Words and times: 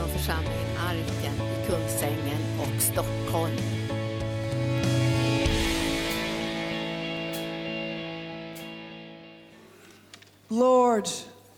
från 0.00 0.08
församlingen 0.08 0.76
Arken 0.78 1.34
i 1.34 1.66
Kungsängen 1.66 2.60
och 2.60 2.82
Stockholm. 2.82 3.56
Lord, 10.48 11.04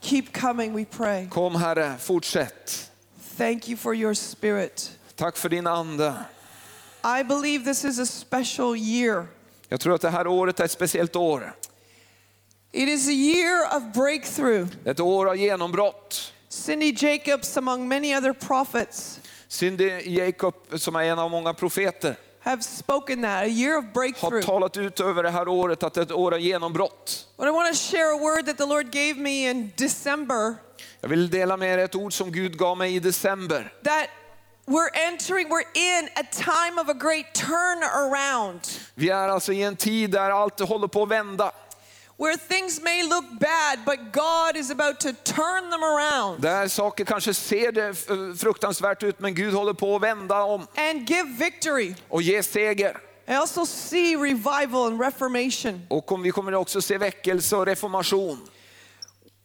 keep 0.00 0.22
coming, 0.32 0.76
we 0.76 0.84
pray. 0.84 1.28
Kom 1.28 1.54
Herre, 1.54 1.94
fortsätt. 1.98 2.90
Thank 3.36 3.68
you 3.68 3.76
for 3.76 3.94
your 3.94 4.14
spirit. 4.14 4.98
Tack 5.16 5.36
för 5.36 5.48
din 5.48 5.66
ande. 5.66 6.14
I 7.20 7.24
believe 7.24 7.64
this 7.64 7.84
is 7.84 7.98
a 7.98 8.06
special 8.06 8.76
year. 8.76 9.26
Jag 9.68 9.80
tror 9.80 9.94
att 9.94 10.00
det 10.00 10.10
här 10.10 10.26
året 10.26 10.60
är 10.60 10.64
ett 10.64 10.70
speciellt 10.70 11.16
år. 11.16 11.54
It 12.72 12.88
is 12.88 13.08
a 13.08 13.12
year 13.12 13.76
of 13.76 13.94
breakthrough. 13.94 14.68
Ett 14.84 15.00
år 15.00 15.28
av 15.28 15.36
genombrott. 15.36 16.32
Cindy 16.52 16.92
Jacobs, 16.92 17.56
among 17.56 17.88
many 17.88 18.14
other 18.14 18.32
prophets, 18.32 19.20
Cindy 19.48 20.02
Jacob, 20.20 20.54
som 20.76 20.96
är 20.96 21.02
en 21.04 21.18
av 21.18 21.30
många 21.30 21.54
profeter, 21.54 22.16
have 22.40 22.62
spoken 22.62 23.22
that 23.22 23.44
a 23.44 23.46
year 23.46 23.78
of 23.78 23.84
har 23.84 23.92
breakthrough. 23.92 24.42
talat 24.44 24.76
ut 24.76 25.00
över 25.00 25.22
det 25.22 25.30
här 25.30 25.48
året 25.48 25.82
att 25.82 25.94
det 25.94 26.00
är 26.00 26.02
ett 26.02 26.12
år 26.12 26.34
av 26.34 26.40
genombrott. 26.40 27.26
But 27.38 27.46
I 27.46 27.50
want 27.50 27.74
to 27.74 27.80
share 27.80 28.12
a 28.14 28.18
word 28.18 28.46
that 28.46 28.56
the 28.58 28.66
Lord 28.66 28.90
gave 28.92 29.14
me 29.14 29.50
in 29.50 29.72
December 29.76 30.54
Jag 31.00 31.08
vill 31.08 31.30
dela 31.30 31.56
med 31.56 31.74
er 31.78 31.78
ett 31.78 31.94
ord 31.94 32.12
som 32.12 32.32
Gud 32.32 32.58
gav 32.58 32.76
mig 32.78 32.94
i 32.96 32.98
december. 32.98 33.72
that 33.84 34.06
we're 34.66 34.90
entering, 35.08 35.48
we're 35.48 35.74
in 35.74 36.08
a 36.16 36.22
time 36.30 36.80
of 36.82 36.88
a 36.88 36.94
great 36.94 37.34
turnaround 37.34 38.60
Vi 38.94 39.08
är 39.10 39.28
alltså 39.28 39.52
i 39.52 39.62
en 39.62 39.76
tid 39.76 40.10
där 40.10 40.30
allt 40.30 40.60
håller 40.60 40.88
på 40.88 41.02
att 41.02 41.08
vända. 41.08 41.52
Where 42.22 42.36
things 42.48 42.80
may 42.82 43.02
look 43.02 43.24
bad, 43.40 43.78
but 43.84 43.98
God 44.12 44.56
is 44.56 44.70
about 44.70 45.00
to 45.00 45.12
turn 45.12 45.70
them 45.70 45.82
around 45.82 46.40
Där 46.42 46.68
saker 46.68 47.04
kanske 47.04 47.34
ser 47.34 47.72
det 47.72 47.88
eh, 47.88 48.34
fruktansvärt 48.38 49.02
ut 49.02 49.20
men 49.20 49.34
Gud 49.34 49.54
håller 49.54 49.72
på 49.72 49.96
att 49.96 50.02
vända 50.02 50.42
om 50.42 50.66
and 50.76 51.10
give 51.10 51.28
victory. 51.38 51.94
och 52.08 52.22
ge 52.22 52.42
seger. 52.42 52.98
I 53.28 53.32
also 53.34 53.66
see 53.66 54.16
revival 54.16 54.86
and 54.92 55.00
reformation. 55.00 55.86
Och 55.90 56.06
kom- 56.06 56.22
vi 56.22 56.30
kommer 56.30 56.54
också 56.54 56.82
se 56.82 56.98
väckelse 56.98 57.56
och 57.56 57.66
reformation. 57.66 58.48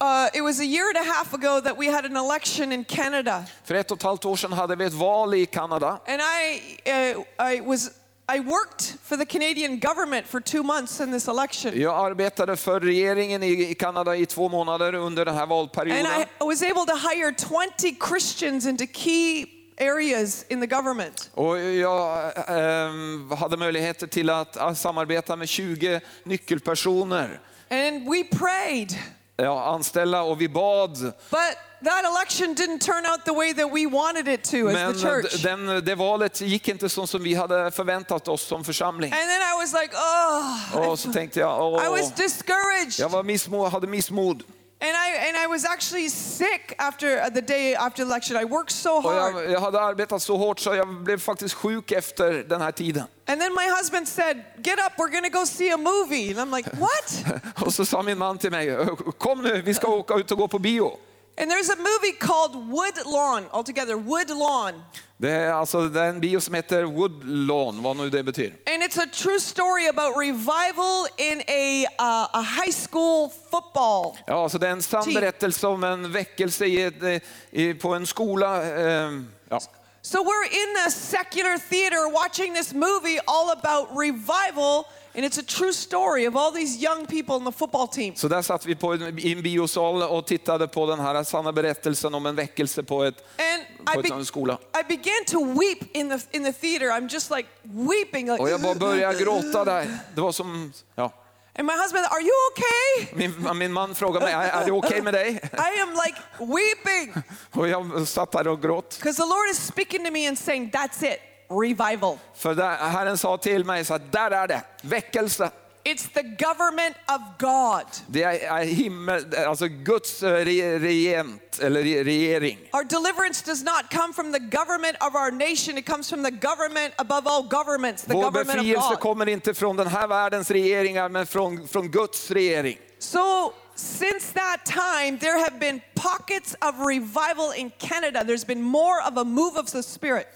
Uh, 0.03 0.27
it 0.37 0.43
was 0.43 0.59
a 0.59 0.63
year 0.63 0.85
and 0.89 0.97
a 0.97 1.11
half 1.13 1.33
ago 1.33 1.61
that 1.61 1.75
we 1.79 1.91
had 1.91 2.05
an 2.05 2.15
election 2.17 2.71
in 2.71 2.83
Canada, 2.85 3.43
För 3.65 3.75
ett 3.75 3.91
och 3.91 3.97
ett 3.97 4.03
halvt 4.03 4.25
år 4.25 4.35
sedan 4.35 4.53
hade 4.53 4.75
vi 4.75 4.85
ett 4.85 4.93
val 4.93 5.33
i 5.33 5.45
Kanada. 5.45 5.99
and 6.07 6.21
I, 6.21 6.61
uh, 6.91 7.51
I 7.53 7.61
was 7.61 7.89
I 8.35 8.39
worked 8.39 8.97
for 9.03 9.17
the 9.17 9.25
Canadian 9.25 9.79
government 9.79 10.27
for 10.27 10.41
two 10.41 10.63
months 10.63 10.99
in 10.99 11.11
this 11.11 11.27
election, 11.27 11.81
Jag 11.81 12.05
arbetade 12.05 12.57
för 12.57 12.79
regeringen 12.79 13.43
i 13.43 13.75
Kanada 13.75 14.15
i 14.15 14.25
två 14.25 14.49
månader 14.49 14.93
under 14.95 15.25
den 15.25 15.35
här 15.35 15.41
and 15.41 15.49
valperioden. 15.49 16.05
I 16.41 16.43
was 16.45 16.61
able 16.61 16.85
to 16.85 16.95
hire 16.95 17.31
20 17.31 17.95
Christians 18.09 18.65
into 18.65 18.85
key 18.93 19.45
areas 19.79 20.45
in 20.49 20.61
the 20.61 20.67
government. 20.67 21.29
Och 21.33 21.59
jag 21.59 22.31
ehm, 22.47 23.31
hade 23.31 23.57
möjligheter 23.57 24.07
till 24.07 24.29
att, 24.29 24.57
att 24.57 24.77
samarbeta 24.77 25.35
med 25.35 25.49
20 25.49 26.01
nyckelpersoner, 26.23 27.39
And 27.69 28.09
we 28.09 28.23
prayed, 28.23 28.93
ja, 29.35 29.65
anställa 29.65 30.23
och 30.23 30.41
vi 30.41 30.49
bad. 30.49 30.97
but 31.29 31.57
that 31.83 32.05
election 32.05 32.53
didn't 32.55 32.79
turn 32.79 33.05
out 33.05 33.25
the 33.25 33.33
way 33.33 33.53
that 33.53 33.71
we 33.73 33.85
wanted 33.85 34.27
it 34.27 34.43
to 34.43 34.57
as 34.67 34.73
Men 34.73 34.93
the 34.93 34.99
church. 34.99 35.43
den, 35.43 35.69
eh, 35.69 35.75
det 35.77 35.95
valet 35.95 36.41
gick 36.41 36.67
inte 36.67 36.89
så 36.89 37.07
som 37.07 37.23
vi 37.23 37.33
hade 37.33 37.71
förväntat 37.71 38.27
oss 38.27 38.41
som 38.41 38.63
församling. 38.63 39.11
And 39.13 39.21
then 39.21 39.41
I 39.41 39.55
was 39.61 39.73
like, 39.73 39.95
oh, 39.95 40.89
Och 40.89 40.99
så 40.99 41.13
tänkte 41.13 41.39
jag, 41.39 41.85
I 41.85 42.01
was 42.01 42.11
discouraged. 42.15 42.99
jag 42.99 43.09
var 43.09 43.23
missmod, 43.23 43.71
hade 43.71 43.87
missmod. 43.87 44.43
And 44.79 44.91
I, 44.91 45.27
and 45.29 45.37
I 45.37 45.47
was 45.47 45.65
actually 45.65 46.09
sick 46.09 46.73
after 46.77 47.17
uh, 47.17 47.29
the 47.29 47.41
day 47.41 47.75
after 47.75 48.03
election. 48.03 48.37
I 48.37 48.45
worked 48.45 48.71
so 48.71 49.01
hard. 49.01 49.35
jag, 49.35 49.51
jag 49.51 49.59
hade 49.61 49.81
arbetat 49.81 50.21
så 50.21 50.37
hårt 50.37 50.59
så 50.59 50.75
jag 50.75 50.87
blev 51.03 51.19
faktiskt 51.19 51.53
sjuk 51.55 51.91
efter 51.91 52.33
den 52.33 52.61
här 52.61 52.71
tiden. 52.71 53.03
And 53.27 53.41
then 53.41 53.53
my 53.53 53.69
husband 53.79 54.07
said, 54.07 54.37
Get 54.57 54.79
up, 54.79 54.93
we're 54.97 55.11
gonna 55.11 55.29
go 55.29 55.45
see 55.45 55.71
a 55.71 55.77
movie. 55.77 56.29
And 56.31 56.39
I'm 56.39 56.57
like, 56.57 56.69
What? 56.79 57.41
Och 57.65 57.73
så 57.73 57.85
sa 57.85 58.01
min 58.03 58.17
man 58.17 58.37
till 58.37 58.51
mig, 58.51 58.77
kom 59.17 59.41
nu, 59.41 59.61
vi 59.61 59.73
ska 59.73 59.87
åka 59.87 60.13
ut 60.13 60.31
och 60.31 60.37
gå 60.37 60.47
på 60.47 60.59
bio. 60.59 60.97
And 61.37 61.51
there's 61.51 61.69
a 61.69 61.75
movie 61.75 62.13
called 62.19 62.55
Woodlawn, 62.69 63.45
altogether, 63.51 63.95
Woodlawn. 63.97 64.83
Det 65.19 65.31
är 65.31 65.51
alltså 65.51 65.89
det 65.89 66.01
är 66.01 66.09
en 66.09 66.19
bio 66.19 66.39
som 66.39 66.53
heter 66.53 66.83
Woodlawn, 66.83 67.83
vad 67.83 67.97
nu 67.97 68.09
det 68.09 68.23
betyder. 68.23 68.57
And 68.73 68.83
it's 68.83 69.03
a 69.03 69.07
true 69.13 69.39
story 69.39 69.87
about 69.87 70.17
revival 70.17 71.07
in 71.17 71.41
a, 71.47 71.85
uh, 71.99 72.27
a 72.33 72.41
high 72.41 72.71
school 72.71 73.29
football. 73.51 74.17
Ja, 74.27 74.43
alltså 74.43 74.57
det 74.57 74.67
är 74.67 74.71
en 74.71 74.81
sann 74.81 75.03
Team. 75.03 75.13
berättelse 75.13 75.67
om 75.67 75.83
en 75.83 76.11
väckelse 76.11 76.65
i 76.65 77.21
i, 77.51 77.73
på 77.73 77.93
en 77.93 78.07
skola. 78.07 78.63
Eh, 78.63 79.11
ja. 79.49 79.59
So 80.01 80.23
we're 80.23 80.45
in 80.45 80.87
a 80.87 80.89
secular 80.91 81.57
theater 81.57 82.09
watching 82.09 82.53
this 82.53 82.73
movie 82.73 83.19
all 83.27 83.51
about 83.51 83.89
revival, 83.91 84.85
and 85.17 85.25
it's 85.25 85.39
a 85.39 85.43
true 85.43 85.73
story 85.73 86.27
of 86.27 86.35
all 86.35 86.51
these 86.51 86.77
young 86.77 87.05
people 87.05 87.35
in 87.37 87.45
the 87.45 87.51
football 87.51 87.87
team. 87.87 88.15
Så 88.15 88.27
där 88.27 88.41
satt 88.41 88.65
vi 88.65 88.75
på 88.75 88.93
en, 88.93 89.19
i 89.19 89.31
en 89.31 89.41
biosal 89.41 90.03
och 90.03 90.27
tittade 90.27 90.67
på 90.67 90.85
den 90.85 90.99
här 90.99 91.23
sanna 91.23 91.51
berättelsen 91.51 92.13
om 92.13 92.25
en 92.25 92.35
väckelse 92.35 92.83
på, 92.83 93.03
ett, 93.03 93.15
And 93.37 93.87
på 93.93 93.99
ett, 93.99 94.11
en 94.11 94.25
skola. 94.25 94.57
I 94.79 94.83
began 94.87 95.25
to 95.27 95.59
weep 95.59 95.95
in 95.95 96.09
the 96.09 96.37
in 96.37 96.43
the 96.43 96.53
theater. 96.53 96.85
I'm 96.85 97.09
just 97.13 97.31
like 97.31 97.49
weeping, 97.63 98.25
like. 98.31 98.41
Och 98.41 98.49
jag 98.49 98.61
bara 98.61 98.75
började 98.75 99.19
gråta 99.23 99.65
där. 99.65 99.87
Det 100.15 100.21
var 100.21 100.31
som, 100.31 100.73
ja. 100.95 101.13
And 101.59 101.65
my 101.65 101.73
husband, 101.73 102.05
are 102.05 102.21
you 102.21 102.35
okay? 102.51 103.17
Min, 103.17 103.57
min 103.57 103.73
man 103.73 103.95
frågade 103.95 104.25
mig, 104.25 104.33
är 104.33 104.65
det 104.65 104.71
okej 104.71 105.01
med 105.01 105.13
dig? 105.13 105.29
I 105.53 105.81
am 105.81 105.89
like 106.05 106.17
weeping 106.39 107.23
Och 107.51 107.67
jag 107.67 108.07
satt 108.07 108.31
där 108.31 108.47
och 108.47 108.61
gråt. 108.61 108.97
because 108.99 109.21
the 109.21 109.27
Lord 109.27 109.49
is 109.51 109.67
speaking 109.67 110.05
to 110.05 110.11
me 110.11 110.27
and 110.27 110.37
saying, 110.39 110.71
"That's 110.71 111.13
it, 111.13 111.19
revival. 111.49 112.17
För 112.35 112.55
där, 112.55 112.75
Herren 112.75 113.17
sa 113.17 113.37
till 113.37 113.65
mig, 113.65 113.85
så 113.85 113.93
att 113.93 114.11
där 114.11 114.31
är 114.31 114.47
det, 114.47 114.61
väckelse. 114.81 115.51
It's 115.83 116.07
the 116.13 116.23
government 116.23 116.95
of 117.07 117.21
God. 117.39 117.85
Det 118.07 118.23
är 118.23 118.63
himmel, 118.63 119.35
alltså 119.47 119.67
Guds 119.67 120.23
eh, 120.23 120.31
re, 120.31 120.79
regent, 120.79 121.59
eller 121.61 121.83
re, 121.83 122.03
regering. 122.03 122.57
Our 122.73 122.83
deliverance 122.83 123.45
does 123.45 123.63
not 123.63 123.89
come 123.91 124.13
from 124.13 124.33
the 124.33 124.39
government 124.39 124.97
of 125.01 125.15
our 125.15 125.31
nation. 125.31 125.77
It 125.77 125.85
comes 125.85 126.09
from 126.09 126.23
the 126.23 126.31
government 126.31 126.93
above 126.97 127.27
all 127.27 127.43
governments, 127.43 128.03
the 128.03 128.13
Vår 128.13 128.23
government 128.23 128.59
of 128.59 128.65
befrielse 128.65 128.89
God. 128.89 128.99
kommer 128.99 129.29
inte 129.29 129.53
från 129.53 129.75
den 129.77 129.87
här 129.87 130.07
världens 130.07 130.51
regeringar, 130.51 131.09
men 131.09 131.27
från, 131.27 131.67
från 131.67 131.91
Guds 131.91 132.31
regering. 132.31 132.77
So 132.99 133.53
since 133.75 134.33
that 134.33 134.65
time, 134.65 135.19
there 135.19 135.39
have 135.39 135.59
been 135.59 135.81
pockets 135.95 136.55
of 136.61 136.75
revival 136.87 137.53
in 137.55 137.71
Canada. 137.77 138.23
There's 138.23 138.47
been 138.47 138.61
more 138.61 139.01
of 139.07 139.17
a 139.17 139.23
move 139.23 139.59
of 139.59 139.71
the 139.71 139.83
Spirit. 139.83 140.27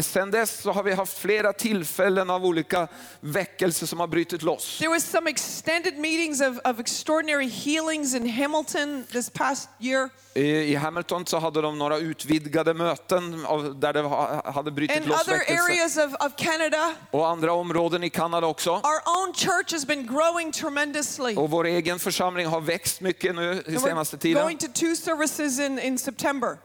Sen 0.00 0.30
dess 0.30 0.60
så 0.62 0.72
har 0.72 0.82
vi 0.82 0.92
haft 0.92 1.18
flera 1.18 1.52
tillfällen 1.52 2.30
av 2.30 2.44
olika 2.46 2.88
väckelser 3.20 3.86
som 3.86 4.00
har 4.00 4.06
brutit 4.06 4.42
loss. 4.42 4.78
There 4.78 4.88
was 4.88 5.04
some 5.04 5.30
extended 5.30 5.98
meetings 5.98 6.40
of, 6.40 6.58
of 6.64 6.80
extraordinary 6.80 7.48
healings 7.48 8.14
in 8.14 8.28
Hamilton 8.30 9.04
this 9.12 9.30
past 9.30 9.68
year. 9.80 10.10
I 10.34 10.74
Hamilton 10.74 11.26
så 11.26 11.38
hade 11.38 11.60
de 11.62 11.78
några 11.78 11.98
utvidgade 11.98 12.74
möten 12.74 13.44
av, 13.46 13.80
där 13.80 13.92
det 13.92 14.00
ha- 14.00 14.50
hade 14.50 14.70
brutit 14.70 14.96
And 14.96 15.06
loss 15.06 15.22
other 15.28 15.34
areas 15.34 15.96
of, 15.96 16.14
of 16.26 16.32
Canada, 16.36 16.94
Och 17.10 17.28
andra 17.28 17.52
områden 17.52 18.04
i 18.04 18.10
Kanada 18.10 18.46
också. 18.46 18.70
our 18.70 19.02
own 19.18 19.34
church 19.34 19.72
has 19.72 19.86
been 19.86 20.06
growing 20.06 20.52
tremendously. 20.52 21.36
Och 21.36 21.50
vår 21.50 21.66
egen 21.66 21.98
församling 21.98 22.46
har 22.46 22.60
växt 22.60 23.00
mycket 23.00 23.34
nu 23.34 23.62
i 23.66 23.76
senaste 23.76 24.18
tiden. 24.18 24.42
going 24.42 24.58
to 24.58 24.66
two 24.74 24.96
services 24.96 25.60
in, 25.60 25.78
in 25.78 25.98
September. 25.98 26.58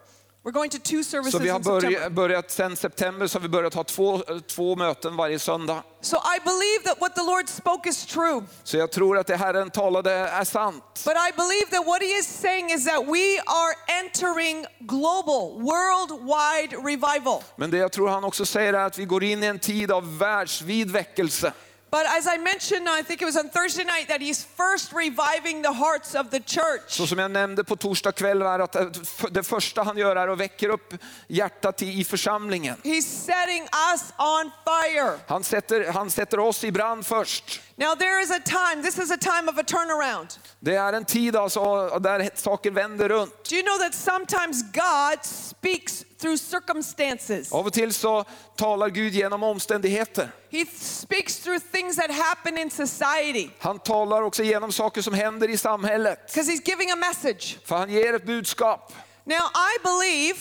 Så 1.32 1.40
vi 1.40 1.50
har 1.50 1.60
börjat, 1.60 2.12
börjat 2.12 2.52
sen 2.52 2.76
september 2.76 3.28
så 3.28 3.38
har 3.38 3.42
vi 3.42 3.50
börjat 3.50 3.74
ha 3.74 3.84
två, 3.84 4.22
två 4.48 4.76
möten 4.76 5.16
varje 5.16 5.40
söndag. 5.40 5.84
So 6.02 6.16
I 6.16 6.40
believe 6.46 6.84
that 6.84 7.02
what 7.02 7.16
the 7.16 7.22
Lord 7.22 7.50
spoke 7.50 7.90
is 7.90 8.06
true. 8.06 8.44
Så 8.64 8.78
jag 8.78 8.92
tror 8.92 9.18
att 9.18 9.28
det 9.28 9.36
Herren 9.36 9.70
talade 9.70 10.12
är 10.12 10.44
sant. 10.44 10.84
But 11.06 11.14
I 11.14 11.32
believe 11.36 11.72
that 11.72 11.86
what 11.86 12.02
he 12.02 12.08
is 12.20 12.28
saying 12.42 12.72
is 12.72 12.86
that 12.86 13.00
we 13.08 13.40
are 13.46 14.00
entering 14.04 14.66
global, 14.80 15.62
worldwide 15.62 16.76
revival. 16.90 17.44
Men 17.56 17.72
det 17.72 17.78
jag 17.78 17.92
tror 17.92 18.08
han 18.08 18.24
också 18.24 18.46
säger 18.46 18.74
är 18.74 18.86
att 18.86 18.98
vi 18.98 19.06
går 19.06 19.24
in 19.24 19.44
i 19.44 19.46
en 19.48 19.60
tid 19.60 19.92
av 19.92 20.18
världsvid 20.18 20.92
väckelse. 20.92 21.54
But 21.92 22.06
as 22.18 22.26
I 22.26 22.38
mentioned, 22.38 22.88
I 23.00 23.04
think 23.04 23.22
it 23.22 23.26
was 23.26 23.36
on 23.36 23.50
Thursday 23.50 23.84
night, 23.84 24.08
that 24.08 24.22
he's 24.22 24.48
first 24.58 24.94
reviving 24.94 25.62
the 25.62 25.74
hearts 25.74 26.16
of 26.16 26.30
the 26.30 26.40
church. 26.40 26.88
Så 26.88 27.08
som 27.08 27.20
jag 27.20 27.32
nämnde 27.32 27.64
på 27.64 27.76
torsdag 27.76 28.12
kväll 28.12 28.42
är 28.42 28.60
att 28.60 28.76
eh, 28.76 28.86
det 29.32 29.44
första 29.44 29.84
han 29.84 29.98
gör 29.98 30.16
är 30.16 30.28
att 30.28 30.38
väcker 30.38 30.70
upp 30.70 30.94
hjärtat 31.28 31.82
i, 31.82 32.00
i 32.00 32.04
församlingen. 32.04 32.76
He's 32.84 33.26
setting 33.26 33.64
us 33.92 34.14
on 34.18 34.52
fire. 34.66 35.20
Han 35.28 35.44
sätter, 35.44 35.92
han 35.92 36.12
sätter 36.12 36.40
oss 36.40 36.64
i 36.64 36.72
brand 36.72 37.06
först. 37.06 37.62
Now 37.76 37.96
there 37.96 38.22
is 38.22 38.32
a 38.32 38.40
time, 38.46 38.84
this 38.84 38.98
is 38.98 39.12
a 39.12 39.18
time 39.18 39.52
of 39.52 39.58
a 39.58 39.64
turnaround. 39.64 40.28
Det 40.60 40.76
är 40.76 40.94
en 40.94 41.06
tid 41.06 41.36
alltså 41.36 41.88
där 42.00 42.30
saker 42.36 42.72
vänder 42.72 43.10
runt. 43.10 43.50
Do 43.50 43.56
you 43.56 43.64
know 43.64 43.78
that 43.78 43.94
sometimes 43.96 44.64
God 44.72 45.26
speaks 45.26 46.06
through 46.22 46.38
circumstances? 46.38 47.52
Av 47.52 47.66
och 47.66 47.74
till 47.74 47.94
så 47.94 48.26
talar 48.56 48.90
Gud 48.90 49.14
genom 49.14 49.44
omständigheter. 49.44 50.32
He 50.52 50.66
speaks 50.80 51.38
through 51.40 51.60
things 51.72 51.96
that 51.96 52.12
happen 52.12 52.58
in 52.58 52.70
society 52.72 53.50
Han 53.60 53.80
talar 53.80 54.22
också 54.22 54.44
genom 54.44 54.72
saker 54.72 55.02
som 55.02 55.14
händer 55.14 55.50
i 55.50 55.58
samhället. 55.58 56.20
because 56.28 56.52
he's 56.52 56.62
giving 56.70 56.92
a 56.92 56.96
message. 56.96 57.58
För 57.66 57.76
han 57.78 57.90
ger 57.90 58.14
ett 58.14 58.26
budskap. 58.26 58.94
Now 59.24 59.36
I 59.36 59.78
believe 59.84 60.40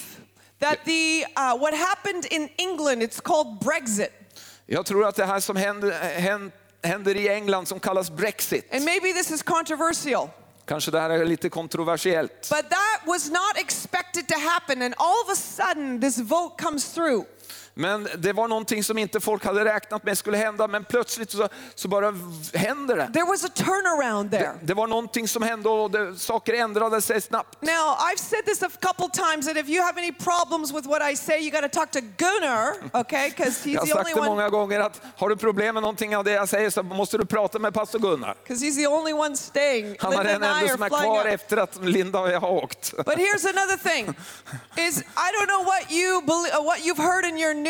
that 0.60 0.84
the 0.84 1.24
uh, 1.36 1.56
what 1.60 1.74
happened 1.74 2.26
in 2.30 2.48
England, 2.56 3.02
it's 3.02 3.20
called 3.20 3.58
Brexit. 3.60 4.12
Jag 4.66 4.86
tror 4.86 5.06
att 5.06 5.16
det 5.16 5.26
här 5.26 5.40
som 5.40 5.56
händer, 5.56 5.90
händer, 6.82 7.16
i 7.16 7.28
England 7.28 7.66
som 7.68 7.80
kallas 7.80 8.10
Brexit, 8.10 8.74
And 8.74 8.84
maybe 8.84 9.12
this 9.12 9.30
is 9.30 9.42
controversial, 9.42 10.28
kanske 10.70 10.90
det 10.90 11.00
här 11.00 11.10
är 11.10 11.24
lite 11.24 11.48
kontroversiellt. 11.48 12.48
but 12.50 12.70
that 12.70 13.00
was 13.06 13.30
not 13.30 13.56
expected 13.56 14.28
to 14.28 14.34
happen. 14.38 14.82
And 14.82 14.94
all 14.98 15.22
of 15.24 15.30
a 15.32 15.36
sudden, 15.36 16.00
this 16.00 16.18
vote 16.18 16.62
comes 16.62 16.94
through. 16.94 17.24
Men 17.80 18.08
det 18.18 18.32
var 18.32 18.48
någonting 18.48 18.84
som 18.84 18.98
inte 18.98 19.20
folk 19.20 19.44
hade 19.44 19.64
räknat 19.64 20.04
med 20.04 20.18
skulle 20.18 20.36
hända, 20.36 20.68
men 20.68 20.84
plötsligt 20.84 21.30
så, 21.30 21.48
så 21.74 21.88
bara 21.88 22.14
händer 22.54 22.96
det. 22.96 23.10
There 23.12 23.24
was 23.24 23.44
a 23.44 23.48
turnaround 23.54 24.30
there. 24.30 24.52
Det 24.62 24.74
var 24.74 24.86
någonting 24.86 25.28
som 25.28 25.42
hände 25.42 25.68
och 25.68 25.90
det, 25.90 26.16
saker 26.16 26.54
ändrade 26.54 27.00
sig 27.00 27.20
snabbt. 27.20 27.62
Now, 27.62 27.96
I've 27.98 28.18
said 28.18 28.44
this 28.46 28.62
a 28.62 28.68
couple 28.80 29.08
times 29.08 29.46
that 29.46 29.56
if 29.56 29.68
you 29.68 29.82
have 29.82 29.98
any 30.00 30.12
problems 30.12 30.72
with 30.72 30.88
what 30.88 31.12
I 31.12 31.16
say, 31.16 31.38
you 31.40 31.50
got 31.50 31.72
to 31.72 31.78
talk 31.80 31.90
to 31.90 32.00
Gunnar, 32.00 33.00
okay? 33.00 33.30
Because 33.30 33.68
he's 33.68 33.74
Jag 33.74 33.80
har 33.80 33.86
the 33.86 33.92
sagt 33.92 34.00
only 34.04 34.14
det 34.14 34.20
one. 34.20 34.30
många 34.30 34.48
gånger 34.48 34.80
att 34.80 35.00
har 35.16 35.28
du 35.28 35.36
problem 35.36 35.74
med 35.74 35.82
någonting 35.82 36.16
av 36.16 36.24
det 36.24 36.32
jag 36.32 36.48
säger 36.48 36.70
så 36.70 36.82
måste 36.82 37.18
du 37.18 37.24
prata 37.24 37.58
med 37.58 37.74
pastor 37.74 37.98
Gunnar. 37.98 38.36
Because 38.42 38.64
he's 38.64 38.76
the 38.76 38.86
only 38.86 39.12
one 39.12 39.36
staying. 39.36 39.96
Han 40.00 40.12
är 40.12 40.24
den 40.24 40.42
enda 40.42 40.68
som 40.68 40.82
är 40.82 40.88
kvar 40.88 41.20
up. 41.20 41.26
efter 41.26 41.56
att 41.56 41.84
Linda 41.84 42.20
och 42.20 42.30
jag 42.30 42.40
har 42.40 42.50
åkt. 42.50 42.92
But 42.96 43.06
here's 43.18 43.48
another 43.48 43.76
thing: 43.76 44.14
is 44.76 44.98
I 44.98 45.28
don't 45.34 45.46
know 45.46 45.64
what 45.64 45.92
you 45.92 46.22
believe, 46.22 46.64
what 46.64 46.78
you've 46.78 47.02
heard 47.02 47.24
in 47.24 47.38
your 47.38 47.54
news, 47.54 47.69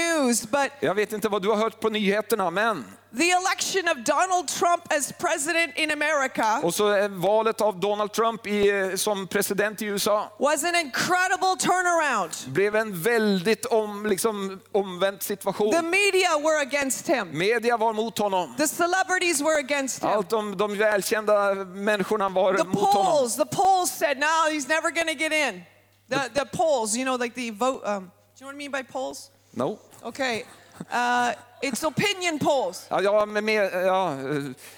but 0.50 0.70
Jag 0.80 0.94
vet 0.94 1.12
inte 1.12 1.28
vad 1.28 1.42
du 1.42 1.48
har 1.48 1.56
hört 1.56 1.80
på 1.80 1.88
nyheterna, 1.88 2.50
men 2.50 2.84
the 3.18 3.30
election 3.30 3.88
of 3.88 4.04
Donald 4.04 4.48
Trump 4.48 4.92
as 4.92 5.12
president 5.12 5.76
in 5.76 5.90
America 5.90 6.60
och 6.62 6.74
så 6.74 6.88
är 6.88 7.08
valet 7.08 7.60
av 7.60 7.80
Donald 7.80 8.12
Trump 8.12 8.46
i, 8.46 8.92
som 8.96 9.26
president 9.26 9.82
i 9.82 9.86
USA 9.86 10.32
was 10.38 10.64
an 10.64 10.74
incredible 10.74 11.56
turnaround. 11.58 12.30
blev 12.46 12.76
en 12.76 13.02
väldigt 13.02 13.66
om, 13.66 14.06
liksom, 14.06 14.60
omvänd 14.72 15.20
The 15.20 15.82
media 15.82 16.38
were 16.38 16.60
against 16.62 17.08
him. 17.08 17.38
Media 17.38 17.76
var 17.76 17.92
mot 17.92 18.18
honom. 18.18 18.54
The 18.56 18.68
celebrities 18.68 19.40
were 19.40 19.58
against 19.58 20.02
him. 20.02 20.10
Allt 20.10 20.30
de, 20.30 20.56
de 20.56 20.78
välkända 20.78 21.54
människorna 21.54 22.28
var 22.28 22.54
The 22.54 22.64
mot 22.64 22.78
honom. 22.78 23.06
polls, 23.06 23.36
the 23.36 23.46
polls 23.46 23.90
said, 23.90 24.18
no, 24.18 24.50
he's 24.50 24.68
never 24.68 24.90
going 24.90 25.06
to 25.06 25.14
get 25.14 25.32
in. 25.32 25.62
The, 26.08 26.28
the 26.34 26.44
polls, 26.44 26.96
you 26.96 27.04
know, 27.04 27.16
like 27.16 27.34
the 27.34 27.50
vote. 27.50 27.82
Um, 27.84 28.10
do 28.40 28.44
you 28.44 28.46
know 28.46 28.46
what 28.46 28.54
I 28.54 28.58
mean 28.58 28.70
by 28.72 28.82
polls? 28.82 29.30
No. 29.50 29.78
Okay. 30.02 30.44
Uh, 30.90 31.32
it's 31.62 31.84
opinion 31.84 32.38
polls. 32.38 32.86
Ja, 32.90 33.00
ja, 33.00 33.26
med, 33.26 33.44
med, 33.44 33.84
ja, 33.86 34.16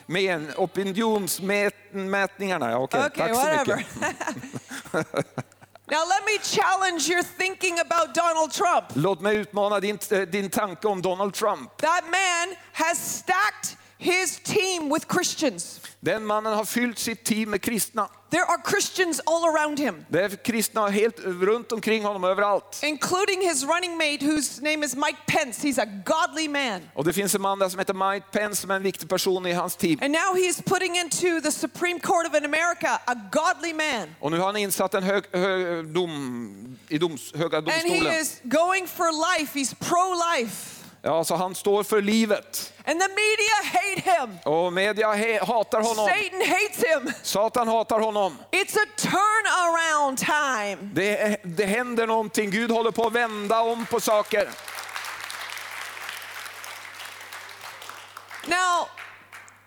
med 0.07 0.55
opinionsmätningarna. 0.57 2.71
Ja, 2.71 2.79
okej. 2.79 3.01
Okay, 3.07 3.29
Tack 3.29 3.35
så 3.35 3.41
whatever. 3.41 3.77
mycket. 3.77 3.97
now 5.91 6.05
let 6.09 6.25
me 6.27 6.39
challenge 6.43 7.09
your 7.09 7.23
thinking 7.23 7.79
about 7.79 8.15
Donald 8.15 8.53
Trump. 8.53 8.85
Låt 8.95 9.21
mig 9.21 9.37
utmana 9.37 9.81
din, 9.81 9.99
din 10.31 10.51
tanke 10.51 10.89
om 10.89 11.03
Donald 11.03 11.35
Trump. 11.35 11.77
That 11.77 12.05
man 12.05 12.57
has 12.73 12.99
stacked 13.19 13.77
his 14.03 14.41
team 14.45 14.93
with 14.93 15.07
Christians. 15.07 15.81
Den 16.01 16.27
mannen 16.27 16.53
har 16.55 16.65
fyllt 16.65 16.99
sitt 16.99 17.25
team 17.25 17.51
med 17.51 17.63
kristna. 17.63 18.09
There 18.31 18.45
are 18.45 18.63
Christians 18.71 19.21
all 19.27 19.45
around 19.45 19.79
him, 19.79 20.05
Det 20.09 20.21
är 20.25 20.29
kristna 20.29 20.89
helt 20.89 21.19
runt 21.25 21.73
omkring 21.73 22.05
honom 22.05 22.25
överallt. 22.25 22.81
including 22.83 23.49
his 23.49 23.65
running 23.65 23.97
mate, 23.97 24.25
whose 24.25 24.63
name 24.63 24.87
is 24.87 24.97
Mike 24.97 25.19
Pence. 25.27 25.69
He's 25.69 25.79
a 25.79 25.87
godly 26.05 26.49
man. 26.49 26.81
Och 26.95 27.05
det 27.05 27.13
finns 27.13 27.35
en 27.35 27.43
man 27.43 27.59
där 27.59 27.69
som 27.69 27.79
heter 27.79 28.13
Mike 28.13 28.27
Pence 28.33 28.61
som 28.61 28.71
är 28.71 28.75
en 28.75 28.83
viktig 28.83 29.09
person 29.09 29.47
i 29.47 29.53
hans 29.53 29.77
team. 29.77 29.99
And 30.03 30.13
now 30.13 30.35
he's 30.35 30.63
putting 30.63 30.97
into 30.97 31.41
the 31.41 31.53
Supreme 31.53 32.01
Court 32.01 32.27
of 32.27 32.35
America 32.35 33.01
a 33.07 33.15
godly 33.33 33.73
man. 33.73 34.09
Och 34.21 34.31
nu 34.31 34.39
har 34.39 34.47
han 34.47 34.57
insatt 34.57 34.95
en 34.95 35.03
hög, 35.03 35.25
hög 35.33 35.87
dom, 35.87 36.79
i 36.89 36.99
doms, 36.99 37.33
höga 37.35 37.59
And 37.59 37.69
he 37.69 38.21
is 38.21 38.41
going 38.45 38.87
for 38.87 39.39
life. 39.39 39.59
He's 39.59 39.75
pro-life. 39.75 40.82
Ja, 41.05 41.25
så 41.25 41.35
han 41.35 41.55
står 41.55 41.83
för 41.83 42.03
livet. 42.03 42.73
And 42.85 43.01
the 43.01 43.09
media 43.09 43.55
hate 43.65 44.21
him. 44.21 44.39
Och 44.45 44.73
media 44.73 45.09
hatar 45.45 45.81
honom. 45.81 46.09
Satan 46.09 46.41
hates 46.41 46.85
him. 46.85 47.13
Satan 47.23 47.69
hatar 47.69 48.01
honom. 48.01 48.39
It's 48.51 48.77
a 48.77 48.87
turnaround 48.97 50.19
time. 50.19 50.91
Det, 50.95 51.37
det 51.43 51.65
händer 51.65 52.07
någonting. 52.07 52.51
Gud 52.51 52.71
håller 52.71 52.91
på 52.91 53.07
att 53.07 53.13
vända 53.13 53.61
om 53.61 53.87
på 53.87 54.01
saker. 54.01 54.49
Now, 58.47 58.89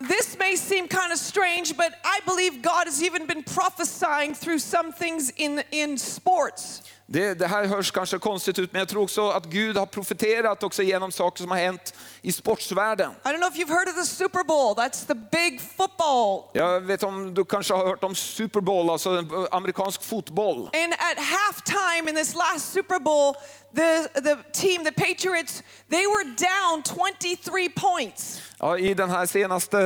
this 0.08 0.38
may 0.38 0.56
seem 0.56 0.88
kind 0.88 1.12
of 1.12 1.18
strange, 1.18 1.72
but 1.76 1.92
I 2.04 2.20
believe 2.26 2.62
God 2.62 2.86
has 2.86 3.02
even 3.02 3.26
been 3.26 3.42
prophesying 3.42 4.34
through 4.34 4.58
some 4.58 4.92
things 4.92 5.30
in, 5.36 5.62
in 5.70 5.98
sports. 5.98 6.82
Det, 7.08 7.34
det 7.34 7.46
här 7.46 7.64
hörs 7.64 7.90
kanske 7.90 8.18
konstigt 8.18 8.58
ut, 8.58 8.72
men 8.72 8.78
jag 8.78 8.88
tror 8.88 9.02
också 9.02 9.28
att 9.28 9.44
Gud 9.44 9.76
har 9.76 9.86
profeterat 9.86 10.62
också 10.62 10.82
genom 10.82 11.12
saker 11.12 11.42
som 11.42 11.50
har 11.50 11.58
hänt 11.58 11.94
i 12.26 12.32
sportsvärlden. 12.32 13.10
I 13.24 13.28
don't 13.28 13.38
know 13.38 13.48
if 13.48 13.56
you've 13.56 13.68
heard 13.68 13.88
of 13.88 13.94
the 13.94 14.04
Super 14.04 14.44
Bowl. 14.44 14.74
That's 14.74 15.06
the 15.06 15.14
big 15.14 15.60
football. 15.60 16.50
Jag 16.52 16.80
vet 16.80 17.02
om 17.02 17.34
du 17.34 17.44
kanske 17.44 17.74
har 17.74 17.86
hört 17.86 18.04
om 18.04 18.14
Super 18.14 18.60
Bowl, 18.60 18.90
alltså 18.90 19.24
amerikansk 19.50 20.02
fotboll. 20.02 20.58
And 20.58 20.92
at 20.92 21.18
halftime 21.18 22.10
in 22.10 22.16
this 22.16 22.34
last 22.34 22.72
Super 22.72 22.98
Bowl, 22.98 23.34
the, 23.74 24.08
the 24.20 24.36
team, 24.52 24.84
the 24.84 24.92
Patriots, 24.92 25.62
they 25.90 26.06
were 26.06 26.24
down 26.24 26.82
23 26.82 27.68
points. 27.68 28.40
Ja, 28.58 28.78
I 28.78 28.94
den 28.94 29.10
här 29.10 29.26
senaste 29.26 29.78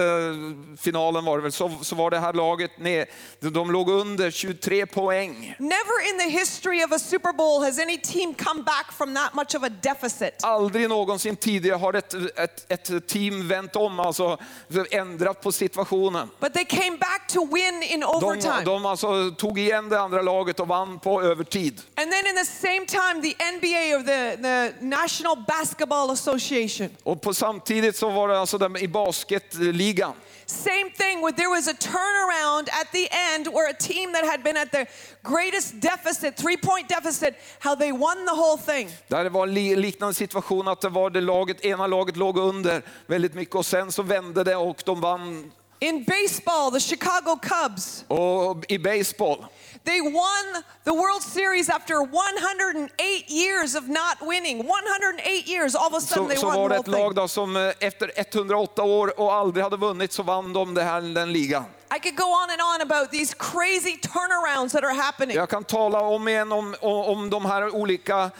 finalen 0.80 1.24
var 1.24 1.36
det 1.36 1.42
väl, 1.42 1.52
så, 1.52 1.70
så 1.82 1.96
var 1.96 2.10
det 2.10 2.18
här 2.18 2.32
laget 2.32 2.78
ner, 2.78 3.06
de 3.40 3.70
låg 3.70 3.88
under 3.90 4.30
23 4.30 4.86
poäng. 4.86 5.54
Never 5.58 6.10
in 6.12 6.18
the 6.18 6.38
history 6.38 6.84
of 6.84 6.92
a 6.92 6.98
Super 6.98 7.32
Bowl 7.32 7.64
has 7.64 7.78
any 7.78 7.98
team 7.98 8.34
come 8.34 8.62
back 8.62 8.92
from 8.92 9.14
that 9.14 9.34
much 9.34 9.54
of 9.54 9.62
a 9.62 9.68
deficit. 9.68 10.44
Aldrig 10.44 10.88
någonsin 10.88 11.36
tidigare 11.36 11.76
har 11.76 11.94
ett, 11.94 12.14
ett, 12.36 12.72
ett 12.72 13.08
team 13.08 13.48
vänt 13.48 13.76
om, 13.76 14.00
alltså 14.00 14.38
ändrat 14.90 15.40
på 15.40 15.52
situationen. 15.52 16.30
But 16.40 16.54
they 16.54 16.64
came 16.64 16.96
back 16.96 17.26
to 17.28 17.54
win 17.54 17.82
in 17.82 18.00
De, 18.00 18.06
overtime. 18.06 18.64
de 18.64 18.86
alltså 18.86 19.30
tog 19.30 19.58
igen 19.58 19.88
det 19.88 20.00
andra 20.00 20.22
laget 20.22 20.60
och 20.60 20.68
vann 20.68 20.98
på 20.98 21.22
övertid. 21.22 21.80
And 21.96 22.12
then 22.12 22.26
in 22.26 22.36
the 22.36 22.44
same 22.44 22.86
time, 22.86 23.22
the 23.22 23.52
NBA 23.56 23.96
or 23.96 24.02
the, 24.02 24.36
the 24.42 24.84
National 24.86 25.44
Basketball 25.48 26.10
Association, 26.10 26.88
Och 27.02 27.20
på 27.22 27.34
samtidigt 27.34 27.96
så 27.96 28.10
var 28.10 28.28
det 28.28 28.40
alltså 28.40 28.58
den, 28.58 28.76
i 28.76 28.88
basketligan. 28.88 30.12
Same 30.50 30.90
thing 30.90 31.20
where 31.22 31.32
there 31.32 31.48
was 31.48 31.68
a 31.68 31.74
turnaround 31.74 32.68
at 32.80 32.92
the 32.92 33.08
end 33.32 33.46
where 33.46 33.70
a 33.70 33.74
team 33.74 34.12
that 34.12 34.24
had 34.24 34.42
been 34.42 34.56
at 34.56 34.72
their 34.72 34.86
greatest 35.22 35.80
deficit, 35.80 36.36
three 36.36 36.56
point 36.56 36.88
deficit, 36.88 37.34
how 37.58 37.74
they 37.74 37.92
won 37.92 38.26
the 38.26 38.34
whole 38.34 38.58
thing. 38.58 38.88
Där 39.08 39.28
var 39.28 39.46
en 39.46 39.54
liknande 39.54 40.14
situation 40.14 40.68
att 40.68 40.80
det 40.80 40.88
var 40.88 41.10
det 41.10 41.20
laget, 41.20 41.64
ena 41.64 41.86
laget 41.86 42.16
låg 42.16 42.38
under 42.38 42.82
väldigt 43.06 43.34
mycket 43.34 43.54
och 43.54 43.66
sen 43.66 43.92
så 43.92 44.02
vände 44.02 44.44
det 44.44 44.56
och 44.56 44.82
de 44.84 45.00
vann. 45.00 45.52
In 45.80 46.04
baseball, 46.04 46.70
the 46.70 46.80
Chicago 46.80 47.36
Cubs, 47.36 48.04
Och 48.08 48.64
i 48.68 48.78
baseball, 48.78 49.46
they 49.84 50.00
won 50.00 50.62
the 50.84 50.92
World 50.92 51.22
Series 51.22 51.70
after 51.70 52.02
108 52.02 53.30
years 53.30 53.74
of 53.74 53.88
not 53.88 54.20
winning. 54.20 54.58
108 54.58 55.48
years, 55.48 55.74
all 55.74 55.86
of 55.86 55.94
a 55.94 56.00
sudden 56.00 56.24
så, 56.24 56.28
they 56.28 56.36
så 56.36 56.46
won 56.46 56.56
var 56.56 56.68
the 56.68 56.74
det 56.74 56.80
ett 56.80 56.86
lag 56.86 57.14
då 57.14 57.28
som 57.28 57.56
eh, 57.56 57.72
efter 57.80 58.12
108 58.16 58.82
år 58.82 59.20
och 59.20 59.32
aldrig 59.34 59.64
hade 59.64 59.76
vunnit 59.76 60.12
så 60.12 60.22
vann 60.22 60.52
de 60.52 60.74
det 60.74 60.82
här, 60.82 61.00
den 61.00 61.32
ligan. 61.32 61.64
I 61.92 61.98
could 61.98 62.16
go 62.16 62.24
on 62.24 62.50
and 62.50 62.60
on 62.60 62.80
about 62.80 63.10
these 63.10 63.34
crazy 63.34 63.96
turnarounds 63.96 64.72
that 64.72 64.84
are 64.84 64.94
happening. 64.94 65.36
Jag 65.36 65.48
kan 65.48 65.64
tala 65.64 66.00
om 66.00 66.28
igen 66.28 66.52
om, 66.52 66.74
om, 66.80 67.30
de 67.30 67.44
här 67.44 67.74
olika 67.74 68.30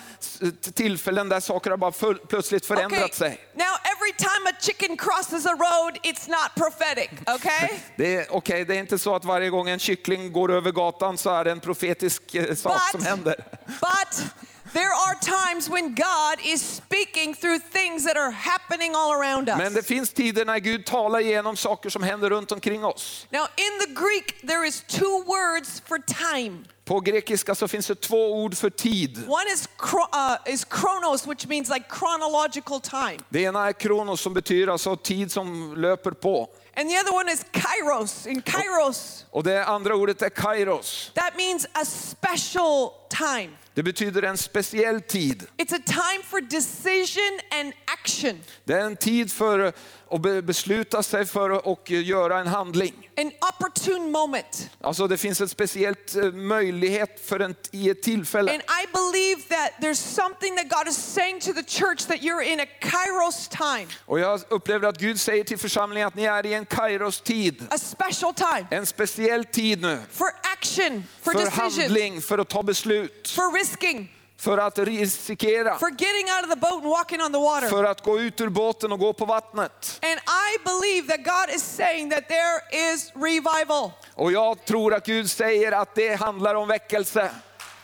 tillfällen 0.74 1.28
där 1.28 1.40
saker 1.40 1.70
har 1.70 1.76
bara 1.76 1.92
full, 1.92 2.18
plötsligt 2.18 2.66
förändrat 2.66 3.14
sig. 3.14 3.40
Now 3.54 3.64
every 3.84 4.12
time 4.16 4.50
a 4.50 4.52
chicken 4.60 4.96
crosses 4.96 5.46
a 5.46 5.52
road, 5.52 5.98
it's 6.02 6.28
not 6.28 6.54
prophetic, 6.54 7.10
okay? 7.36 7.68
Det 7.96 8.16
är, 8.16 8.26
okej, 8.30 8.64
det 8.64 8.74
är 8.74 8.78
inte 8.78 8.98
så 8.98 9.14
att 9.14 9.24
varje 9.24 9.50
gång 9.50 9.68
en 9.68 9.78
kyckling 9.78 10.32
går 10.32 10.52
över 10.52 10.72
gatan 10.72 11.18
så 11.18 11.30
är 11.30 11.44
det 11.44 11.50
en 11.50 11.60
profetisk 11.60 12.34
eh, 12.34 12.54
sak 12.54 12.80
som 12.92 13.04
händer. 13.04 13.36
but 13.66 14.24
there 14.72 14.92
are 14.92 15.14
times 15.20 15.68
when 15.70 15.94
God 15.94 16.38
is 16.44 16.62
speaking 16.62 17.34
through 17.34 17.58
things 17.72 18.04
that 18.04 18.16
are 18.16 18.30
happening 18.30 18.94
all 18.94 19.12
around 19.12 19.48
us. 19.48 19.58
Men 19.58 19.74
det 19.74 19.82
finns 19.82 20.12
tider 20.12 20.44
när 20.44 20.58
Gud 20.58 20.86
talar 20.86 21.20
igenom 21.20 21.56
saker 21.56 21.90
som 21.90 22.02
händer 22.02 22.30
runt 22.30 22.52
omkring 22.52 22.84
oss. 22.84 23.26
Now 23.30 23.46
in 23.56 23.86
the 23.86 23.92
Greek, 23.94 24.46
there 24.46 24.66
is 24.66 24.82
two 24.88 25.24
words 25.26 25.82
for 25.86 25.98
time. 25.98 26.64
På 26.84 27.00
grekiska 27.00 27.54
så 27.54 27.68
finns 27.68 27.86
det 27.86 27.94
två 28.00 28.42
ord 28.42 28.56
för 28.56 28.70
tid. 28.70 29.24
One 29.28 29.50
is, 29.54 29.68
uh, 30.12 30.52
is 30.54 30.66
chronos, 30.80 31.26
which 31.26 31.46
means 31.46 31.68
like 31.68 31.84
chronological 31.98 32.80
time. 32.80 33.18
Det 33.28 33.40
ena 33.42 33.68
är 33.68 33.72
kronos 33.72 34.20
som 34.20 34.34
betyder 34.34 34.72
alltså 34.72 34.96
tid 34.96 35.32
som 35.32 35.74
löper 35.76 36.10
på. 36.10 36.48
And 36.76 36.90
the 36.90 36.98
other 37.00 37.14
one 37.14 37.32
is 37.32 37.44
kairos. 37.52 38.26
In 38.26 38.42
kairos, 38.42 39.26
Och 39.30 39.44
det 39.44 39.64
andra 39.64 39.94
ordet 39.94 40.22
är 40.22 40.28
kairos. 40.28 41.12
that 41.14 41.36
means 41.36 41.66
a 41.72 41.84
special 41.84 42.90
time. 43.08 43.50
Det 43.74 43.82
betyder 43.82 44.22
en 44.22 44.36
speciell 44.36 45.00
tid. 45.00 45.46
It's 45.58 45.74
a 45.74 45.82
time 45.86 46.22
for 46.24 46.40
decision 46.40 47.40
and 47.50 47.72
action. 47.86 48.40
Det 48.64 48.74
är 48.74 48.84
en 48.84 48.96
tid 48.96 49.32
för 49.32 49.72
be- 50.18 50.42
besluta 50.42 51.02
sig 51.02 51.26
för 51.26 51.72
att 51.72 51.90
göra 51.90 52.40
en 52.40 52.46
handling. 52.46 53.10
An 53.16 53.32
opportune 53.48 54.10
moment. 54.10 54.70
Alltså 54.80 55.06
det 55.06 55.16
finns 55.18 55.40
en 55.40 55.48
speciellt 55.48 56.16
eh, 56.16 56.24
möjlighet 56.32 57.20
för 57.24 57.40
en, 57.40 57.54
i 57.70 57.90
ett 57.90 58.02
tillfälle. 58.02 58.52
And 58.52 58.60
I 58.62 58.86
believe 58.92 59.42
that 59.48 59.70
there's 59.80 59.94
something 60.22 60.56
that 60.56 60.68
God 60.68 60.88
is 60.88 60.96
saying 60.96 61.40
to 61.40 61.52
the 61.52 61.62
church 61.62 62.06
that 62.06 62.16
you're 62.20 62.42
in 62.42 62.60
a 62.60 62.66
kairos 62.80 63.48
time, 63.48 63.86
Och 64.06 64.20
jag 64.20 64.40
upplever 64.48 64.88
att 64.88 64.98
Gud 64.98 65.20
säger 65.20 65.44
till 65.44 65.58
församlingen 65.58 66.08
att 66.08 66.14
ni 66.14 66.24
är 66.24 66.46
i 66.46 66.54
en 66.54 66.66
kairos-tid. 66.66 67.66
a 67.70 67.78
special 67.78 68.34
time 68.34 68.66
En 68.70 68.86
speciell 68.86 69.44
tid 69.44 69.82
nu. 69.82 69.98
for 70.12 70.26
action, 70.52 71.04
for, 71.22 71.32
För 71.32 71.50
handling, 71.50 72.20
för 72.22 72.38
att 72.38 72.48
ta 72.48 72.62
beslut, 72.62 73.28
for 73.36 73.52
risking, 73.58 74.12
för 74.40 74.58
att 74.58 74.78
riskera, 74.78 75.78
for 75.78 75.90
getting 75.90 76.26
out 76.36 76.44
of 76.44 76.50
the 76.50 76.56
boat 76.56 76.82
and 76.82 76.90
walking 76.90 77.22
on 77.22 77.32
the 77.32 77.38
water. 77.38 77.68
för 77.68 77.84
att 77.84 78.00
gå 78.00 78.20
ut 78.20 78.40
ur 78.40 78.48
båten 78.48 78.92
och 78.92 78.98
gå 78.98 79.12
på 79.12 79.24
vattnet. 79.24 80.00
And 80.02 80.20
I 80.20 80.58
believe 80.64 81.16
that 81.16 81.24
God 81.24 81.56
is 81.56 81.62
saying 81.62 82.10
that 82.10 82.28
there 82.28 82.92
is 82.92 83.12
revival. 83.14 83.90
Och 84.14 84.32
jag 84.32 84.64
tror 84.64 84.94
att 84.94 85.06
Gud 85.06 85.30
säger 85.30 85.72
att 85.72 85.94
det 85.94 86.14
handlar 86.14 86.54
om 86.54 86.68
väckelse. 86.68 87.30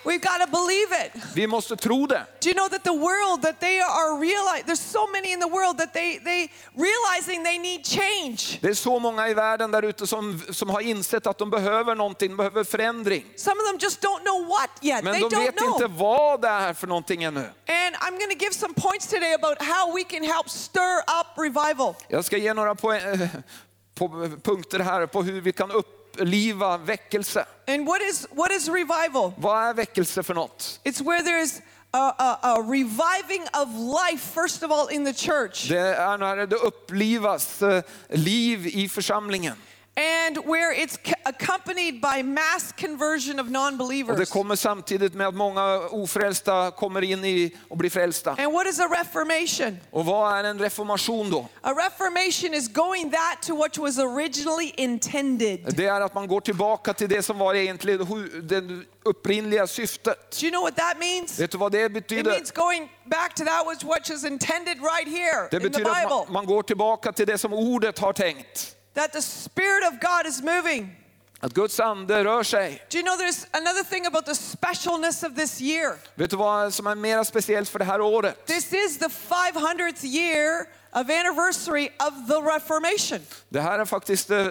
We've 0.06 0.20
got 0.20 0.40
to 0.40 0.46
believe 0.46 1.06
it. 1.06 1.22
Vi 1.34 1.46
måste 1.46 1.76
tro 1.76 2.06
det. 2.06 2.26
Do 2.42 2.48
you 2.48 2.54
know 2.54 2.68
that 2.68 2.84
the 2.84 2.92
world 2.92 3.42
that 3.42 3.60
they 3.60 3.80
are 3.80 4.20
realizing, 4.20 4.66
there's 4.66 4.80
so 4.92 5.06
many 5.12 5.32
in 5.32 5.40
the 5.40 5.48
world 5.48 5.78
that 5.78 5.92
they, 5.92 6.18
they 6.18 6.48
realizing 6.74 7.44
they 7.44 7.58
need 7.58 7.86
change. 7.86 8.58
Det 8.60 8.68
är 8.68 8.74
så 8.74 8.98
många 8.98 9.28
i 9.28 9.34
världen 9.34 9.70
där 9.70 9.82
ute 9.82 10.06
som, 10.06 10.42
som 10.50 10.70
har 10.70 10.80
insett 10.80 11.26
att 11.26 11.38
de 11.38 11.50
behöver 11.50 11.94
någonting, 11.94 12.36
behöver 12.36 12.64
förändring. 12.64 13.24
Some 13.36 13.60
of 13.60 13.66
them 13.70 13.78
just 13.78 14.00
don't 14.00 14.22
know 14.22 14.46
what 14.48 14.70
yet. 14.82 15.04
Men 15.04 15.12
they 15.12 15.22
de 15.22 15.36
don't 15.36 15.44
vet 15.44 15.56
know. 15.56 15.74
inte 15.74 15.86
vad 15.86 16.40
det 16.42 16.48
är 16.48 16.74
för 16.74 16.86
någonting 16.86 17.22
ännu. 17.22 17.40
And 17.40 17.94
I'm 17.96 18.18
going 18.18 18.30
to 18.38 18.44
give 18.44 18.54
some 18.54 18.74
points 18.74 19.06
today 19.06 19.34
about 19.34 19.62
how 19.62 19.94
we 19.96 20.04
can 20.04 20.22
help 20.24 20.48
stir 20.50 20.98
up 21.20 21.26
revival. 21.36 21.94
Jag 22.08 22.24
ska 22.24 22.36
ge 22.36 22.54
några 22.54 22.74
poäng, 22.74 23.28
på 23.94 24.08
punkter 24.42 24.78
här 24.78 25.06
på 25.06 25.22
hur 25.22 25.40
vi 25.40 25.52
kan 25.52 25.70
uppliva 26.16 26.78
väckelse. 26.78 27.46
And 27.68 27.86
what 27.86 28.02
is 28.02 28.26
what 28.30 28.52
is 28.52 28.68
revival? 28.68 29.32
Vad 29.36 29.68
är 29.68 29.74
väckelse 29.74 30.22
för 30.22 30.34
något? 30.34 30.80
It's 30.84 31.00
where 31.00 31.22
there's 31.22 31.60
a, 31.92 32.14
a, 32.18 32.38
a 32.42 32.62
reviving 32.62 33.46
of 33.54 33.68
life, 33.74 34.20
first 34.34 34.62
of 34.62 34.70
all, 34.70 34.88
in 34.88 35.04
the 35.04 35.14
church, 35.14 35.68
Det 35.68 35.78
är 35.78 36.18
när 36.18 36.46
det 36.46 36.56
upplivas 36.56 37.62
eh, 37.62 37.82
liv 38.08 38.66
i 38.66 38.88
församlingen. 38.88 39.56
And 39.96 40.36
where 40.44 40.72
it's 40.72 40.98
accompanied 41.24 42.00
by 42.00 42.22
mass 42.22 42.72
conversion 42.80 43.40
of 43.40 43.46
Och 43.46 43.52
det 43.52 43.58
non-believers. 43.58 44.30
kommer 44.30 44.56
samtidigt 44.56 45.14
med 45.14 45.26
att 45.26 45.34
många 45.34 45.78
ofrälsta 45.90 46.70
kommer 46.70 47.02
in 47.04 47.24
i 47.24 47.56
och 47.68 47.76
blir 47.76 47.90
frälsta. 47.90 48.30
And 48.30 48.52
what 48.52 48.66
is 48.66 48.80
a 48.80 48.88
reformation? 48.90 49.78
Och 49.90 50.04
vad 50.06 50.38
är 50.38 50.44
en 50.44 50.58
reformation 50.58 51.30
då? 51.30 51.48
A 51.62 51.72
reformation 51.72 52.54
is 52.54 52.68
going 52.68 53.10
that 53.10 53.42
to 53.42 53.56
what 53.56 53.78
was 53.78 53.98
originally 53.98 54.72
intended. 54.76 55.74
Det 55.76 55.86
är 55.86 56.00
att 56.00 56.14
man 56.14 56.28
går 56.28 56.40
tillbaka 56.40 56.94
till 56.94 57.08
det 57.08 57.22
som 57.22 57.38
var 57.38 57.54
egentligen 57.54 58.06
det 58.42 58.62
upprinnliga 59.04 59.66
syftet. 59.66 60.30
Do 60.40 60.46
you 60.46 60.50
know 60.50 60.62
what 60.62 60.76
that 60.76 60.98
means? 60.98 61.40
Vet 61.40 61.50
du 61.50 61.58
vad 61.58 61.72
det 61.72 61.84
It 61.86 62.26
means 62.26 62.50
going 62.50 62.88
back 63.04 63.34
to 63.34 63.44
that 63.44 63.66
was 63.66 63.84
what 63.84 64.10
was 64.10 64.24
intended 64.24 64.78
right 64.80 65.08
here 65.08 65.48
Det 65.50 65.56
in 65.56 65.62
the 65.62 65.68
betyder 65.68 65.90
att 65.90 65.96
Bible. 65.96 66.16
man, 66.16 66.32
man 66.32 66.46
går 66.46 66.62
tillbaka 66.62 67.12
till 67.12 67.26
det 67.26 67.38
som 67.38 67.52
ordet 67.52 67.98
har 67.98 68.12
tänkt. 68.12 68.75
That 68.96 69.12
the 69.12 69.22
Spirit 69.22 69.84
of 69.84 70.00
God 70.00 70.26
is 70.26 70.42
moving. 70.42 70.96
Att 71.40 71.52
Guds 71.52 71.80
ande 71.80 72.24
rör 72.24 72.42
sig. 72.42 72.82
Do 72.90 72.98
you 72.98 73.04
know 73.04 73.16
there's 73.16 73.46
another 73.52 73.84
thing 73.84 74.06
about 74.06 74.24
the 74.26 74.34
specialness 74.34 75.22
of 75.22 75.34
this 75.34 75.60
year? 75.60 75.98
Vet 76.14 76.30
du 76.30 76.36
vad 76.36 76.74
som 76.74 76.86
är 76.86 76.94
mer 76.94 77.24
speciellt 77.24 77.68
för 77.68 77.78
det 77.78 77.84
här 77.84 78.00
året? 78.00 78.46
This 78.46 78.72
is 78.72 78.98
the 78.98 79.08
500th 79.08 80.04
year 80.04 80.66
of 81.00 81.10
anniversary 81.10 81.88
of 81.98 82.14
the 82.28 82.34
Reformation, 82.54 83.18
Det 83.48 83.60
här 83.60 83.78
är 83.78 83.84
faktiskt, 83.84 84.30
eh, 84.30 84.38
eh, 84.38 84.46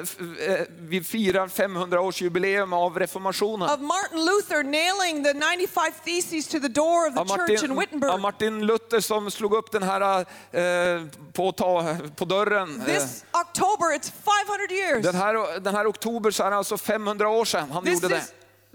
vi 0.80 1.04
firar 1.04 1.48
500-årsjubileum 1.48 2.74
av 2.74 3.00
reformationen. 3.00 3.70
of 3.70 3.80
Martin 3.80 4.26
Luther 4.26 4.64
nailing 4.64 5.24
the 5.24 5.34
95 5.34 5.94
Theses 6.06 6.48
to 6.48 6.60
the 6.60 6.68
door 6.68 7.08
of 7.08 7.14
the 7.14 7.20
Av 7.20 7.28
church 7.38 7.50
in 7.50 7.56
Martin, 7.56 7.72
av 7.72 7.78
Wittenberg. 7.78 8.20
Martin 8.22 8.66
Luther 8.66 9.00
som 9.00 9.32
slog 9.32 9.54
upp 9.54 9.72
den 9.72 9.84
här 9.84 10.20
eh, 10.52 11.06
på, 11.34 11.52
ta, 11.52 11.98
på 12.16 12.26
dörren. 12.26 12.80
Eh, 12.82 12.86
This 12.86 13.26
October, 13.32 13.86
it's 13.98 14.12
500 14.12 14.76
years. 14.76 15.04
Den 15.06 15.16
här, 15.16 15.60
den 15.60 15.76
här 15.76 15.90
oktober 15.90 16.32
så 16.32 16.44
är 16.44 16.50
det 16.52 16.58
alltså 16.58 16.78
500 16.78 17.30
år 17.30 17.46
sedan 17.46 17.72
han 17.72 17.84
This 17.86 17.94
gjorde 18.04 18.16
det. 18.16 18.24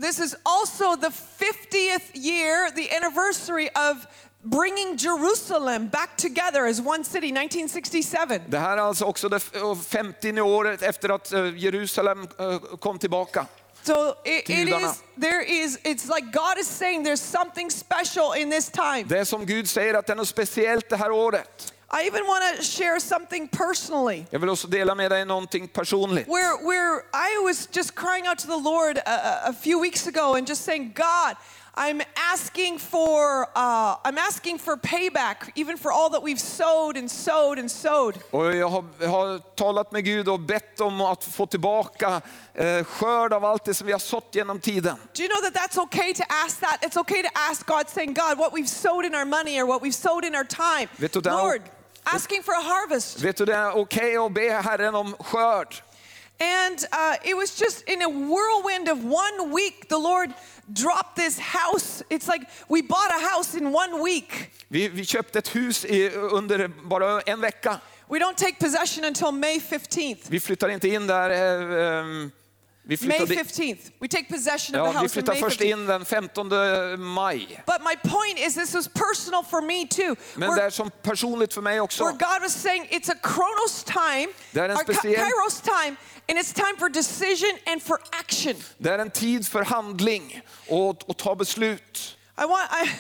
this 0.07 0.19
is 0.19 0.35
also 0.43 0.97
the 0.97 1.11
50th 1.39 2.01
year, 2.15 2.71
the 2.71 2.97
anniversary 2.97 3.69
of 3.75 3.97
bringing 4.43 4.97
Jerusalem 4.97 5.89
back 5.89 6.17
together 6.17 6.67
as 6.67 6.81
one 6.81 7.05
city, 7.05 7.29
1967. 7.33 8.41
Det 8.49 8.59
här 8.59 8.77
är 8.77 8.83
alltså 8.83 9.05
också 9.05 9.29
det 9.29 9.37
f- 9.37 9.53
50 9.89 10.41
året 10.41 10.83
efter 10.83 11.09
att 11.09 11.33
eh, 11.33 11.57
Jerusalem 11.57 12.29
eh, 12.39 12.59
kom 12.81 12.99
tillbaka. 12.99 13.47
So 13.83 14.15
it, 14.25 14.51
it 14.51 14.69
is, 14.69 15.03
there 15.21 15.43
is, 15.43 15.79
it's 15.85 16.07
like 16.15 16.27
God 16.33 16.59
is 16.59 16.69
saying 16.69 17.05
there's 17.07 17.17
something 17.39 17.71
special 17.71 18.35
in 18.37 18.51
this 18.51 18.71
time. 18.71 19.05
Det 19.09 19.19
är 19.19 19.25
som 19.25 19.47
Gud 19.47 19.69
säger 19.69 19.95
att 19.95 20.07
det 20.07 20.13
är 20.13 20.17
något 20.17 20.29
speciellt 20.29 20.89
det 20.89 20.97
här 20.97 21.11
året. 21.11 21.73
I 21.93 22.07
even 22.07 22.27
want 22.27 22.57
to 22.57 22.63
share 22.63 23.01
something 23.01 23.49
personally. 23.49 24.25
Jag 24.31 24.39
vill 24.41 24.49
också 24.49 24.69
dela 24.69 24.95
med 24.95 25.11
dig 25.11 25.25
någonting 25.25 25.69
personligt. 25.69 26.29
Where, 26.29 26.57
where 26.69 27.01
I 27.15 27.45
was 27.45 27.69
just 27.73 27.95
crying 27.95 28.29
out 28.29 28.39
to 28.39 28.47
the 28.47 28.63
Lord 28.63 28.99
a- 28.99 29.49
a 29.49 29.53
few 29.63 29.83
weeks 29.83 30.07
ago 30.07 30.35
and 30.37 30.49
just 30.49 30.65
saying, 30.65 30.93
God, 30.97 31.37
I'm 31.75 32.03
asking 32.33 32.79
for 32.79 33.47
uh, 33.55 33.97
I'm 34.05 34.19
asking 34.19 34.59
for 34.59 34.77
payback, 34.77 35.51
even 35.55 35.77
for 35.77 35.93
all 35.93 36.11
that 36.11 36.23
we've 36.23 36.41
sowed 36.41 36.97
and 36.97 37.11
sowed 37.11 37.59
and 37.59 37.71
sowed. 37.71 38.19
Och 38.31 38.55
jag 38.57 38.69
har, 38.69 38.85
jag 39.01 39.09
har 39.09 39.39
talat 39.39 39.93
med 39.93 40.05
Gud 40.05 40.29
och 40.29 40.41
bett 40.41 40.81
om 40.81 41.01
att 41.01 41.25
få 41.25 41.47
tillbaka 41.47 42.21
eh, 42.55 42.85
skörd 42.85 43.33
av 43.33 43.45
allt 43.45 43.65
det 43.65 43.75
som 43.75 43.87
vi 43.87 43.93
har 43.93 43.99
sått 43.99 44.35
genom 44.35 44.61
tiden. 44.61 44.97
Do 45.15 45.23
you 45.23 45.29
know 45.29 45.51
that 45.51 45.55
that's 45.55 45.83
okay 45.83 46.15
to 46.15 46.23
ask 46.29 46.61
that? 46.61 46.79
It's 46.83 46.97
okay 46.97 47.23
to 47.23 47.29
ask 47.35 47.67
God, 47.67 47.89
saying, 47.89 48.15
God, 48.15 48.39
what 48.39 48.53
we've 48.53 48.69
sowed 48.69 49.05
in 49.05 49.15
our 49.15 49.25
money 49.25 49.61
or 49.61 49.67
what 49.67 49.83
we've 49.83 49.95
sowed 49.95 50.25
in 50.25 50.35
our 50.35 50.45
time. 50.45 50.89
Vet 50.97 51.13
du, 51.13 51.21
Lord, 51.21 51.63
asking 52.05 52.43
for 52.43 52.55
a 52.55 52.63
harvest. 52.63 53.21
Vet 53.21 53.37
du, 53.37 53.45
det 53.45 53.55
är 53.55 53.77
okej 53.77 54.17
att 54.17 54.33
be 54.33 54.63
Herren 54.63 54.95
om 54.95 55.15
skörd. 55.21 55.83
And 56.41 56.87
uh, 56.93 57.17
it 57.23 57.37
was 57.37 57.61
just 57.61 57.83
in 57.87 58.03
a 58.03 58.09
whirlwind 58.09 58.89
of 58.89 59.05
one 59.05 59.53
week, 59.53 59.89
the 59.89 59.99
Lord 59.99 60.33
dropped 60.75 61.17
this 61.17 61.39
house. 61.39 62.03
It's 62.11 62.29
like 62.29 62.47
we 62.69 62.83
bought 62.83 63.11
a 63.11 63.35
house 63.35 63.59
in 63.59 63.73
one 63.73 64.03
week. 64.03 64.51
Vi, 64.69 64.89
vi 64.89 65.05
köpte 65.05 65.39
ett 65.39 65.57
hus 65.57 65.85
i, 65.85 66.11
under 66.11 66.69
bara 66.69 67.21
en 67.21 67.41
vecka. 67.41 67.81
We 68.09 68.19
don't 68.19 68.37
take 68.37 68.59
possession 68.59 69.05
until 69.05 69.33
May 69.33 69.59
15th. 69.59 70.27
Vi 70.29 70.41
flyttar 70.41 70.69
inte 70.69 70.89
in 70.89 71.07
där. 71.07 71.31
Eh, 71.31 72.29
vi, 72.97 73.07
May 73.09 73.19
15th. 73.19 73.79
We 74.01 74.09
take 74.09 74.29
possession 74.29 74.75
of 74.75 74.81
the 74.81 74.87
ja, 74.87 74.93
vi 74.93 74.99
house 74.99 75.19
on 75.21 75.25
May 75.27 75.41
först 75.41 75.61
15th. 75.61 75.65
in 75.73 75.87
den 75.87 76.05
15 76.05 76.49
maj. 77.01 77.63
But 77.67 77.77
my 77.81 78.11
point 78.11 78.39
is, 78.39 78.55
this 78.55 78.75
was 78.75 78.89
personal 78.89 79.43
for 79.51 79.61
me 79.61 79.87
too. 79.87 80.17
Men 80.37 80.51
Where- 80.51 80.57
det 80.57 80.63
är 80.63 80.71
som 80.71 80.91
personligt 81.03 81.55
för 81.55 81.63
mig 81.63 81.73
where 81.73 81.81
också. 81.81 82.05
God 82.05 82.43
was 82.43 82.53
saying 82.63 82.87
it's 82.91 83.11
a 83.13 83.17
chronos 83.23 83.85
time, 83.85 84.29
Det 84.53 84.61
är 84.61 84.69
en 84.69 84.77
speciell- 84.77 85.17
kairos 85.17 85.61
time, 85.61 85.97
and 86.29 86.39
it's 86.39 86.53
time 86.55 86.77
for 86.79 86.89
decision 86.89 87.59
and 87.67 87.83
for 87.83 87.99
action. 88.21 88.55
Det 88.79 88.91
är 88.91 88.99
en 88.99 89.11
tid 89.11 89.47
för 89.49 89.63
handling 89.65 90.41
och, 90.69 91.09
och 91.11 91.17
ta 91.17 91.35
beslut. 91.35 92.17
I 92.39 92.45
want 92.47 92.71
I 92.87 92.91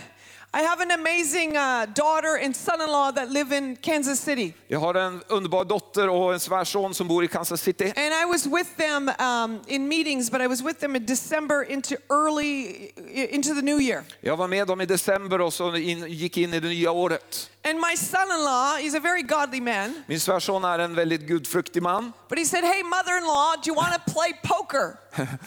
I 0.52 0.62
have 0.62 0.80
an 0.80 0.90
amazing 0.90 1.56
uh, 1.56 1.86
daughter 1.94 2.34
and 2.44 2.56
son-in-law 2.56 3.12
that 3.12 3.30
live 3.30 3.52
in 3.52 3.76
Kansas 3.76 4.20
City. 4.20 4.54
Jag 4.68 4.80
har 4.80 4.94
en 4.94 5.22
underbar 5.28 5.64
dotter 5.64 6.08
och 6.08 6.32
en 6.32 6.40
svärson 6.40 6.94
som 6.94 7.08
bor 7.08 7.24
i 7.24 7.28
Kansas 7.28 7.62
City. 7.62 7.84
And 7.84 8.12
I 8.22 8.24
was 8.32 8.46
with 8.46 8.76
them 8.76 9.08
um, 9.18 9.60
in 9.66 9.88
meetings, 9.88 10.30
but 10.30 10.40
I 10.40 10.46
was 10.48 10.62
with 10.62 10.80
them 10.80 10.96
in 10.96 11.06
December 11.06 11.62
into 11.62 11.96
early 12.10 12.90
into 13.30 13.54
the 13.54 13.62
new 13.62 13.80
year. 13.80 14.04
Jag 14.20 14.36
var 14.36 14.48
med 14.48 14.66
dem 14.66 14.80
i 14.80 14.86
december 14.86 15.40
och 15.40 15.52
så 15.52 15.76
in, 15.76 16.06
gick 16.08 16.36
in 16.36 16.54
i 16.54 16.60
det 16.60 16.68
nya 16.68 16.90
året. 16.90 17.50
And 17.64 17.78
my 17.78 17.96
son-in-law, 17.96 18.78
is 18.80 18.94
a 18.94 19.00
very 19.00 19.22
godly 19.22 19.60
man, 19.60 20.02
Min 20.06 20.20
svärson 20.20 20.64
är 20.64 20.78
en 20.78 20.94
väldigt 20.94 21.20
gudfruktig 21.20 21.82
man. 21.82 22.12
but 22.28 22.38
he 22.38 22.44
said, 22.44 22.64
"Hey, 22.64 22.82
mother-in-law, 22.82 23.56
do 23.62 23.70
you 23.70 23.74
want 23.76 23.94
to 23.94 24.12
play 24.12 24.32
poker?" 24.42 24.96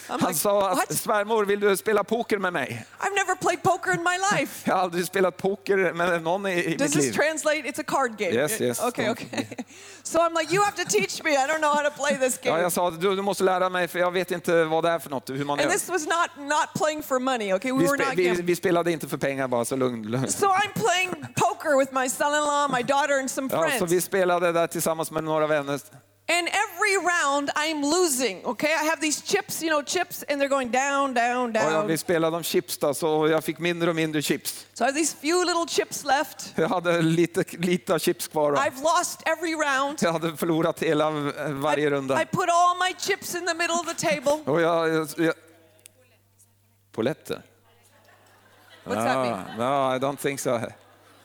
Han 0.07 0.33
sa 0.33 0.69
att 0.69 0.77
"What? 0.77 0.93
svärmor 0.97 1.45
vill 1.45 1.59
du 1.59 1.77
spela 1.77 2.03
poker 2.03 2.37
med 2.37 2.53
mig? 2.53 2.85
I've 2.99 3.15
never 3.15 3.35
played 3.35 3.63
poker 3.63 3.91
in 3.93 4.03
my 4.03 4.37
life." 4.37 4.69
Jag 4.69 4.75
har 4.75 4.81
aldrig 4.81 5.05
spelat 5.05 5.37
poker 5.37 5.93
med 5.93 6.23
någon 6.23 6.45
i, 6.47 6.51
i 6.63 6.75
Does 6.75 6.79
mitt 6.79 6.91
this 6.93 7.05
liv. 7.05 7.13
translate? 7.13 7.57
It's 7.57 7.79
a 7.81 7.83
card 7.87 8.17
game. 8.17 8.31
Yes, 8.31 8.61
yes. 8.61 8.79
Okay, 8.83 9.09
okay. 9.09 9.45
So 10.05 10.19
I'm 10.19 10.33
like, 10.41 10.53
you 10.55 10.61
have 10.63 10.75
to 10.83 10.89
teach 10.89 11.23
me. 11.23 11.31
I 11.31 11.47
don't 11.47 11.59
know 11.59 11.69
how 11.73 11.83
to 11.83 11.91
play 11.91 12.17
this 12.19 12.39
Ja, 12.43 12.51
game. 12.51 12.61
jag 12.63 12.71
sa 12.71 12.91
du, 12.91 13.15
du 13.15 13.21
måste 13.21 13.43
lära 13.43 13.69
mig 13.69 13.87
för 13.87 13.99
jag 13.99 14.11
vet 14.11 14.31
inte 14.31 14.63
vad 14.63 14.83
det 14.83 14.89
är 14.89 14.99
för 14.99 15.09
något, 15.09 15.29
hur 15.29 15.45
man 15.45 15.59
And 15.59 15.61
gör. 15.61 15.69
this 15.71 15.89
was 15.89 16.05
not 16.05 16.47
not 16.49 16.67
playing 16.75 17.03
for 17.03 17.19
money. 17.19 17.53
Okay, 17.53 17.71
we 17.71 17.77
Vi, 17.79 17.85
were 17.85 17.97
not 18.05 18.13
vi, 18.15 18.29
vi 18.41 18.55
spelade 18.55 18.91
inte 18.91 19.07
för 19.07 19.17
pengar 19.17 19.47
bara, 19.47 19.65
så 19.65 19.75
lugn. 19.75 20.03
lugn. 20.03 20.31
So 20.31 20.45
I'm 20.47 20.73
playing 20.73 21.25
poker 21.35 21.77
with 21.79 21.93
my 21.93 22.09
son-in-law, 22.09 22.67
my 22.77 22.83
daughter, 22.83 23.19
and 23.19 23.31
some 23.31 23.49
Ja, 23.51 23.63
så 23.63 23.69
friends. 23.69 23.91
vi 23.91 24.01
spelade 24.01 24.51
där 24.51 24.67
tillsammans 24.67 25.11
med 25.11 25.23
några 25.23 25.47
vänner. 25.47 25.79
And 26.25 26.47
every 26.47 26.97
round 26.97 27.49
I'm 27.55 27.81
losing, 27.81 28.45
okay? 28.45 28.73
I 28.73 28.85
have 28.85 29.01
these 29.01 29.21
chips, 29.21 29.61
you 29.61 29.69
know, 29.69 29.81
chips, 29.81 30.23
and 30.29 30.39
they're 30.39 30.49
going 30.49 30.71
down, 30.71 31.13
down, 31.13 31.51
down. 31.51 31.87
vi 31.87 31.97
spelade 31.97 32.37
om 32.37 32.43
chips 32.43 32.77
då, 32.77 32.93
så 32.93 33.27
jag 33.27 33.43
fick 33.43 33.59
mindre 33.59 33.89
och 33.89 33.95
mindre 33.95 34.21
chips. 34.21 34.67
So 34.73 34.83
I 34.83 34.87
have 34.87 34.99
these 34.99 35.15
few 35.21 35.45
little 35.45 35.65
chips 35.67 36.05
left. 36.05 36.53
Jag 36.55 36.69
hade 36.69 37.01
lite, 37.01 37.43
lite 37.57 37.99
chips 37.99 38.27
kvar. 38.27 38.51
Då. 38.51 38.57
I've 38.57 38.83
lost 38.83 39.23
every 39.25 39.53
round. 39.53 39.97
Jag 40.01 40.11
hade 40.11 40.37
förlorat 40.37 40.83
hela 40.83 41.11
varje 41.49 41.87
I, 41.87 41.89
runda. 41.89 42.21
I 42.21 42.25
put 42.25 42.49
all 42.49 42.77
my 42.77 42.93
chips 42.99 43.35
in 43.35 43.45
the 43.45 43.53
middle 43.53 43.75
of 43.75 43.97
the 43.97 44.09
table. 44.09 44.51
Och 44.51 44.61
jag, 44.61 44.89
jag, 44.89 45.07
jag... 45.17 45.33
Poletter? 46.91 47.41
What's 48.83 48.95
that 48.95 49.15
mean? 49.15 49.33
Ah, 49.33 49.57
no, 49.57 49.95
I 49.95 49.99
don't 49.99 50.19
think 50.19 50.39
so. 50.39 50.59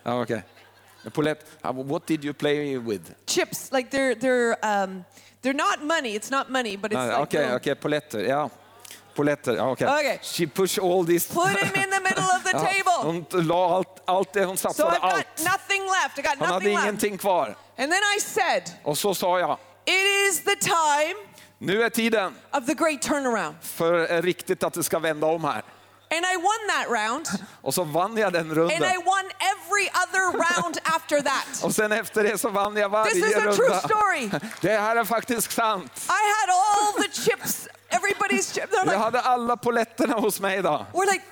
Oh, 0.04 0.20
okay. 0.20 0.42
Polett, 1.12 1.44
uh, 1.64 1.72
what 1.72 2.06
did 2.06 2.24
you 2.24 2.32
play 2.34 2.78
with? 2.78 3.14
Chips, 3.26 3.72
like 3.72 3.90
they're 3.90 4.14
they're 4.14 4.56
um, 4.82 5.04
they're 5.42 5.56
not 5.56 5.82
money. 5.82 6.14
It's 6.14 6.30
not 6.30 6.50
money, 6.50 6.76
but 6.76 6.92
it's 6.92 6.98
Ah, 7.00 7.06
like 7.06 7.18
okay, 7.34 7.38
little- 7.38 7.56
okej, 7.56 7.74
poletter. 7.74 8.20
Ja. 8.20 8.48
okay. 9.16 9.56
ja, 9.56 9.70
okej. 9.70 9.86
Okej. 9.88 10.18
She 10.22 10.46
pushed 10.46 10.78
all 10.78 11.04
these. 11.06 11.34
Put 11.34 11.48
him 11.48 11.74
in 11.84 11.90
the 11.90 12.00
middle 12.00 12.24
of 12.36 12.42
the 12.44 12.52
table. 12.72 12.92
hon 13.02 13.26
la 13.46 13.76
allt, 13.76 14.00
allt 14.06 14.32
det, 14.32 14.44
hon 14.44 14.56
So 14.56 14.68
I've 14.68 14.76
got 15.00 15.02
allt. 15.02 15.26
nothing 15.44 15.82
left. 15.86 16.18
I 16.18 16.22
got 16.22 16.36
hade 16.38 16.52
nothing 16.52 16.74
left. 16.74 16.84
ingenting 16.84 17.18
kvar. 17.18 17.54
And 17.78 17.92
then 17.92 18.02
I 18.16 18.20
said, 18.20 18.62
Och 18.84 18.98
så 18.98 19.14
sa 19.14 19.38
jag, 19.38 19.58
"It 19.86 20.28
is 20.30 20.40
the 20.44 20.56
time 20.56 21.14
nu 21.58 21.82
är 21.82 21.90
tiden 21.90 22.34
of 22.52 22.66
the 22.66 22.74
great 22.74 23.02
turnaround." 23.02 23.54
för 23.62 24.12
eh, 24.12 24.22
riktigt 24.22 24.62
att 24.62 24.72
det 24.74 24.82
ska 24.82 24.98
vända 24.98 25.26
om 25.26 25.44
här. 25.44 25.62
And 26.10 26.24
I 26.24 26.36
won 26.36 26.60
that 26.68 26.88
round. 26.90 27.26
Och 27.62 27.74
så 27.74 27.84
vann 27.84 28.16
jag 28.16 28.32
den 28.32 28.50
And. 28.50 28.70
I 28.70 28.96
won 29.04 29.24
every 29.52 29.88
other 30.02 30.24
round 30.32 30.78
after 30.84 31.20
that. 31.20 31.62
Och 31.64 31.74
sen 31.74 31.92
efter 31.92 32.24
det 32.24 32.38
så 32.38 32.48
vann 32.48 32.76
jag 32.76 32.88
varje 32.88 33.10
This 33.12 33.24
is 33.24 33.36
a 33.36 33.38
runda. 33.40 33.52
true 33.56 33.74
story. 33.78 34.30
Det 34.60 34.76
här 34.78 34.96
är 34.96 35.04
faktiskt 35.04 35.52
sant. 35.52 35.92
I 36.08 36.10
had 36.10 36.50
all 36.50 36.92
the 37.02 37.08
chips, 37.22 37.68
everybody's 37.90 38.54
chips. 38.54 38.72
They're 38.72 38.76
Jag 38.76 38.86
like, 38.86 38.96
hade 38.98 39.20
alla 39.20 39.56
poletterna 39.56 40.14
hos 40.14 40.40
mig 40.40 40.58
idag. 40.58 40.86
we're 40.92 41.12
like, 41.12 41.24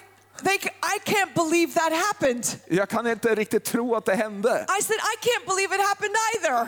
they, 0.45 0.55
I 0.83 0.99
can't 1.05 1.35
believe 1.35 1.73
that 1.81 1.93
happened. 1.93 2.47
Jag 2.67 2.89
kan 2.89 3.07
inte 3.07 3.35
riktigt 3.35 3.65
tro 3.65 3.95
att 3.97 4.05
det 4.05 4.15
hände. 4.15 4.67
I 4.79 4.83
said, 4.83 4.97
I 4.97 5.17
can't 5.29 5.47
believe 5.47 5.75
it 5.75 5.81
happened 5.89 6.15
either. 6.35 6.67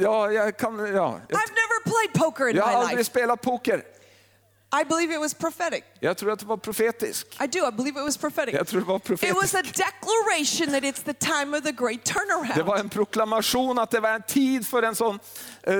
Ja, 0.00 0.30
jag 0.32 0.56
kan... 0.56 0.78
Ja. 0.94 1.20
I've 1.28 1.54
never 1.62 1.82
played 1.84 2.12
poker 2.24 2.48
in 2.48 2.56
Jag 2.56 2.64
har 2.64 2.70
my 2.72 2.76
aldrig 2.78 2.98
life. 2.98 3.10
spelat 3.10 3.40
poker. 3.42 3.82
I 4.80 4.84
believe 4.84 5.14
it 5.14 5.20
was 5.20 5.34
prophetic. 5.34 5.84
Jag 6.00 6.16
tror 6.16 6.32
att 6.32 6.38
det 6.38 6.46
var 6.46 6.56
profetisk. 6.56 7.26
I 7.42 7.46
do. 7.46 7.68
I 7.68 7.72
believe 7.72 8.00
it 8.00 8.04
was 8.04 8.16
prophetic. 8.16 8.54
Jag 8.54 8.66
tror 8.66 8.80
det 8.80 8.86
var 8.86 8.96
It 8.96 9.08
was 9.10 9.20
profetiskt. 9.20 9.54
a 9.54 9.62
declaration 9.62 10.72
that 10.72 10.82
it's 10.84 11.02
the 11.04 11.14
time 11.14 11.56
of 11.58 11.62
the 11.64 11.72
great 11.72 12.04
Det 12.04 12.12
turnaround. 12.12 12.62
var 12.66 12.76
en 12.76 12.88
proklamation 12.88 13.78
att 13.78 13.90
det 13.90 14.00
var 14.00 14.10
en 14.10 14.22
tid 14.22 14.66
för 14.66 14.82
en 14.82 14.94
sån 14.94 15.18
eh, 15.62 15.74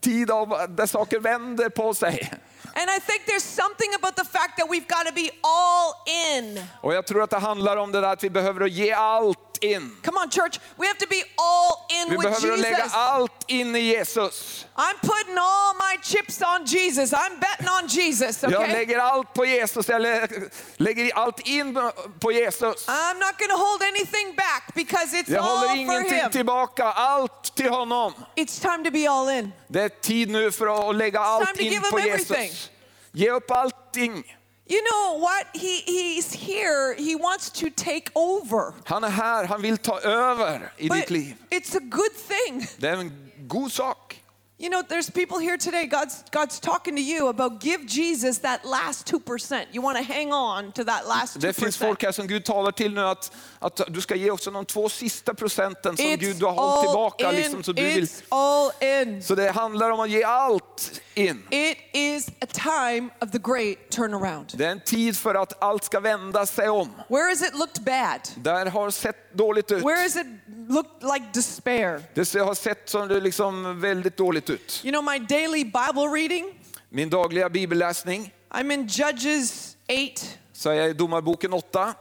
tid 0.00 0.30
av, 0.30 0.48
där 0.68 0.86
saker 0.86 1.20
vänder 1.20 1.68
på 1.68 1.94
sig. 1.94 2.32
And 2.74 2.90
I 2.90 3.00
think 3.00 3.22
there's 3.26 3.62
something 3.62 3.94
about 4.02 4.16
the 4.16 4.24
fact 4.38 4.56
that 4.58 4.68
we've 4.68 4.88
got 4.88 5.06
to 5.06 5.12
be 5.14 5.30
all 5.42 5.92
in. 6.38 6.64
Och 6.80 6.94
jag 6.94 7.06
tror 7.06 7.22
att 7.22 7.30
det 7.30 7.38
handlar 7.38 7.76
om 7.76 7.92
det 7.92 8.00
där 8.00 8.08
att 8.12 8.24
vi 8.24 8.30
behöver 8.30 8.66
ge 8.66 8.92
allt 8.92 9.38
in. 9.60 9.96
Come 10.02 10.16
on, 10.18 10.30
church. 10.30 10.60
We 10.76 10.86
have 10.86 10.98
to 10.98 11.06
be 11.10 11.22
all 11.36 11.86
in 11.90 12.10
Vi 12.10 12.16
with 12.16 12.22
behöver 12.28 12.52
att 12.52 12.58
lägga 12.60 12.76
Jesus. 12.78 12.94
allt 12.94 13.44
in 13.46 13.76
i 13.76 13.80
Jesus. 13.80 14.66
I'm 14.76 14.98
putting 15.00 15.38
all 15.38 15.74
my 15.74 15.96
chips 16.02 16.42
on 16.42 16.64
Jesus. 16.66 17.12
I'm 17.12 17.38
betting 17.40 17.68
on 17.68 17.88
Jesus, 17.88 18.42
Jag 18.42 18.54
okay? 18.54 18.72
lägger 18.72 18.98
allt 18.98 19.34
på 19.34 19.44
Jesus, 19.46 19.88
jag 19.88 20.02
lä- 20.02 20.28
lägger 20.76 21.14
allt 21.14 21.40
in 21.40 21.78
på 22.20 22.32
Jesus. 22.32 22.86
I'm 22.88 23.18
not 23.18 23.38
going 23.38 23.50
to 23.50 23.56
hold 23.56 23.82
anything 23.82 24.34
back 24.36 24.74
because 24.74 25.12
it's 25.16 25.30
Jag 25.30 25.44
all 25.44 25.56
håller 25.58 25.68
for 25.68 25.76
ingenting 25.76 26.18
him. 26.18 26.30
tillbaka, 26.30 26.84
allt 26.84 27.54
till 27.54 27.68
honom. 27.70 28.12
It's 28.36 28.60
time 28.60 28.84
to 28.84 28.90
be 28.90 29.10
all 29.10 29.28
in. 29.28 29.52
Det 29.68 29.82
är 29.82 29.88
tid 29.88 30.30
nu 30.30 30.50
för 30.50 30.88
att 30.90 30.96
lägga 30.96 31.20
allt 31.20 31.60
in 31.60 31.80
på 31.90 31.98
everything. 31.98 32.42
Jesus. 32.42 32.70
Ge 33.12 33.30
upp 33.30 33.50
allting. 33.50 34.34
You 34.70 34.82
know 34.82 35.18
what? 35.18 35.46
He, 35.54 35.82
he's 35.86 36.32
here. 36.34 36.94
He 36.94 37.16
wants 37.16 37.50
to 37.50 37.66
take 37.76 38.10
over. 38.14 38.74
Han 38.84 39.04
är 39.04 39.08
här, 39.10 39.44
han 39.44 39.62
vill 39.62 39.78
ta 39.78 40.00
över 40.00 40.72
i 40.76 40.88
But 40.88 40.96
ditt 40.96 41.10
liv. 41.10 41.34
it's 41.50 41.76
a 41.76 41.80
good 41.80 42.12
thing. 42.28 42.66
Det 42.78 42.88
är 42.88 42.96
en 42.96 43.12
god 43.48 43.72
sak. 43.72 44.14
You 44.60 44.68
know, 44.70 44.82
there's 44.82 45.08
people 45.08 45.38
here 45.38 45.56
today, 45.56 45.86
God's, 45.86 46.24
God's 46.32 46.58
talking 46.58 46.96
to 46.96 47.00
you 47.02 47.28
about 47.28 47.60
give 47.64 47.86
Jesus 47.86 48.38
that 48.38 48.64
last 48.64 49.06
2%. 49.06 49.66
You 49.72 49.80
want 49.82 49.98
to 49.98 50.02
hang 50.02 50.32
on 50.32 50.72
to 50.72 50.84
that 50.84 51.06
last 51.06 51.40
Det 51.40 51.52
finns 51.52 51.76
folk 51.76 52.02
här 52.02 52.12
som 52.12 52.26
Gud 52.26 52.44
talar 52.44 52.72
till 52.72 52.94
nu 52.94 53.00
att, 53.00 53.32
att 53.58 53.80
du 53.88 54.00
ska 54.00 54.14
ge 54.14 54.30
också 54.30 54.50
de 54.50 54.64
två 54.64 54.88
sista 54.88 55.34
procenten 55.34 55.96
som 55.96 56.16
Gud 56.16 56.36
du 56.36 56.44
har 56.46 56.52
hållit 56.52 56.84
tillbaka. 56.84 57.30
in. 57.30 57.36
Liksom, 57.36 57.62
så, 57.62 57.72
du 57.72 57.82
vill. 57.82 58.04
It's 58.04 58.22
all 58.28 58.70
in. 58.80 59.22
så 59.22 59.34
det 59.34 59.50
handlar 59.50 59.90
om 59.90 60.00
att 60.00 60.10
ge 60.10 60.22
allt 60.22 61.00
in. 61.14 61.46
It 61.50 61.78
is 61.92 62.28
a 62.28 62.46
time 62.52 63.08
of 63.20 63.30
the 63.30 63.38
great 63.38 63.90
turnaround. 63.90 64.52
Det 64.54 64.64
är 64.64 64.70
en 64.70 64.80
tid 64.80 65.16
för 65.16 65.34
att 65.34 65.62
allt 65.62 65.84
ska 65.84 66.00
vända 66.00 66.46
sig 66.46 66.68
om. 66.68 66.92
Where 67.08 67.28
has 67.28 67.42
it 67.42 67.54
looked 67.54 67.84
bad? 67.84 68.20
Där 68.36 68.66
har 68.66 68.90
sett 68.90 69.34
dåligt 69.34 69.72
ut. 69.72 69.84
Where 69.84 70.02
has 70.02 70.16
it 70.16 70.26
looked 70.68 71.02
like 71.02 71.26
despair? 71.34 72.02
Det 72.14 72.34
har 72.40 72.54
sett 72.54 72.88
som 72.88 73.08
det 73.08 73.20
liksom 73.20 73.80
väldigt 73.80 74.16
dåligt 74.16 74.50
ut. 74.50 74.80
You 74.84 74.92
know, 74.92 75.04
my 75.12 75.18
daily 75.18 75.64
Bible 75.64 76.06
reading, 76.14 76.54
Min 76.88 77.10
dagliga 77.10 77.48
bibelläsning 77.48 78.34
I'm 78.50 78.72
in 78.72 78.86
Judges 78.86 79.76
8, 79.88 80.26
så 80.52 80.70
är 80.70 80.74
jag 80.74 80.90
i 80.90 80.92
Domarboken 80.92 81.52
8 81.52 81.94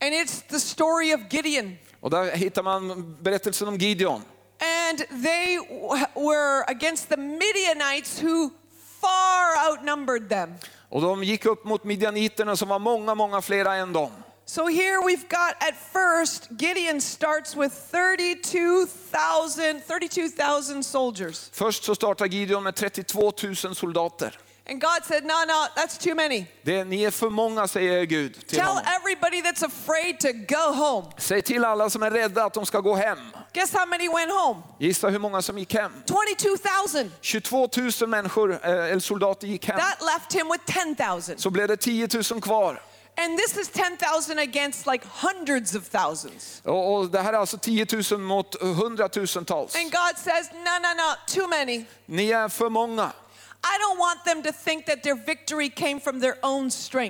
and 0.00 0.14
it's 0.14 0.42
the 0.48 0.60
story 0.60 1.14
of 1.14 1.20
Gideon. 1.30 1.76
och 2.00 2.10
där 2.10 2.36
hittar 2.36 2.62
man 2.62 3.16
berättelsen 3.20 3.68
om 3.68 3.76
Gideon. 3.76 4.22
And 4.88 4.98
they 5.24 5.58
were 6.14 6.64
against 6.66 7.08
the 7.08 7.16
Midianites 7.16 8.22
who 8.22 8.50
far 9.00 9.70
outnumbered 9.70 10.28
them. 10.28 10.54
Och 10.88 11.00
de 11.02 11.24
gick 11.24 11.44
upp 11.46 11.64
mot 11.64 11.84
midjaniterna 11.84 12.56
som 12.56 12.68
var 12.68 12.78
många, 12.78 13.14
många 13.14 13.42
flera 13.42 13.74
än 13.74 13.92
dem. 13.92 14.10
So 14.46 14.66
here 14.66 14.98
we've 15.02 15.28
got 15.28 15.54
at 15.60 15.74
first, 15.92 16.48
Gideon 16.58 17.00
starts 17.00 17.56
with 17.56 17.74
32,000 17.90 19.82
32,000 19.86 20.84
soldiers. 20.84 21.50
Först 21.52 21.84
så 21.84 21.94
startar 21.94 22.26
Gideon 22.26 22.62
med 22.62 22.74
32 22.74 23.32
000 23.64 23.74
soldater. 23.74 24.38
And 24.70 24.80
God 24.80 25.04
said, 25.04 25.24
no, 25.24 25.44
no, 25.46 25.66
that's 25.76 25.96
too 25.98 26.14
many. 26.14 26.46
Det, 26.62 26.84
ni 26.84 27.02
är 27.04 27.10
för 27.10 27.30
många 27.30 27.68
säger 27.68 28.04
Gud 28.04 28.34
till 28.46 28.58
Tell 28.58 28.66
honom. 28.66 28.84
everybody 28.86 29.42
that's 29.42 29.66
afraid 29.66 30.20
to 30.20 30.28
go 30.32 30.72
home. 30.74 31.06
Säg 31.18 31.42
till 31.42 31.64
alla 31.64 31.90
som 31.90 32.02
är 32.02 32.10
rädda 32.10 32.44
att 32.44 32.54
de 32.54 32.66
ska 32.66 32.80
gå 32.80 32.94
hem. 32.94 33.18
Guess 33.52 33.72
how 33.72 33.86
many 33.86 34.08
went 34.08 34.32
home? 34.32 34.62
Gissa 34.78 35.08
hur 35.08 35.18
många 35.18 35.42
som 35.42 35.58
gick 35.58 35.74
hem? 35.74 35.92
22,000. 36.06 37.12
22 37.20 37.68
000 38.00 38.08
människor, 38.10 38.52
eh, 38.52 38.70
eller 38.70 38.98
soldater 39.00 39.46
gick 39.46 39.66
hem. 39.68 39.78
That 39.78 40.02
left 40.02 40.32
him 40.32 40.48
with 40.48 40.64
10,000. 40.96 41.38
Så 41.38 41.50
blev 41.50 41.68
det 41.68 41.76
10 41.76 42.08
000 42.30 42.40
kvar. 42.40 42.82
And 43.20 43.38
this 43.38 43.56
is 43.56 43.68
10,000 43.68 44.38
against 44.38 44.86
like 44.86 45.04
hundreds 45.22 45.74
of 45.74 45.88
thousands. 45.88 46.60
Och 46.64 47.10
det 47.10 47.20
här 47.20 47.32
är 47.32 47.36
alltså 47.36 47.58
10 47.58 47.86
000 48.10 48.20
mot 48.20 48.62
hundratusentals. 48.62 49.74
And 49.76 49.90
God 49.92 50.16
says, 50.16 50.50
no, 50.52 50.58
no, 50.82 50.94
no, 50.94 51.14
too 51.26 51.46
many. 51.48 51.84
Ni 52.06 52.30
är 52.30 52.48
för 52.48 52.68
många. 52.68 53.12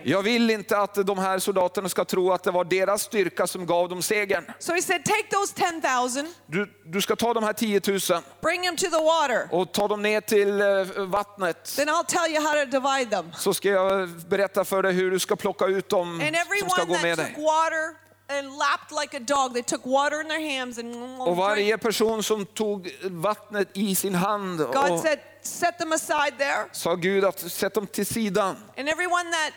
Jag 0.04 0.22
vill 0.22 0.50
inte 0.50 0.78
att 0.78 1.06
de 1.06 1.18
här 1.18 1.38
soldaterna 1.38 1.88
ska 1.88 2.04
tro 2.04 2.32
att 2.32 2.42
det 2.42 2.50
var 2.50 2.64
deras 2.64 3.02
styrka 3.02 3.46
som 3.46 3.66
gav 3.66 3.88
dem 3.88 4.02
segern. 4.02 4.44
So 4.58 4.72
he 4.72 4.82
said, 4.82 5.04
take 5.04 5.28
those 5.30 5.54
10,000, 5.54 6.34
Du, 6.46 6.72
du 6.84 7.00
ska 7.00 7.16
ta 7.16 7.34
de 7.34 7.44
här 7.44 7.52
10 7.52 7.80
000 7.86 8.22
bring 8.42 8.62
them 8.62 8.76
to 8.76 8.86
the 8.86 9.04
water. 9.04 9.48
och 9.50 9.72
ta 9.72 9.88
dem 9.88 10.02
ner 10.02 10.20
till 10.20 10.60
eh, 10.60 11.04
vattnet. 11.06 11.76
Then 11.76 11.88
I'll 11.88 12.06
tell 12.06 12.30
you 12.34 12.40
how 12.42 12.64
to 12.64 12.70
divide 12.70 13.10
them. 13.10 13.32
Så 13.34 13.54
ska 13.54 13.68
jag 13.68 14.08
berätta 14.08 14.64
för 14.64 14.82
dig 14.82 14.92
hur 14.92 15.10
du 15.10 15.18
ska 15.18 15.36
plocka 15.36 15.66
ut 15.66 15.88
dem 15.88 16.22
som 16.60 16.70
ska 16.70 16.84
gå 16.84 16.98
med 16.98 17.18
dig. 17.18 17.34
water 17.38 18.08
and 18.30 18.58
lapped 18.58 18.92
like 18.92 19.14
a 19.14 19.20
dog, 19.20 19.54
they 19.54 19.62
took 19.62 19.86
water 19.86 20.20
in 20.20 20.28
their 20.28 20.58
hands 20.58 20.78
and 20.78 21.20
Och 21.20 21.36
varje 21.36 21.78
person 21.78 22.22
som 22.22 22.46
tog 22.46 22.90
vattnet 23.02 23.68
i 23.72 23.94
sin 23.94 24.14
hand 24.14 24.58
God 24.58 24.90
och 24.90 25.00
said, 25.00 25.18
set 25.48 25.78
them 25.78 25.92
aside 25.92 26.32
there. 26.38 26.64
sa 26.72 26.94
Gud 26.94 27.24
att 27.24 27.38
sätt 27.40 27.74
dem 27.74 27.86
till 27.86 28.06
sidan. 28.06 28.56
And 28.78 28.88
everyone 28.88 29.30
that 29.30 29.52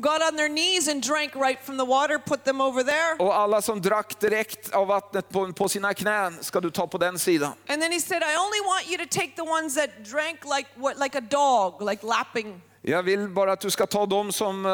got 0.00 0.22
on 0.30 0.36
their 0.36 0.48
knees 0.48 0.88
and 0.88 1.02
drank 1.02 1.34
right 1.36 1.58
from 1.64 1.78
the 1.78 1.84
water, 1.84 2.18
put 2.18 2.44
them 2.44 2.60
over 2.60 2.82
there. 2.82 3.16
Och 3.18 3.36
alla 3.36 3.62
som 3.62 3.80
drack 3.82 4.20
direkt 4.20 4.72
av 4.74 4.86
vattnet 4.86 5.28
på, 5.28 5.52
på 5.52 5.68
sina 5.68 5.94
knän 5.94 6.38
ska 6.40 6.60
du 6.60 6.70
ta 6.70 6.86
på 6.86 6.98
den 6.98 7.18
sidan. 7.18 7.52
And 7.68 7.82
then 7.82 7.92
he 7.92 8.00
said, 8.00 8.22
I 8.22 8.36
only 8.36 8.60
want 8.66 8.88
you 8.88 8.98
to 8.98 9.18
take 9.18 9.32
the 9.36 9.42
ones 9.42 9.74
that 9.74 9.90
drank 10.10 10.38
like 10.44 10.68
what, 10.76 10.98
like 10.98 11.18
a 11.18 11.20
dog, 11.20 11.82
like 11.90 12.06
lapping. 12.06 12.62
Jag 12.82 13.02
vill 13.02 13.28
bara 13.28 13.52
att 13.52 13.60
du 13.60 13.70
ska 13.70 13.86
ta 13.86 14.06
dem 14.06 14.32
som 14.32 14.66
eh, 14.66 14.72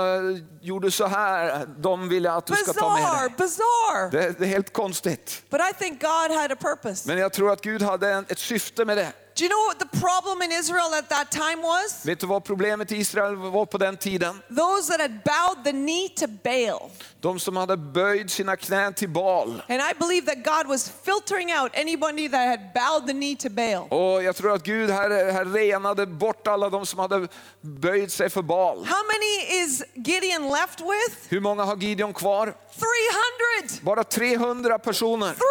gjorde 0.66 0.90
så 0.90 1.06
här. 1.06 1.66
De 1.78 2.08
vill 2.08 2.24
jag 2.24 2.36
att 2.36 2.46
du 2.46 2.54
ska 2.54 2.72
ta 2.72 2.94
med 2.94 3.02
Bizarre, 3.02 3.28
dig. 3.28 3.34
bizarre. 3.38 4.10
Det, 4.10 4.38
det 4.38 4.44
är 4.44 4.48
helt 4.48 4.72
konstigt. 4.72 5.42
But 5.50 5.60
I 5.60 5.74
think 5.78 6.00
God 6.00 6.36
had 6.36 6.52
a 6.52 6.56
purpose. 6.60 7.08
Men 7.08 7.18
jag 7.18 7.32
tror 7.32 7.52
att 7.52 7.60
Gud 7.60 7.82
hade 7.82 8.10
en, 8.12 8.26
ett 8.28 8.38
syfte 8.38 8.84
med 8.84 8.96
det. 8.96 9.12
Do 9.36 9.44
you 9.44 9.50
know 9.50 9.66
what 9.66 9.78
the 9.80 9.98
problem 9.98 10.42
in 10.42 10.52
Israel 10.52 10.94
at 10.94 11.08
that 11.08 11.30
time 11.30 11.62
was? 11.62 12.04
Vet 12.06 12.20
du 12.20 12.26
vad 12.26 12.44
problemet 12.44 12.92
i 12.92 12.96
Israel 12.96 13.36
var 13.36 13.66
på 13.66 13.78
den 13.78 13.96
tiden? 13.96 14.42
Those 14.48 14.88
that 14.92 15.00
had 15.00 15.24
bowed 15.24 15.64
the 15.64 15.72
knee 15.72 16.08
to 16.08 16.26
Baal. 16.26 16.90
De 17.20 17.40
som 17.40 17.56
hade 17.56 17.76
böjt 17.76 18.30
sina 18.30 18.56
knän 18.56 18.94
till 18.94 19.08
Baal. 19.08 19.62
And 19.68 19.80
I 19.82 19.92
believe 19.98 20.26
that 20.26 20.44
God 20.44 20.68
was 20.68 20.92
filtering 21.04 21.52
out 21.52 21.76
anybody 21.76 22.28
that 22.28 22.46
had 22.46 22.60
bowed 22.74 23.06
the 23.06 23.12
knee 23.12 23.36
to 23.36 23.48
Baal. 23.50 23.88
Och 23.88 24.22
jag 24.22 24.36
tror 24.36 24.54
att 24.54 24.62
Gud 24.62 24.90
här, 24.90 25.32
här 25.32 25.44
renade 25.44 26.06
bort 26.06 26.46
alla 26.46 26.70
de 26.70 26.86
som 26.86 26.98
hade 26.98 27.28
böjt 27.60 28.12
sig 28.12 28.30
för 28.30 28.42
Baal. 28.42 28.76
How 28.76 29.02
many 29.06 29.62
is 29.64 29.82
Gideon 29.94 30.48
left 30.48 30.80
with? 30.80 31.16
Hur 31.28 31.40
många 31.40 31.64
har 31.64 31.76
Gideon 31.76 32.14
kvar? 32.14 32.46
300. 32.46 33.80
Bara 33.82 34.04
300 34.04 34.78
personer. 34.78 35.26
300, 35.26 35.42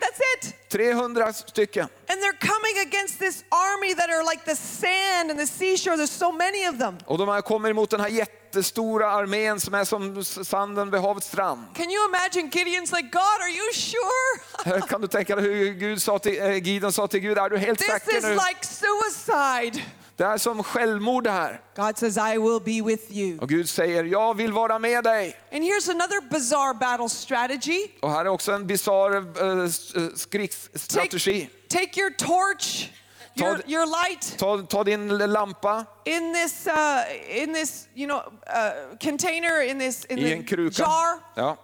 that's 0.00 0.20
it. 0.36 0.57
300 0.70 1.34
stycken. 1.34 1.88
And 2.08 2.22
they're 2.22 2.38
coming 2.40 2.78
against 2.86 3.18
this 3.18 3.44
army 3.50 3.94
that 3.94 4.10
are 4.10 4.24
like 4.24 4.44
the 4.44 4.56
sand 4.56 5.30
and 5.30 5.38
the 5.38 5.46
seashore. 5.46 5.96
There's 5.96 6.10
so 6.10 6.32
many 6.32 6.66
of 6.68 6.78
them. 6.78 6.98
Och 7.06 7.18
de 7.18 7.42
kommer 7.42 7.70
emot 7.70 7.90
den 7.90 8.00
här 8.00 8.08
jättestora 8.08 9.10
armén 9.10 9.60
som 9.60 9.74
är 9.74 9.84
som 9.84 10.24
sanden 10.24 10.90
vid 10.90 11.00
havets 11.00 11.26
strand. 11.26 11.60
Can 11.74 11.90
you 11.90 12.08
imagine 12.08 12.50
Gideon's 12.50 12.92
like, 12.92 13.10
God, 13.10 13.40
are 13.40 13.50
you 13.50 13.72
sure? 13.72 14.80
Kan 14.88 15.00
du 15.00 15.08
tänka 15.08 15.36
dig 15.36 15.44
hur 15.44 15.72
Gud 15.72 16.02
sa 16.02 16.18
till, 16.18 16.42
eh, 16.42 16.56
Gideon 16.56 16.92
sa 16.92 17.06
till 17.06 17.20
Gud, 17.20 17.38
är 17.38 17.50
du 17.50 17.58
helt 17.58 17.78
This 17.78 17.88
säker 17.88 18.16
is 18.16 18.24
nu? 18.24 18.30
like 18.34 18.64
suicide. 18.66 19.82
Det 20.18 20.24
är 20.24 20.38
som 20.38 20.62
självmord 20.62 21.24
det 21.24 21.30
här. 21.30 21.60
God 21.76 21.98
says, 21.98 22.16
I 22.16 22.38
will 22.38 22.60
be 22.64 22.82
with 22.90 23.12
you. 23.12 23.38
Och 23.38 23.48
Gud 23.48 23.68
säger, 23.68 24.04
jag 24.04 24.34
vill 24.36 24.52
vara 24.52 24.78
med 24.78 25.04
dig. 25.04 25.36
And 25.52 25.64
here's 25.64 25.90
another 25.90 26.20
bizarre 26.30 26.74
battle 26.74 27.08
strategy. 27.08 27.88
Och 28.02 28.10
här 28.10 28.24
är 28.24 28.28
också 28.28 28.52
en 28.52 28.66
bisarr 28.66 29.16
eh, 29.16 29.64
s- 29.64 29.94
eh, 29.94 30.02
krigsstrategi. 30.30 31.50
Take, 31.68 31.86
take 31.86 32.00
your 32.00 32.10
torch, 32.10 32.90
your, 33.34 33.60
your 33.66 33.86
light, 33.86 34.34
Ta, 34.38 34.58
ta 34.62 34.84
din 34.84 35.08
lampa 35.18 35.84
in 36.04 36.34
this, 36.34 36.66
uh, 36.66 37.42
in 37.42 37.54
this, 37.54 37.88
you 37.94 38.06
know, 38.08 38.18
uh, 38.46 38.96
container, 39.00 39.62
in 39.62 39.78
this, 39.78 40.04
in 40.04 40.18
i 40.18 40.32
en 40.32 40.44
kruka. 40.44 40.82
jar, 40.82 41.20
Ja. 41.36 41.56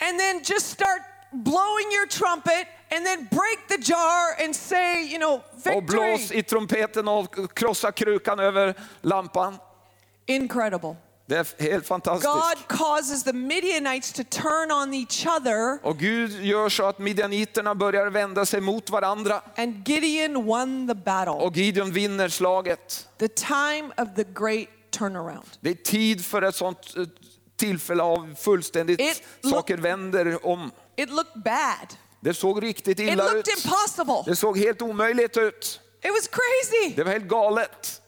and 0.00 0.18
then 0.20 0.40
just 0.44 0.70
start 0.70 1.00
blowing 1.34 1.88
your 1.92 2.06
trumpet, 2.06 2.66
and 2.90 3.06
then 3.06 3.28
break 3.30 3.68
the 3.68 3.78
jar 3.92 4.44
and 4.44 4.56
say, 4.56 5.02
you 5.12 5.18
know, 5.18 5.40
Och 5.76 5.82
blås 5.82 6.20
victory. 6.20 6.38
i 6.38 6.42
trumpeten 6.42 7.08
och 7.08 7.56
krossa 7.56 7.92
krukan 7.92 8.38
över 8.40 8.74
lampan. 9.00 9.56
Incredible. 10.26 10.96
Det 11.26 11.36
är 11.36 11.62
helt 11.62 11.86
fantastiskt. 11.86 12.32
God 12.32 12.78
causes 12.78 13.24
the 13.24 13.32
Midianites 13.32 14.12
to 14.12 14.22
turn 14.30 14.72
on 14.72 14.94
each 14.94 15.26
other, 15.26 15.78
Och 15.86 15.98
Gud 15.98 16.44
gör 16.44 16.68
så 16.68 16.84
att 16.86 16.98
midjaniterna 16.98 17.74
börjar 17.74 18.06
vända 18.06 18.46
sig 18.46 18.60
mot 18.60 18.90
varandra. 18.90 19.40
and 19.56 19.88
Gideon 19.88 20.44
won 20.44 20.88
the 20.88 20.94
battle. 20.94 21.32
Och 21.32 21.56
Gideon 21.56 21.92
vinner 21.92 22.28
slaget. 22.28 23.08
The 23.18 23.28
time 23.28 23.90
of 23.96 24.08
the 24.16 24.24
great 24.34 24.68
turnaround. 24.90 25.46
Det 25.60 25.70
är 25.70 25.74
tid 25.74 26.24
för 26.24 26.42
ett 26.42 26.54
sånt 26.54 26.96
eh, 26.96 27.02
tillfälle 27.56 28.02
av 28.02 28.34
fullständigt, 28.40 29.00
It 29.00 29.22
saker 29.52 29.76
vänder 29.76 30.46
om. 30.46 30.70
It 30.96 31.10
looked 31.10 31.42
bad. 31.44 31.94
Det 32.20 32.34
såg 32.34 32.62
riktigt 32.62 32.98
It 33.00 33.08
illa 33.08 33.24
ut. 33.24 33.32
looked 33.34 33.54
impossible. 33.64 34.22
Det 34.26 34.36
såg 34.36 34.58
helt 34.58 34.82
omöjligt 34.82 35.36
ut. 35.36 35.80
It 36.04 36.10
was 36.10 36.28
crazy. 36.28 36.94
Det 36.96 37.04
var 37.04 37.12
helt 37.12 37.28
galet. 37.28 38.00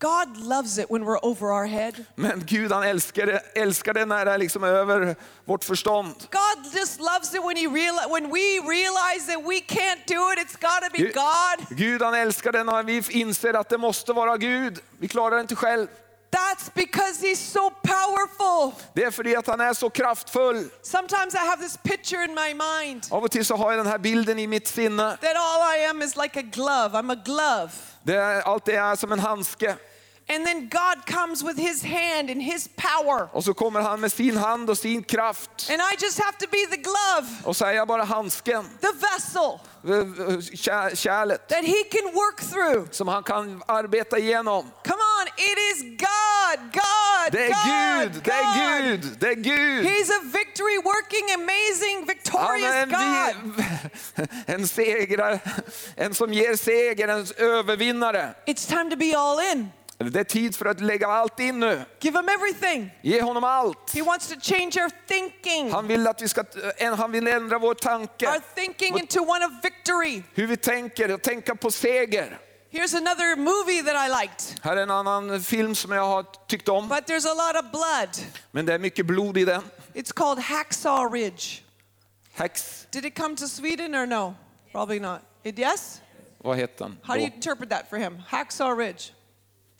God 0.00 0.36
loves 0.36 0.78
it 0.78 0.86
when 0.90 1.04
we're 1.04 1.18
over 1.22 1.46
our 1.52 1.66
head. 1.66 1.92
Men 2.14 2.42
Gud 2.46 2.72
han 2.72 2.82
älskar 2.82 3.26
det, 3.26 3.38
älskar 3.54 3.94
det 3.94 4.04
när 4.06 4.24
det 4.24 4.30
är 4.32 4.38
liksom 4.38 4.64
över 4.64 5.16
vårt 5.44 5.64
förstånd. 5.64 6.14
God 6.30 6.74
just 6.74 7.00
loves 7.00 7.34
it 7.34 7.40
when 7.44 7.56
he 7.56 7.66
reali- 7.66 8.12
when 8.12 8.24
we 8.30 8.60
realize 8.70 9.26
that 9.32 9.42
we 9.44 9.58
can't 9.60 10.06
do 10.06 10.32
it. 10.32 10.38
It's 10.38 10.60
got 10.60 10.82
to 10.84 10.90
be 10.92 10.98
Gud, 10.98 11.14
God. 11.14 11.78
Gud 11.78 12.02
han 12.02 12.14
älskar 12.14 12.52
det 12.52 12.64
när 12.64 12.82
vi 12.82 13.02
inser 13.10 13.54
att 13.54 13.68
det 13.68 13.78
måste 13.78 14.12
vara 14.12 14.36
Gud. 14.36 14.78
Vi 14.98 15.08
klarar 15.08 15.34
det 15.36 15.40
inte 15.40 15.56
själv. 15.56 15.86
That's 16.30 16.70
because 16.74 17.20
he's 17.26 17.38
so 17.52 17.70
powerful. 17.70 18.72
Det 18.94 19.04
är 19.04 19.10
för 19.10 19.38
att 19.38 19.46
han 19.46 19.60
är 19.60 19.74
så 19.74 19.90
kraftfull. 19.90 20.70
Sometimes 20.82 21.34
I 21.34 21.38
have 21.38 21.62
this 21.62 21.76
picture 21.76 22.24
in 22.24 22.34
my 22.34 22.54
mind 22.54 23.06
Av 23.10 23.24
och 23.24 23.30
till 23.30 23.44
så 23.44 23.56
har 23.56 23.72
jag 23.72 23.78
den 23.80 23.86
här 23.86 23.98
bilden 23.98 24.38
i 24.38 24.46
mitt 24.46 24.68
sinne. 24.68 25.16
that 25.20 25.36
all 25.36 25.78
I 25.78 25.84
am 25.84 26.02
is 26.02 26.16
like 26.16 26.40
a 26.40 26.42
glove. 26.42 26.98
I'm 26.98 27.12
a 27.12 27.22
glove. 27.24 27.70
Det 28.02 28.14
är, 28.16 28.40
allt 28.40 28.64
det 28.64 28.74
är 28.76 28.96
som 28.96 29.12
en 29.12 29.20
handske. 29.20 29.76
And 30.30 30.46
then 30.46 30.68
God 30.68 31.06
comes 31.06 31.42
with 31.42 31.58
his 31.58 31.82
hand 31.82 32.30
and 32.30 32.42
his 32.42 32.68
power. 32.76 33.28
Och 33.32 33.44
så 33.44 33.54
kommer 33.54 33.80
han 33.80 34.00
med 34.00 34.12
sin 34.12 34.36
hand 34.36 34.70
och 34.70 34.78
sin 34.78 35.02
kraft. 35.02 35.70
And 35.70 35.80
I 35.80 35.96
just 36.04 36.18
have 36.18 36.36
to 36.38 36.46
be 36.50 36.66
the 36.70 36.76
glove, 36.76 37.26
Och 37.44 37.56
så 37.56 37.64
är 37.64 37.72
jag 37.72 37.88
bara 37.88 38.04
handsken, 38.04 38.68
the 38.80 38.92
vessel 38.92 39.58
kär, 40.54 40.94
kärlet, 40.96 41.48
that 41.48 41.64
he 41.64 41.84
can 41.90 42.12
work 42.14 42.40
through. 42.50 42.90
som 42.90 43.08
han 43.08 43.22
kan 43.22 43.62
arbeta 43.66 44.18
igenom. 44.18 44.70
Come 44.84 44.97
on, 45.20 45.26
it 45.36 45.58
is 45.70 45.82
God, 45.82 46.58
God, 46.72 47.32
Det 47.32 47.44
är 47.46 47.48
God, 47.48 48.12
Gud, 48.12 48.22
det 48.24 48.32
är 48.32 48.44
God. 48.44 49.02
Gud, 49.02 49.16
det 49.20 49.28
är 49.28 49.34
Gud. 49.34 49.84
He's 49.86 50.10
a 50.10 50.20
victory 50.24 50.76
working, 50.84 51.34
amazing, 51.34 51.96
Han 51.98 52.06
victorious 52.06 52.74
är 52.74 52.82
en, 53.34 53.54
God. 53.56 53.64
en 54.46 54.68
segrare, 54.68 55.40
en 55.96 56.14
som 56.14 56.32
ger 56.32 56.56
seger, 56.56 57.08
en 57.08 57.26
övervinnare. 57.36 58.34
It's 58.46 58.68
time 58.68 58.90
to 58.90 58.96
be 58.96 59.18
all 59.18 59.40
in. 59.52 59.68
Det 60.00 60.20
är 60.20 60.24
tid 60.24 60.56
för 60.56 60.66
att 60.66 60.80
lägga 60.80 61.06
allt 61.08 61.40
in 61.40 61.60
nu. 61.60 61.82
Give 62.00 62.18
him 62.18 62.28
everything. 62.28 62.90
Ge 63.02 63.22
honom 63.22 63.44
allt. 63.44 63.94
He 63.94 64.02
wants 64.02 64.28
to 64.28 64.34
change 64.40 64.70
our 64.82 64.90
thinking, 65.08 65.72
Han 65.72 65.86
vill 65.88 66.06
att 66.06 66.22
vi 66.22 66.28
ska, 66.28 66.44
han 66.98 67.12
vill 67.12 67.26
ändra 67.28 67.58
vår 67.58 67.74
tanke. 67.74 68.26
our 68.28 68.40
thinking 68.54 68.98
into 68.98 69.20
one 69.20 69.46
of 69.46 69.52
victory. 69.62 70.22
Hur 70.34 70.46
vi 70.46 70.56
tänker, 70.56 71.16
tänka 71.18 71.54
på 71.54 71.70
seger. 71.70 72.38
Here's 72.70 72.94
another 72.94 73.36
movie 73.36 73.82
that 73.82 73.96
I 73.96 74.08
liked, 74.22 74.60
Här 74.62 74.76
är 74.76 74.82
en 74.82 74.90
annan 74.90 75.40
film 75.42 75.74
som 75.74 75.92
jag 75.92 76.06
har 76.06 76.24
tyckt 76.46 76.68
om. 76.68 76.88
but 76.88 77.06
there's 77.06 77.26
a 77.26 77.34
lot 77.34 77.64
of 77.64 77.70
blood. 77.70 78.26
Men 78.50 78.66
det 78.66 78.74
är 78.74 78.78
mycket 78.78 79.06
blod 79.06 79.36
i 79.38 79.44
den. 79.44 79.62
It's 79.94 80.12
called 80.12 80.38
Hacksaw 80.38 81.08
Ridge. 81.18 81.62
Hex, 82.34 82.86
Did 82.90 83.04
it 83.04 83.14
come 83.16 83.36
to 83.36 83.48
Sweden 83.48 83.94
or 83.94 84.06
no? 84.06 84.34
Probably 84.72 85.00
not. 85.00 85.20
It, 85.42 85.58
yes? 85.58 86.00
vad 86.38 86.56
heter 86.56 86.84
den? 86.84 86.98
How 87.02 87.14
do 87.14 87.20
you 87.20 87.30
interpret 87.34 87.70
that 87.70 87.90
for 87.90 87.96
him? 87.98 88.22
Hacksaw 88.28 88.76
Ridge. 88.78 89.12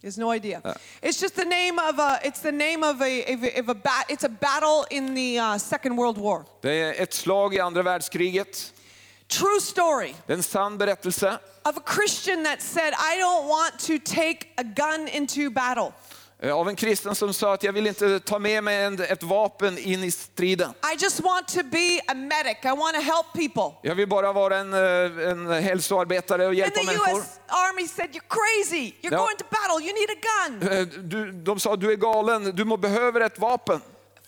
He 0.02 0.06
has 0.06 0.16
no 0.18 0.32
idea. 0.34 0.62
it's 1.02 1.20
just 1.20 1.34
the 1.34 1.44
name 1.44 1.78
of 1.78 1.98
a. 1.98 2.20
It's 2.24 2.40
the 2.40 2.52
name 2.52 2.84
of 2.84 3.02
a. 3.02 3.34
Of 3.34 3.44
a, 3.44 3.60
of 3.60 3.68
a 3.68 3.74
bat. 3.74 4.06
It's 4.08 4.24
a 4.24 4.28
battle 4.28 4.86
in 4.90 5.14
the 5.14 5.38
uh, 5.38 5.58
Second 5.58 5.96
World 5.96 6.18
War. 6.18 6.44
Det 6.60 6.70
är 6.72 7.02
ett 7.02 7.14
slag 7.14 7.54
i 7.54 7.60
andra 7.60 7.82
världskriget. 7.82 8.72
True 9.28 9.60
story 9.60 10.14
Det 10.26 10.32
är 10.32 10.36
en 10.36 10.42
sann 10.42 10.78
berättelse 10.78 11.38
of 11.64 11.76
a 11.76 11.82
Christian 11.94 12.44
that 12.44 12.62
said, 12.62 12.92
"I 12.94 13.20
don't 13.22 13.48
want 13.48 13.78
to 13.78 14.12
take 14.14 14.38
a 14.56 14.62
gun 14.62 15.08
into 15.08 15.50
battle. 15.50 15.92
eh, 16.42 16.54
av 16.56 16.68
en 16.68 16.76
kristen 16.76 17.14
som 17.14 17.34
sa 17.34 17.54
att 17.54 17.62
jag 17.62 17.72
vill 17.72 17.86
inte 17.86 18.20
ta 18.20 18.38
med 18.38 18.64
mig 18.64 18.82
en, 18.84 19.00
ett 19.02 19.22
vapen 19.22 19.78
in 19.78 20.04
i 20.04 20.10
striden. 20.10 20.70
I 20.70 20.96
just 21.02 21.20
want 21.20 21.48
to 21.48 21.62
be 21.62 22.00
a 22.06 22.14
medic. 22.14 22.56
I 22.64 22.68
want 22.68 22.94
to 22.94 23.00
help 23.02 23.26
people." 23.34 23.88
Jag 23.88 23.94
vill 23.94 24.08
bara 24.08 24.32
vara 24.32 24.56
en, 24.56 24.72
eh, 24.74 25.28
en 25.30 25.50
hälsoarbetare 25.62 26.42
och 26.42 26.48
And 26.48 26.58
hjälpa 26.58 26.80
the 26.80 26.86
människor. 26.86 27.18
U.S. 27.18 27.40
Army 27.48 27.88
said, 27.88 28.10
"You're 28.10 28.28
crazy. 28.28 28.92
You're 29.02 29.16
going 29.16 29.36
to 29.38 29.44
battle. 29.50 29.86
You 29.86 29.94
need 29.94 30.10
a 30.10 30.20
gun." 30.28 30.78
Eh, 30.78 30.86
Du, 31.04 31.32
de 31.32 31.60
sa 31.60 31.76
du 31.76 31.92
är 31.92 31.96
galen, 31.96 32.44
du 32.56 32.64
må 32.64 32.76
behöver 32.76 33.20
ett 33.20 33.38
vapen. 33.38 33.80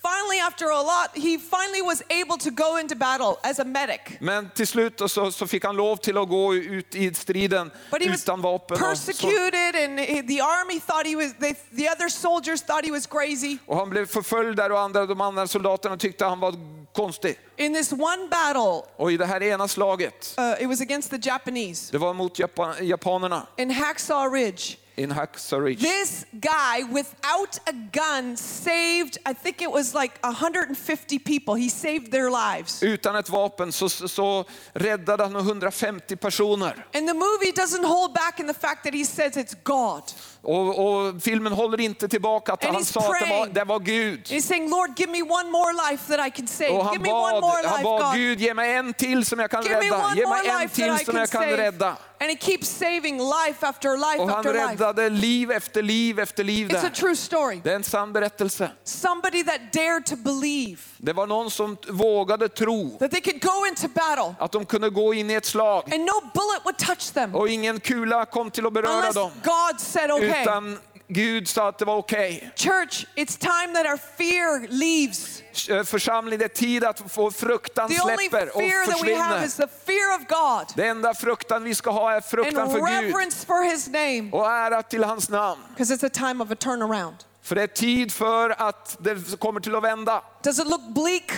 Finally, 0.03 0.41
after 0.41 0.65
a 0.71 0.83
lot, 0.83 1.11
he 1.15 1.39
finally 1.39 1.83
was 1.83 2.03
able 2.09 2.37
to 2.39 2.51
go 2.51 2.79
into 2.79 2.95
battle 2.95 3.37
as 3.43 3.59
a 3.59 3.65
medic. 3.65 4.01
Men 4.21 4.51
till 4.55 4.67
slut 4.67 5.11
så, 5.11 5.33
så 5.33 5.47
fick 5.47 5.65
han 5.65 5.77
lov 5.77 5.97
till 5.97 6.19
att 6.19 6.29
gå 6.29 6.55
ut 6.55 6.95
i 6.95 7.15
striden 7.15 7.71
But 7.91 8.03
he 8.03 8.11
was 8.11 8.23
utan 8.23 8.41
vapen. 8.43 8.75
Och, 8.75 8.79
så, 8.81 8.87
persecuted, 8.87 9.77
and 9.85 9.99
he- 10.01 10.27
the 10.29 10.41
army 10.41 10.81
thought 10.81 11.07
he 11.07 11.17
was. 11.17 11.35
They, 11.41 11.55
the 11.77 11.91
other 11.91 12.09
soldiers 12.09 12.63
thought 12.63 12.85
he 12.85 12.91
was 12.93 13.07
crazy. 13.07 13.59
och 13.67 13.77
han 13.77 13.91
blev 13.91 14.07
förföljd 14.07 14.57
där 14.57 14.73
och 14.73 14.81
andra, 14.81 15.07
de 15.07 15.21
andra 15.21 15.47
soldaterna 15.47 15.97
tyckte 15.97 16.25
han 16.25 16.41
var 16.41 16.55
konstig. 16.93 17.39
In 17.57 17.75
this 17.75 17.93
one 17.93 18.29
battle, 18.31 18.83
Och 18.97 19.13
i 19.13 19.17
det 19.17 19.27
här 19.27 19.43
ena 19.43 19.69
slaget, 19.69 20.35
uh, 20.39 20.63
it 20.63 20.69
was 20.69 20.81
against 20.81 21.11
the 21.11 21.19
Japanese 21.23 21.93
det 21.93 21.99
var 21.99 22.15
mot 22.15 22.39
Japan, 22.39 22.75
japanerna 22.81 23.47
in 23.57 23.71
Hacksaw 23.71 24.37
Ridge. 24.39 24.77
In 25.01 25.11
Hacksaw 25.11 25.61
Ridge. 25.61 25.83
This 25.83 26.27
guy, 26.33 26.85
without 26.93 27.59
a 27.67 27.73
gun, 27.93 28.37
saved. 28.37 29.19
I 29.27 29.35
think 29.35 29.63
it 29.63 29.71
was 29.71 29.95
like 29.95 30.19
150 30.23 31.19
people. 31.19 31.55
He 31.55 31.71
saved 31.71 32.13
their 32.13 32.31
lives. 32.31 32.83
Utan 32.83 33.17
ett 33.17 33.29
vapen 33.29 33.73
så, 33.73 33.89
så, 33.89 34.45
räddade 34.73 35.23
han 35.23 35.37
150 35.37 36.17
personer. 36.17 36.87
And 36.95 37.09
the 37.09 37.15
movie 37.15 37.53
doesn't 37.53 37.85
hold 37.85 38.15
back 38.15 38.41
in 38.41 38.47
the 38.47 38.55
fact 38.55 38.85
that 38.85 38.95
he 38.95 39.05
says 39.05 39.37
it's 39.37 39.55
God. 39.65 40.03
Och, 40.43 40.87
och 40.87 41.23
filmen 41.23 41.53
håller 41.53 41.81
inte 41.81 42.09
tillbaka 42.09 42.53
att 42.53 42.65
And 42.65 42.75
han 42.75 42.85
sa 42.85 43.01
att 43.01 43.07
det 43.07 43.11
var, 43.11 43.37
praying. 43.39 43.55
det 43.55 43.65
var 43.65 43.79
Gud. 43.79 44.21
He's 44.27 44.41
saying, 44.41 44.71
Lord, 44.71 44.99
give 44.99 45.13
me 45.13 45.23
one 45.23 45.51
more 45.51 45.73
life 45.91 46.17
that 46.17 46.27
I 46.27 46.31
can 46.31 46.47
save. 46.47 46.71
Och 46.71 46.85
han 46.85 46.93
Give 46.93 47.03
me 47.03 47.13
one 47.13 47.33
bad, 47.33 47.41
more 47.43 47.69
han 47.69 47.77
life, 47.77 47.85
bad 47.85 48.03
God. 48.03 48.15
Gud, 48.15 48.41
ge 48.41 48.55
mig 48.55 48.75
en 48.75 48.95
till 48.95 49.25
som 49.25 49.39
jag 49.39 49.51
kan 49.51 49.63
Give 49.63 49.75
rädda. 49.75 50.13
Ge 50.17 50.27
mig 50.27 50.49
en 50.63 50.69
till 50.69 51.05
som 51.05 51.17
jag 51.17 51.31
kan 51.31 51.43
save. 51.43 51.57
rädda. 51.57 51.97
And 52.23 52.31
he 52.31 52.37
keeps 52.37 52.69
saving 52.69 53.19
life 53.19 53.67
after 53.67 53.97
life 53.97 54.19
Och 54.19 54.29
han 54.29 54.39
after 54.39 54.53
life. 54.53 54.67
räddade 54.73 55.11
liv 55.11 55.51
efter 55.51 55.83
liv 55.83 56.19
efter 56.19 56.45
liv 56.45 56.69
It's 56.71 56.87
a 56.87 56.91
true 56.95 57.17
story. 57.17 57.61
Det 57.65 57.71
är 57.71 57.77
en 57.77 57.85
sann 57.85 58.13
berättelse. 58.13 58.71
Somebody 58.85 59.45
that 59.45 59.61
dared 59.73 60.07
to 60.07 60.17
believe 60.17 60.79
Det 60.97 61.13
var 61.13 61.27
någon 61.27 61.51
som 61.51 61.77
vågade 61.89 62.49
tro 62.49 62.99
that 62.99 63.11
they 63.11 63.21
could 63.21 63.43
go 63.43 63.67
into 63.69 63.89
battle 63.89 64.35
att 64.39 64.53
de 64.53 64.65
kunde 64.67 64.91
gå 64.91 65.15
in 65.15 65.31
i 65.31 65.35
ett 65.35 65.45
slag 65.45 65.95
and 65.95 66.05
no 66.05 66.21
bullet 66.35 66.65
would 66.65 66.77
touch 66.79 67.13
them 67.13 67.35
och 67.35 67.49
ingen 67.49 67.81
kula 67.81 68.25
kom 68.25 68.51
till 68.51 68.67
att 68.67 68.73
beröra 68.73 68.93
unless 68.93 69.15
dem. 69.15 69.31
God 69.45 69.81
said, 69.81 70.11
okay. 70.11 70.43
Utan 70.43 70.79
Gud 71.13 71.49
sa 71.49 71.69
att 71.69 71.79
det 71.79 71.85
var 71.85 71.97
okej. 71.97 72.51
Church, 72.57 73.07
it's 73.17 73.37
time 73.37 73.75
that 73.75 73.87
our 73.87 73.97
fear 74.17 74.69
leaves. 74.69 75.43
Eh, 75.69 75.85
Församling, 75.85 76.39
det 76.39 76.45
är 76.45 76.49
tid 76.49 76.85
att 76.85 77.13
få 77.13 77.31
fruktan 77.31 77.89
släpper 77.89 78.49
och 78.57 78.61
fear 78.63 78.87
that 78.87 79.05
we 79.05 79.17
have 79.17 79.41
försvinner. 79.41 79.45
is 79.45 79.57
the 79.57 79.69
fear 79.87 80.17
of 80.17 80.27
God 80.29 80.77
Det 80.77 80.89
enda 80.89 81.15
fruktan 81.15 81.65
vi 81.65 81.75
ska 81.75 81.91
ha 81.91 82.13
är 82.13 82.21
fruktan 82.21 82.71
för 82.71 83.03
Gud 83.03 83.35
for 83.47 83.71
his 83.71 83.87
name 83.87 84.29
och 84.33 84.47
ära 84.51 84.83
till 84.83 85.05
hans 85.05 85.29
namn. 85.29 85.61
it's 85.77 86.07
a 86.07 86.11
time 86.13 86.45
of 86.45 86.51
a 86.51 86.57
turnaround. 86.57 87.17
För 87.43 87.55
det 87.55 87.63
är 87.63 87.67
tid 87.67 88.13
för 88.13 88.51
att 88.51 88.97
det 89.01 89.41
kommer 89.41 89.61
till 89.61 89.75
att 89.75 89.83
vända. 89.83 90.23
Does 90.43 90.59
it 90.59 90.67
look 90.67 90.83
bleak? 90.95 91.33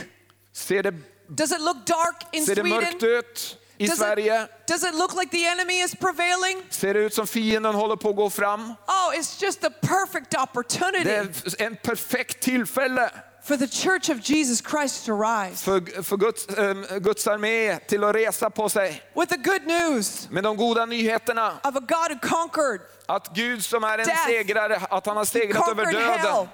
Ser 0.52 0.82
det, 0.82 0.94
Does 1.28 1.52
it 1.52 1.60
look 1.60 1.86
dark 1.86 2.26
in 2.32 2.46
ser 2.46 2.54
det 2.54 2.64
mörkt 2.64 3.02
ut 3.02 3.58
i 3.78 3.86
Does 3.86 3.98
Sverige? 3.98 4.42
it, 4.44 4.50
does 4.68 4.84
it 4.84 4.94
look 4.94 5.14
like 5.14 5.30
the 5.30 5.46
enemy 5.46 5.80
is 5.84 5.94
prevailing? 5.94 6.62
Ser 6.70 6.94
det 6.94 7.00
ut 7.00 7.14
som 7.14 7.26
fienden 7.26 7.74
håller 7.74 7.96
på 7.96 8.10
att 8.10 8.16
gå 8.16 8.30
fram? 8.30 8.60
Oh, 8.86 9.18
it's 9.18 9.42
just 9.42 9.64
a 9.64 9.70
perfect 9.80 10.30
Det 10.30 10.38
opportunity 10.38 11.10
är 11.10 11.62
en 11.62 11.76
perfekt 11.76 12.40
tillfälle 12.40 13.10
for 13.44 13.56
the 13.56 13.66
church 13.68 14.10
of 14.10 14.30
Jesus 14.30 14.62
Christ 14.70 15.06
to 15.06 15.12
rise 15.20 15.64
för, 15.64 16.02
för 16.02 16.16
Guds, 16.16 16.46
eh, 16.46 16.98
Guds 16.98 17.26
armé 17.26 17.78
till 17.78 18.04
att 18.04 18.14
resa 18.14 18.50
på 18.50 18.68
sig 18.68 19.02
with 19.16 19.32
the 19.32 19.38
good 19.50 19.66
news 19.66 20.28
med 20.30 20.44
de 20.44 20.56
goda 20.56 20.86
nyheterna. 20.86 21.52
of 21.64 21.76
a 21.76 21.80
God 21.80 22.12
who 22.12 22.18
conquered. 22.28 22.80
Att 23.06 23.34
Gud 23.34 23.64
som 23.64 23.84
är 23.84 23.98
en 23.98 24.06
Death. 24.06 24.26
segrare, 24.26 24.80
att 24.90 25.06
han 25.06 25.16
har 25.16 25.24
segrat 25.24 25.68
över 25.68 25.84
conquered 25.84 26.20
hell. 26.20 26.48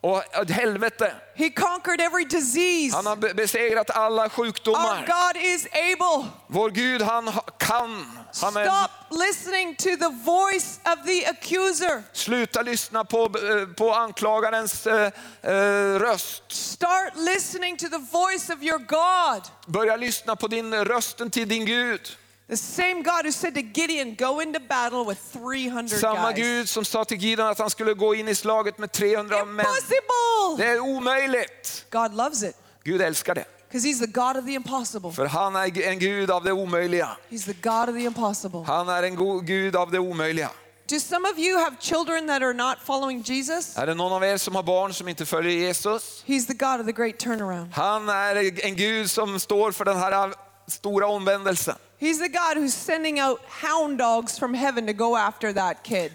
Och 0.00 0.34
ett 0.34 0.50
helvete. 0.50 1.14
He 1.34 1.50
conquered 1.50 2.00
every 2.00 2.24
disease. 2.24 2.96
Han 2.96 3.06
har 3.06 3.16
be- 3.16 3.34
besegrat 3.34 3.90
alla 3.90 4.22
Our 4.22 4.28
sjukdomar. 4.28 5.06
God 5.06 5.42
is 5.42 5.66
able. 5.66 6.28
Vår 6.46 6.70
Gud 6.70 7.02
han 7.02 7.28
ha- 7.28 7.40
kan. 7.58 8.18
Han 8.42 8.56
är, 8.56 8.64
Stop 8.64 8.90
listening 9.10 9.74
to 9.76 9.84
the 9.84 10.08
voice 10.24 10.80
of 10.84 11.06
the 11.06 11.26
accuser. 11.26 12.02
sluta 12.12 12.62
lyssna 12.62 13.04
på, 13.04 13.22
eh, 13.24 13.66
på 13.76 13.94
anklagarens 13.94 14.86
eh, 14.86 15.10
eh, 15.42 15.52
röst. 15.98 16.42
Start 16.52 17.12
listening 17.16 17.76
to 17.76 17.86
the 17.88 17.98
voice 17.98 18.50
of 18.50 18.62
your 18.62 18.78
God. 18.78 19.42
Börja 19.66 19.96
lyssna 19.96 20.36
på 20.36 20.48
din 20.48 20.74
rösten 20.84 21.30
till 21.30 21.48
din 21.48 21.66
Gud. 21.66 22.16
The 22.50 22.56
same 22.56 22.94
God 23.02 23.24
who 23.24 23.32
said 23.32 23.54
to 23.54 23.60
Gideon, 23.60 24.14
Go 24.18 24.40
into 24.40 24.60
battle 24.60 25.04
with 25.08 25.20
300 25.32 25.88
Samma 26.00 26.32
guys. 26.32 26.36
Gud 26.44 26.68
som 26.68 26.84
sa 26.84 27.04
till 27.04 27.18
Gideon 27.18 27.48
att 27.48 27.58
han 27.58 27.70
skulle 27.70 27.94
gå 27.94 28.14
in 28.14 28.28
i 28.28 28.34
slaget 28.34 28.78
med 28.78 28.92
300 28.92 29.44
män. 29.44 29.66
Impossible! 29.66 30.56
Det 30.64 30.70
är 30.70 30.80
omöjligt. 30.80 31.84
God 31.90 32.14
loves 32.14 32.42
it 32.42 32.56
Gud 32.84 33.02
älskar 33.02 33.34
det. 33.34 33.44
because 33.68 33.88
He's 33.88 34.00
the 34.00 34.06
God 34.06 34.36
of 34.36 34.44
the 34.46 34.52
impossible. 34.54 35.12
För 35.12 35.26
han 35.26 35.56
är 35.56 35.82
en 35.82 35.98
Gud 35.98 36.30
av 36.30 36.44
det 36.44 36.52
omöjliga. 36.52 37.08
He's 37.30 37.44
the 37.44 37.52
God 37.68 37.88
of 37.88 37.94
the 37.94 38.04
impossible. 38.04 38.64
Han 38.66 38.88
är 38.88 39.02
en 39.02 39.14
go- 39.16 39.40
Gud 39.40 39.76
av 39.76 39.90
det 39.90 39.98
omöjliga. 39.98 40.50
Do 40.88 40.98
some 41.00 41.28
of 41.28 41.38
you 41.38 41.58
have 41.58 41.76
children 41.80 42.26
that 42.26 42.42
are 42.42 42.52
not 42.52 42.76
following 42.84 43.22
Jesus? 43.22 43.76
Är 43.76 43.86
det 43.86 43.94
någon 43.94 44.12
av 44.12 44.24
er 44.24 44.36
som 44.36 44.54
har 44.54 44.62
barn 44.62 44.94
som 44.94 45.08
inte 45.08 45.26
följer 45.26 45.52
Jesus? 45.52 46.24
He's 46.26 46.46
the 46.46 46.54
God 46.54 46.80
of 46.80 46.86
the 46.86 46.92
great 46.92 47.18
turnaround. 47.18 47.72
Han 47.74 48.08
är 48.08 48.64
en 48.66 48.76
Gud 48.76 49.10
som 49.10 49.40
står 49.40 49.72
för 49.72 49.84
den 49.84 49.96
här 49.96 50.34
stora 50.70 51.06
omvändelsen. 51.06 51.76
He's 51.98 52.18
the 52.18 52.28
God 52.28 52.56
who's 52.56 52.74
sending 52.74 53.20
out 53.20 53.40
hound 53.62 53.98
dogs 53.98 54.38
from 54.38 54.54
heaven 54.54 54.86
to 54.86 54.92
go 54.92 55.16
after 55.16 55.52
that 55.52 55.82
kid. 55.82 56.12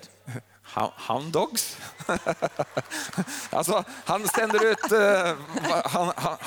Hound- 0.63 1.31
dogs? 1.31 1.77
alltså, 3.49 3.83
han 4.05 4.27
sänder 4.27 4.65
ut 4.65 4.91
eh, 4.91 5.35
han, 5.85 6.11
han, 6.15 6.37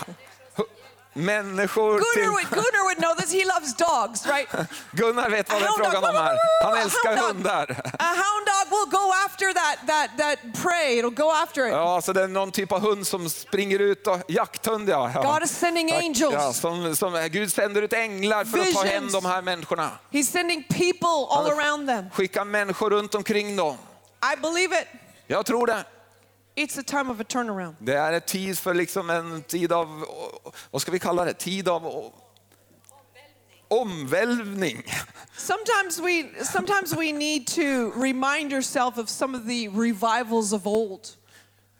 människor 1.18 1.90
Gunnar 1.90 2.14
till... 2.14 2.30
would, 2.30 2.50
Gunnar 2.50 2.84
would 2.84 2.98
know 2.98 3.14
this. 3.14 3.32
He 3.32 3.44
loves 3.44 3.74
dogs, 3.74 4.26
right? 4.26 4.48
Gunnar 4.92 5.30
vet 5.30 5.52
vad 5.52 5.62
det 5.62 5.66
är 5.66 5.84
frågan 5.84 6.04
om 6.04 6.24
här. 6.24 6.36
Han 6.64 6.78
älskar 6.78 7.16
hundar. 7.16 7.70
A 7.98 8.10
hound 8.22 8.46
dog 8.46 8.66
will 8.70 8.90
go 8.90 9.12
after 9.26 9.52
that, 9.54 9.76
that, 9.86 10.18
that 10.18 10.62
prey. 10.62 10.98
It'll 10.98 11.14
go 11.14 11.30
after 11.30 11.66
it. 11.66 11.72
Ja, 11.72 12.00
så 12.02 12.12
det 12.12 12.22
är 12.22 12.28
någon 12.28 12.50
typ 12.50 12.72
av 12.72 12.80
hund 12.80 13.06
som 13.06 13.30
springer 13.30 13.78
ut 13.78 14.06
och 14.06 14.18
jakthund 14.28 14.88
ja. 14.88 15.10
ja. 15.14 15.32
God 15.32 15.42
is 15.42 15.58
sending 15.58 15.88
Tack. 15.88 16.02
angels. 16.02 16.32
Ja, 16.32 16.52
som, 16.52 16.96
som, 16.96 17.28
Gud 17.30 17.52
sänder 17.52 17.82
ut 17.82 17.92
änglar 17.92 18.44
för 18.44 18.58
att 18.58 18.72
ta 18.72 18.82
hem 18.82 19.04
Visions. 19.04 19.12
de 19.12 19.24
här 19.24 19.42
människorna. 19.42 19.90
He's 20.10 20.22
sending 20.22 20.62
people 20.62 21.26
all 21.30 21.50
around 21.50 21.88
them. 21.88 22.10
Skicka 22.10 22.44
människor 22.44 22.90
runt 22.90 23.14
omkring 23.14 23.56
dem. 23.56 23.76
I 24.34 24.40
believe 24.40 24.80
it. 24.80 24.88
Jag 25.26 25.46
tror 25.46 25.66
det. 25.66 25.84
It's 26.58 26.78
a 26.78 26.82
time 26.82 27.10
of 27.10 27.20
a 27.20 27.24
turnaround. 27.24 27.76
Det 27.78 27.94
är 27.94 28.12
en 28.12 28.20
tid 28.20 28.58
för 28.58 28.74
liksom 28.74 29.10
en 29.10 29.42
tid 29.42 29.72
av, 29.72 30.04
vad 30.70 30.82
ska 30.82 30.92
vi 30.92 30.98
kalla 30.98 31.24
det? 31.24 31.34
Tid 31.34 31.68
av 31.68 32.12
omvälvning. 33.68 34.82
Sometimes 35.36 35.98
we, 35.98 36.44
sometimes 36.44 36.92
we 36.96 37.12
need 37.12 37.46
to 37.46 37.92
remind 37.96 38.52
ourselves 38.52 38.98
of 38.98 39.08
some 39.08 39.38
of 39.38 39.46
the 39.46 39.68
revivals 39.68 40.52
of 40.52 40.66
old. 40.66 41.08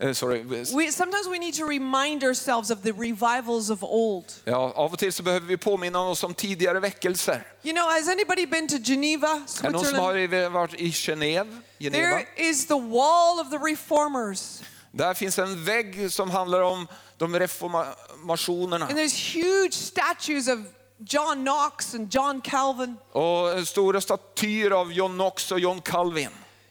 Eh, 0.00 0.12
sorry. 0.12 0.42
We, 0.42 0.92
sometimes 0.92 1.28
we 1.28 1.38
need 1.38 1.54
to 1.54 1.66
remind 1.66 2.22
ourselves 2.22 2.70
of 2.70 2.82
the 2.82 2.92
revivals 2.92 3.70
of 3.70 3.82
old. 3.82 4.24
Ja, 4.44 4.72
av 4.74 4.92
och 4.92 4.98
till 4.98 5.12
så 5.12 5.22
behöver 5.22 5.46
vi 5.46 5.56
påminna 5.56 6.00
oss 6.00 6.24
om 6.24 6.34
tidigare 6.34 6.80
väckelser. 6.80 7.46
You 7.62 7.74
know, 7.74 7.84
has 7.90 8.08
anybody 8.08 8.46
been 8.46 8.68
to 8.68 8.76
Geneva, 8.76 9.28
Är 9.28 9.62
det 9.62 9.70
någon 9.70 9.84
som 9.84 9.94
Switzerland? 9.94 10.32
har 10.34 10.50
varit 10.50 10.74
i 10.74 10.90
Genève? 10.90 11.60
Geneva? 11.78 12.04
There 12.04 12.26
is 12.36 12.66
the 12.66 12.74
wall 12.74 13.40
of 13.40 13.50
the 13.50 13.58
reformers. 13.58 14.62
Där 14.92 15.14
finns 15.14 15.38
en 15.38 15.64
vägg 15.64 16.12
som 16.12 16.30
handlar 16.30 16.60
om 16.60 16.86
de 17.16 17.38
reformationerna. 17.38 18.86
And 18.86 18.98
there's 18.98 19.34
huge 19.34 19.72
statues 19.74 20.48
of 20.48 20.58
John 21.06 21.44
Knox 21.44 21.94
and 21.94 22.14
John 22.14 22.40
Calvin. 22.40 22.96
Och 23.12 23.68
stora 23.68 24.00
statyer 24.00 24.70
av 24.70 24.92
John 24.92 25.12
Knox 25.14 25.52
och 25.52 25.60
John 25.60 25.80
Calvin. 25.80 26.30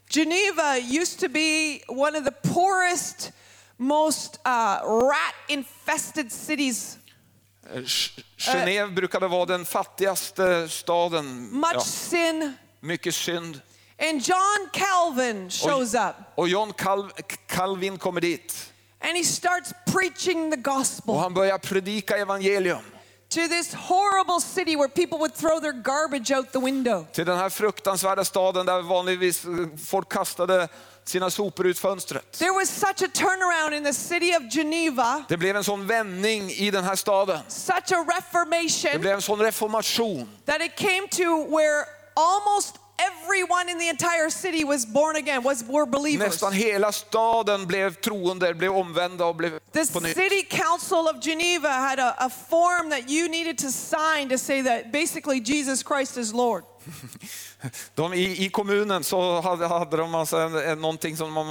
Geneva 0.10 0.78
used 0.78 1.20
to 1.20 1.28
be 1.30 1.80
one 1.88 2.18
of 2.20 2.26
the 2.26 2.50
poorest, 2.54 3.32
most 3.78 4.40
uh, 4.46 4.52
rat 4.86 5.36
infested 5.48 6.32
cities. 6.32 6.98
Eh, 7.74 7.82
Genève 8.38 8.92
brukade 8.92 9.28
vara 9.28 9.46
den 9.46 9.66
fattigaste 9.66 10.70
staden. 10.70 11.50
Much 11.52 11.72
Ja, 11.74 11.80
sin. 11.80 12.54
mycket 12.80 13.16
synd. 13.16 13.62
And 14.00 14.22
John 14.22 14.70
Calvin 14.74 15.50
shows 15.50 15.94
up 15.94 16.16
Och 16.36 16.48
John 16.50 16.74
Cal 16.74 17.12
Calvin 17.48 17.98
kommer 17.98 18.22
dit. 18.22 18.72
and 19.02 19.18
he 19.18 19.24
starts 19.24 19.74
preaching 19.94 20.52
the 20.52 20.58
Och 20.58 20.64
gospel 20.64 21.16
han 21.16 21.34
börjar 21.34 21.58
predika 21.58 22.18
evangelium 22.18 22.82
to 23.30 23.42
this 23.48 23.74
horrible 23.74 24.40
city 24.42 24.76
where 24.76 24.88
people 24.90 25.18
would 25.18 25.34
throw 25.36 25.60
their 25.60 25.74
garbage 25.74 26.32
out 26.32 26.52
the 26.52 26.60
window. 26.60 27.06
till 27.14 27.26
den 27.26 27.38
här 27.38 27.50
fruktansvärda 27.50 28.26
staden 28.26 28.66
där 28.66 28.82
vanligtvis 28.82 29.46
eh, 29.46 29.52
folk 29.88 30.10
kastade 30.12 30.68
sina 31.06 31.30
sopor 31.30 31.68
ut 31.68 31.80
fönstret. 31.80 32.32
There 32.32 32.52
was 32.52 32.70
such 32.70 33.02
a 33.04 33.08
turnaround 33.14 33.74
in 33.74 33.84
the 33.84 33.94
city 33.94 34.36
of 34.38 34.44
Geneva, 34.56 35.24
Det 35.30 35.38
blev 35.38 35.56
en 35.56 35.64
sån 35.64 35.88
vändning 35.88 36.50
i 36.50 36.72
den 36.72 36.84
här 36.84 36.96
staden. 36.96 37.40
such 37.48 37.76
a 37.76 37.82
Det 37.88 37.96
reformation 38.18 39.02
blev 39.02 39.14
en 39.16 39.22
sån 39.22 39.40
reformation. 39.40 40.30
that 40.46 40.62
it 40.62 40.76
came 40.76 41.08
to 41.12 41.56
where 41.58 41.86
almost 42.16 42.76
everyone 43.00 43.70
in 43.72 43.80
the 43.80 43.90
entire 43.90 44.30
city 44.30 44.64
was 44.66 44.86
born 44.86 45.16
again, 45.16 45.44
was 45.44 45.64
were 45.64 45.86
believers. 45.86 46.28
Nästan 46.28 46.54
hela 46.54 46.92
staden 46.92 47.66
blev 47.68 47.94
troende, 47.96 48.54
blev 48.54 48.72
omvända 48.76 49.26
och 49.26 49.36
blev 49.36 49.60
The 49.72 49.86
city 49.86 50.44
council 50.50 50.98
of 51.08 51.26
Geneva 51.26 51.70
had 51.70 52.00
a, 52.00 52.16
a 52.18 52.30
form 52.50 52.90
that 52.90 53.10
you 53.10 53.28
needed 53.30 53.58
to 53.58 53.70
sign 53.72 54.30
to 54.30 54.38
say 54.38 54.64
that 54.64 54.92
basically 54.92 55.40
Jesus 55.40 55.84
Christ 55.84 56.18
is 56.18 56.34
Lord. 56.34 56.64
De, 57.96 58.14
i, 58.14 58.46
I 58.46 58.50
kommunen 58.50 59.04
så 59.04 59.42
hade, 59.42 59.68
hade 59.68 59.98
de 59.98 60.16
alltså 60.16 60.38
en, 60.38 60.56
en, 60.56 60.82
någonting 60.82 61.18
som 61.18 61.34
man 61.34 61.48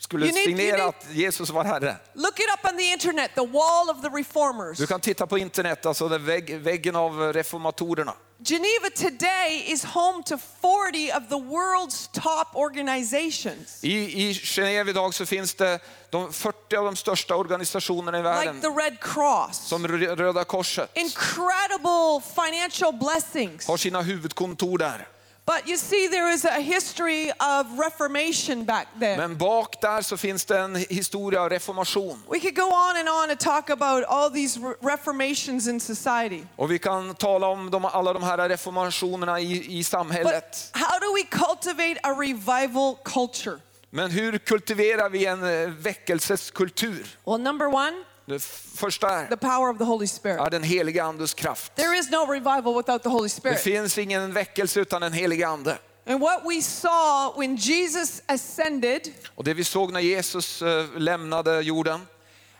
skulle 0.00 0.26
need- 0.26 0.44
signera 0.44 0.76
need- 0.76 0.88
att 0.88 1.06
Jesus 1.12 1.50
var 1.50 1.64
Herre. 1.64 1.96
Look 2.14 2.38
it 2.40 2.46
up 2.54 2.70
on 2.72 2.78
the 2.78 2.92
internet, 2.92 3.30
the 3.34 3.46
wall 3.46 3.90
of 3.90 4.02
the 4.02 4.08
reformers. 4.08 4.78
Du 4.78 4.86
kan 4.86 5.00
titta 5.00 5.26
på 5.26 5.38
internet, 5.38 5.86
alltså 5.86 6.08
den 6.08 6.24
vägg, 6.24 6.56
väggen 6.60 6.96
av 6.96 7.32
reformatorerna. 7.32 8.12
Geneva 8.44 8.90
today 8.94 9.64
is 9.66 9.82
home 9.84 10.22
to 10.22 10.36
40 10.36 11.10
of 11.12 11.28
the 11.28 11.38
world's 11.38 12.06
top 12.12 12.54
organizations. 12.54 13.84
I, 13.84 13.88
I 14.28 14.32
Genève 14.34 14.90
idag 14.90 15.14
så 15.14 15.26
finns 15.26 15.54
det 15.54 15.78
de 16.10 16.32
40 16.32 16.76
av 16.76 16.84
de 16.84 16.96
största 16.96 17.36
organisationerna 17.36 18.18
i 18.18 18.22
Like 18.22 18.28
världen. 18.30 18.60
the 18.60 18.68
Red 18.68 19.00
Cross. 19.00 19.68
Som 19.68 19.86
Rö- 19.86 20.16
Röda 20.16 20.44
Korset 20.44 20.90
Incredible 20.94 22.20
financial 22.34 22.92
blessings. 22.98 23.66
har 23.66 23.76
sina 23.76 24.02
huvudkontor 24.02 24.78
där. 24.78 25.08
But 25.46 25.68
you 25.68 25.76
see, 25.76 26.08
there 26.08 26.32
is 26.34 26.44
a 26.44 26.60
history 26.60 27.30
of 27.30 27.78
reformation 27.78 28.64
back 28.64 28.88
then. 29.00 29.18
Men 29.18 29.36
bak 29.36 29.80
där 29.80 30.02
så 30.02 30.16
finns 30.16 30.44
det 30.44 30.58
en 30.58 30.74
historia 30.74 31.42
av 31.42 31.48
reformation. 31.48 32.22
We 32.30 32.40
could 32.40 32.56
go 32.56 32.62
on 32.62 32.96
and 32.96 33.08
on 33.08 33.30
and 33.30 33.40
talk 33.40 33.70
about 33.70 34.04
all 34.04 34.30
these 34.30 34.60
reformations 34.80 35.68
in 35.68 35.80
society. 35.80 36.42
Och 36.56 36.70
vi 36.70 36.78
kan 36.78 37.14
tala 37.14 37.46
om 37.46 37.70
de, 37.70 37.84
alla 37.84 38.12
de 38.12 38.22
här 38.22 38.48
reformationerna 38.48 39.40
i, 39.40 39.78
i 39.78 39.84
samhället. 39.84 40.70
But 40.72 40.82
how 40.82 40.98
do 40.98 41.14
we 41.14 41.22
cultivate 41.22 42.00
a 42.02 42.10
revival 42.10 42.96
culture? 43.04 43.60
Men 43.90 44.10
hur 44.10 44.38
kultiverar 44.38 45.08
vi 45.08 45.26
en 45.26 45.44
eh, 45.44 45.68
väckelseskultur? 45.70 47.18
Well, 47.26 47.40
number 47.40 47.66
one, 47.66 48.04
Det 48.26 48.42
första 48.76 49.08
är, 49.10 49.26
the 49.26 49.36
power 49.36 49.70
of 49.70 49.78
the 49.78 49.84
Holy 49.84 50.06
Spirit. 50.06 50.40
är 50.40 50.50
den 50.50 50.62
heliga 50.62 51.04
andes 51.04 51.34
kraft. 51.34 51.74
There 51.74 51.98
is 51.98 52.10
no 52.10 52.26
revival 52.32 52.76
without 52.76 53.02
the 53.02 53.08
Holy 53.08 53.24
Det 53.28 53.28
Spirit. 53.34 53.60
finns 53.60 53.98
ingen 53.98 54.32
väckelse 54.32 54.80
utan 54.80 55.00
den 55.00 55.12
heliga 55.12 55.48
ande. 55.48 55.78
And 56.08 56.20
what 56.20 56.42
we 56.44 56.62
saw 56.62 57.40
when 57.40 57.56
Jesus 57.56 58.22
ascended, 58.26 59.12
Och 59.34 59.44
det 59.44 59.54
vi 59.54 59.64
såg 59.64 59.92
när 59.92 60.00
Jesus 60.00 60.62
eh, 60.62 60.86
lämnade 60.96 61.60
jorden 61.60 62.06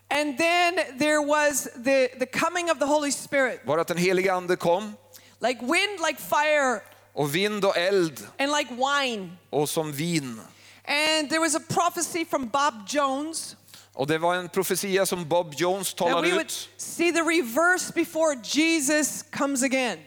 and 0.08 0.38
then 0.38 0.74
there 0.98 1.24
was 1.26 1.68
the, 1.84 2.08
the 2.08 2.26
coming 2.26 2.70
of 2.70 2.78
the 2.78 2.84
Holy 2.84 3.12
Spirit, 3.12 3.60
var 3.64 3.78
att 3.78 3.88
den 3.88 3.96
heliga 3.96 4.34
ande 4.34 4.56
kom 4.56 4.94
like 5.38 5.60
wind, 5.60 6.00
like 6.08 6.22
fire, 6.22 6.80
och 7.12 7.34
vind 7.34 7.64
och 7.64 7.76
eld 7.76 8.26
and 8.38 8.52
like 8.52 8.74
wine. 8.74 9.36
och 9.50 9.68
som 9.68 9.92
vin. 9.92 10.40
And 10.88 11.28
there 11.30 11.40
was 11.40 11.54
a 11.56 11.60
prophecy 11.68 12.24
from 12.24 12.48
Bob 12.48 12.74
Jones 12.88 13.56
Och 13.96 14.06
det 14.06 14.18
var 14.18 14.34
en 14.34 14.48
profetia 14.48 15.06
som 15.06 15.28
Bob 15.28 15.54
Jones 15.54 15.94
talade 15.94 16.28
ut. 16.28 16.68
see 16.76 17.12
the 17.12 17.22
reverse 17.22 17.92
before 17.94 18.36
Jesus 18.44 19.24
comes 19.30 19.62
again. 19.62 19.98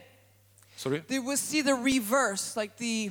Sorry. 0.75 1.01
They 1.07 1.19
would 1.19 1.39
see 1.39 1.61
the 1.63 1.73
reverse, 1.73 2.55
like 2.61 2.73
the, 2.77 3.05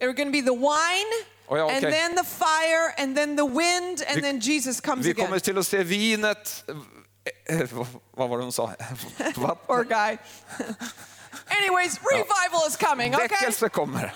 it 0.00 0.06
was 0.06 0.14
going 0.16 0.28
to 0.28 0.32
be 0.32 0.40
the 0.42 0.54
wine, 0.54 1.12
Oh, 1.48 1.56
ja, 1.56 1.68
and 1.68 1.84
okej. 1.84 1.90
then 1.90 2.14
the 2.16 2.24
fire, 2.24 2.94
and 2.98 3.16
then 3.16 3.36
the 3.36 3.44
wind, 3.44 4.02
and 4.08 4.14
Vi- 4.16 4.20
then 4.20 4.40
Jesus 4.40 4.80
comes 4.80 5.04
Vi 5.06 5.10
again. 5.10 5.26
kommer 5.26 5.38
till 5.38 5.58
att 5.58 5.66
se 5.66 5.82
vinet, 5.82 6.64
vad- 8.14 8.28
var 8.28 8.38
det 8.38 8.42
de 8.44 8.52
sa? 8.52 8.66
Poor 9.66 9.84
guy. 9.84 10.18
Anyways, 11.58 11.98
revival 12.12 12.66
is 12.68 12.76
coming, 12.76 13.14
okay? 13.14 13.28
Väckelse 13.28 13.68
kommer. 13.68 14.12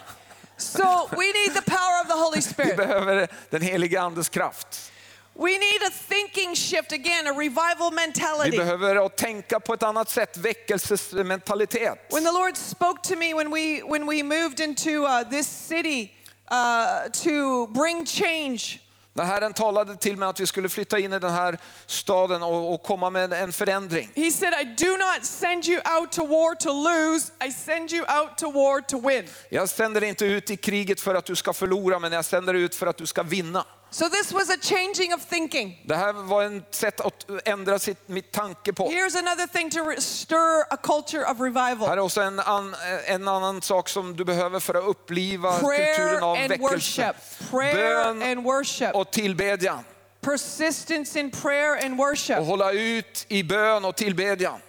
So 0.57 1.09
we 1.17 1.33
need 1.33 1.55
the 1.55 1.63
power 1.71 2.01
of 2.03 2.09
the 2.09 2.15
Holy 2.15 2.37
Vi 2.39 2.43
Spirit. 2.43 2.77
behöver 2.77 3.29
den 3.51 3.63
heliga 3.63 4.01
andes 4.03 4.29
kraft. 4.29 4.91
We 5.37 5.51
need 5.59 5.83
a 5.87 5.91
thinking 6.09 6.55
shift 6.57 6.93
again, 6.93 7.27
a 7.27 7.33
revival 7.33 7.91
Vi 7.91 7.97
mentality. 7.97 8.57
behöver 8.57 9.07
att 9.07 9.17
tänka 9.17 9.61
på 9.61 9.75
ett 9.75 9.83
annat 9.83 10.11
sätt, 10.11 10.37
väckelsesmentalitet. 10.37 11.99
When 12.11 12.25
the 12.25 12.33
Lord 12.33 12.57
spoke 12.57 13.03
to 13.09 13.17
me 13.17 13.35
when 13.35 13.51
we 13.51 13.83
when 13.89 14.07
we 14.07 14.23
moved 14.23 14.61
into 14.61 14.91
uh, 14.91 15.23
this 15.31 15.49
city 15.69 16.13
uh, 16.51 17.11
to 17.13 17.67
bring 17.67 18.07
change, 18.07 18.81
När 19.17 19.25
Herren 19.25 19.53
talade 19.53 19.97
till 19.97 20.17
mig 20.17 20.29
att 20.29 20.41
vi 20.41 20.47
skulle 20.47 20.69
flytta 20.69 20.99
in 20.99 21.13
i 21.13 21.19
den 21.19 21.33
här 21.33 21.59
staden 21.87 22.43
och, 22.43 22.75
och 22.75 22.83
komma 22.83 23.11
med 23.11 23.33
en 23.33 23.53
förändring. 23.53 24.11
He 24.17 24.31
said, 24.31 24.53
"I 24.61 24.65
do 24.85 24.91
not 24.97 25.25
send 25.25 25.69
you 25.69 25.81
out 25.99 26.13
to 26.13 26.27
war 26.27 26.55
to 26.55 26.73
lose. 26.73 27.33
I 27.49 27.53
send 27.53 27.93
you 27.93 28.03
out 28.21 28.37
to 28.39 28.51
war 28.51 28.81
to 28.81 29.09
win." 29.09 29.29
Jag 29.49 29.69
sänder 29.69 30.01
dig 30.01 30.09
inte 30.11 30.25
ut 30.27 30.51
i 30.51 30.57
kriget 30.57 31.01
för 31.01 31.15
att 31.15 31.25
du 31.25 31.37
ska 31.37 31.53
förlora, 31.53 31.99
men 31.99 32.13
jag 32.13 32.25
sänder 32.25 32.53
dig 32.53 32.63
ut 32.63 32.75
för 32.75 32.87
att 32.87 32.97
du 32.97 33.07
ska 33.07 33.23
vinna. 33.23 33.65
So 33.95 34.09
this 34.09 34.33
was 34.33 34.51
a 34.51 34.57
changing 34.63 35.15
of 35.15 35.25
thinking. 35.27 35.83
Det 35.85 35.97
här 35.97 36.13
var 36.13 36.43
ett 36.45 36.75
sätt 36.75 37.01
att 37.01 37.27
ändra 37.45 37.79
sitt, 37.79 38.09
mitt 38.09 38.33
tanke 38.33 38.73
på. 38.73 38.89
Here's 38.91 39.19
another 39.19 39.47
thing 39.47 39.71
to 39.71 40.01
stir 40.01 40.63
a 40.71 40.77
culture 40.83 41.25
of 41.25 41.39
Här 41.39 41.45
revival. 41.45 41.89
är 41.93 41.99
också 41.99 42.21
en, 42.21 42.41
an, 42.41 42.75
en 43.07 43.29
annan 43.29 43.63
sak 43.63 43.89
som 43.89 44.17
du 44.17 44.25
behöver 44.25 44.61
för 44.61 44.75
att 44.75 44.85
uppliva 44.85 45.59
Prayer 45.59 45.97
kulturen 45.97 46.23
av 46.23 46.37
and 46.37 46.49
väckelse. 46.49 46.75
worship. 46.75 47.17
Prayer 47.51 47.75
Bön 48.15 48.23
and 48.23 48.45
worship. 48.45 48.95
och 48.95 49.11
tillbedjan. 49.11 49.85
Persistence 50.21 51.21
in 51.21 51.31
prayer 51.31 51.85
and 51.85 51.93
Och 52.01 52.07
worship. 52.07 52.39
hålla 52.39 52.73
ut 52.73 53.27
i 53.29 53.43
bön 53.43 53.85
och 53.85 53.97
tillbedjan. 53.97 54.61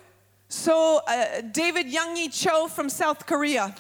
So 0.50 0.72
uh, 0.96 1.00
David 1.56 1.88
Youngie 1.94 2.32
Cho 2.32 2.70
from 2.76 2.90
South 2.90 3.24
Korea, 3.26 3.72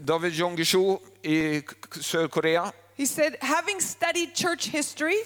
David 0.00 0.32
Jong-Gishu 0.32 0.98
i 1.22 1.60
K- 1.60 1.74
Sydkorea. 2.00 2.72
He 2.96 3.06
said, 3.06 3.36
having 3.40 3.80
studied 3.80 4.34
church 4.34 4.68
history, 4.68 5.16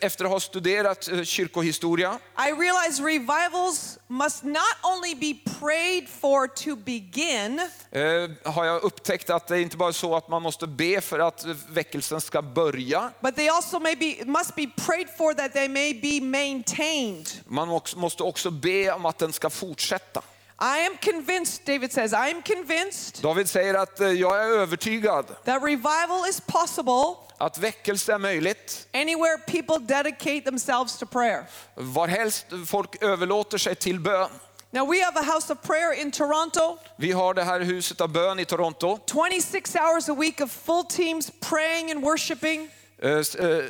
efter 0.00 0.24
att 0.24 0.30
ha 0.30 0.40
studerat 0.40 1.08
eh, 1.08 1.22
kyrkohistoria 1.22 2.18
I 2.38 2.50
realized 2.52 3.04
revivals 3.04 3.98
must 4.08 4.44
not 4.44 4.76
only 4.82 5.14
be 5.14 5.34
prayed 5.60 6.08
for 6.08 6.46
to 6.46 6.76
begin, 6.76 7.60
eh, 7.90 8.52
har 8.52 8.64
jag 8.64 8.82
upptäckt 8.82 9.30
att 9.30 9.46
det 9.46 9.56
är 9.56 9.60
inte 9.60 9.76
bara 9.76 9.92
så 9.92 10.16
att 10.16 10.28
man 10.28 10.42
måste 10.42 10.66
be 10.66 11.00
för 11.00 11.18
att 11.18 11.44
eh, 11.44 11.54
väckelsen 11.68 12.20
ska 12.20 12.42
börja. 12.42 13.10
but 13.20 13.36
they 13.36 13.48
also 13.48 13.78
may 13.78 13.96
be, 13.96 14.24
must 14.24 14.54
be 14.56 14.66
prayed 14.86 15.08
for 15.18 15.34
that 15.34 15.52
they 15.52 15.68
may 15.68 15.94
be 15.94 16.26
maintained. 16.26 17.28
Man 17.46 17.70
också, 17.70 17.98
måste 17.98 18.22
också 18.22 18.50
be 18.50 18.92
om 18.92 19.06
att 19.06 19.18
den 19.18 19.32
ska 19.32 19.50
fortsätta. 19.50 20.22
I 20.60 20.86
am 20.86 20.96
convinced, 21.00 21.64
David 21.66 21.92
says, 21.92 22.12
I 22.12 22.30
am 22.30 22.42
convinced 22.42 23.22
David 23.22 23.48
säger 23.48 23.74
att 23.74 24.00
eh, 24.00 24.08
jag 24.08 24.36
är 24.44 24.48
övertygad 24.48 25.26
that 25.44 25.62
revival 25.62 26.28
is 26.28 26.40
possible 26.40 27.16
att 27.38 27.58
väckelse 27.58 28.12
är 28.12 28.18
möjligt 28.18 28.88
anywhere 28.94 29.38
people 29.46 29.78
dedicate 29.78 30.40
themselves 30.44 30.98
to 30.98 31.06
prayer. 31.06 31.44
varhelst 31.74 32.46
folk 32.66 33.02
överlåter 33.02 33.58
sig 33.58 33.74
till 33.74 34.00
bön. 34.00 34.28
Now, 34.70 34.84
we 34.92 35.00
have 35.04 35.16
a 35.16 35.22
house 35.22 35.52
of 35.52 35.62
prayer 35.62 35.92
in 35.92 36.10
Toronto, 36.10 36.78
Vi 36.96 37.12
har 37.12 37.34
det 37.34 37.42
här 37.42 37.60
huset 37.60 38.00
av 38.00 38.08
bön 38.08 38.38
i 38.38 38.44
Toronto. 38.44 38.98
26 39.06 39.76
hours 39.76 40.08
a 40.08 40.14
week 40.14 40.40
of 40.40 40.50
full 40.52 40.84
teams 40.84 41.30
praying 41.40 41.90
and 41.90 42.02
worshiping. 42.04 42.70
S- 43.02 43.34
eh, 43.34 43.64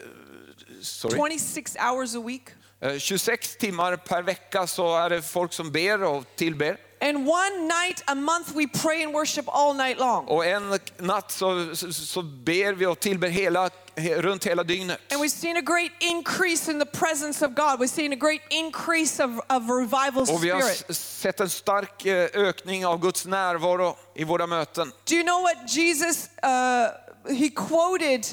sorry. 0.82 1.14
26 1.16 1.76
hours 1.76 2.14
a 2.14 2.20
week. 2.20 2.48
Eh, 2.84 2.98
26 2.98 3.56
timmar 3.56 3.96
per 3.96 4.22
vecka 4.22 4.66
så 4.66 4.96
är 4.96 5.10
det 5.10 5.22
folk 5.22 5.52
som 5.52 5.70
ber 5.70 6.02
och 6.02 6.24
tillber. 6.36 6.76
And 7.00 7.28
one 7.28 7.60
night 7.60 8.02
a 8.06 8.14
month 8.14 8.56
we 8.56 8.66
pray 8.82 9.04
and 9.04 9.12
worship 9.12 9.44
all 9.48 9.74
night 9.76 9.98
long. 9.98 10.24
Och 10.26 10.46
en 10.46 10.78
natt 10.98 11.30
så, 11.30 11.76
så, 11.76 11.92
så 11.92 12.22
ber 12.22 12.72
vi 12.72 12.86
och 12.86 13.00
tillber 13.00 13.28
hela, 13.28 13.70
he, 13.96 14.22
runt 14.22 14.46
hela 14.46 14.62
dygnet. 14.62 15.00
And 15.12 15.22
we've 15.22 15.28
seen 15.28 15.56
a 15.56 15.60
great 15.60 15.92
increase 16.00 16.70
in 16.70 16.78
the 16.80 16.86
presence 16.86 17.46
of 17.46 17.54
God. 17.54 17.80
We've 17.80 17.88
seen 17.94 18.12
a 18.12 18.16
great 18.16 18.40
increase 18.50 19.24
of, 19.24 19.30
of 19.48 19.62
revival 19.68 20.22
Och 20.34 20.44
vi 20.44 20.50
har 20.50 20.60
spirit. 20.60 20.96
sett 20.96 21.40
en 21.40 21.50
stark 21.50 22.06
eh, 22.06 22.28
ökning 22.34 22.86
av 22.86 23.00
Guds 23.00 23.26
närvaro 23.26 23.96
i 24.14 24.24
våra 24.24 24.46
möten. 24.46 24.92
Do 25.04 25.14
you 25.14 25.24
know 25.24 25.42
what 25.42 25.76
Jesus, 25.76 26.28
uh, 26.42 27.34
he 27.34 27.48
quoted 27.50 28.26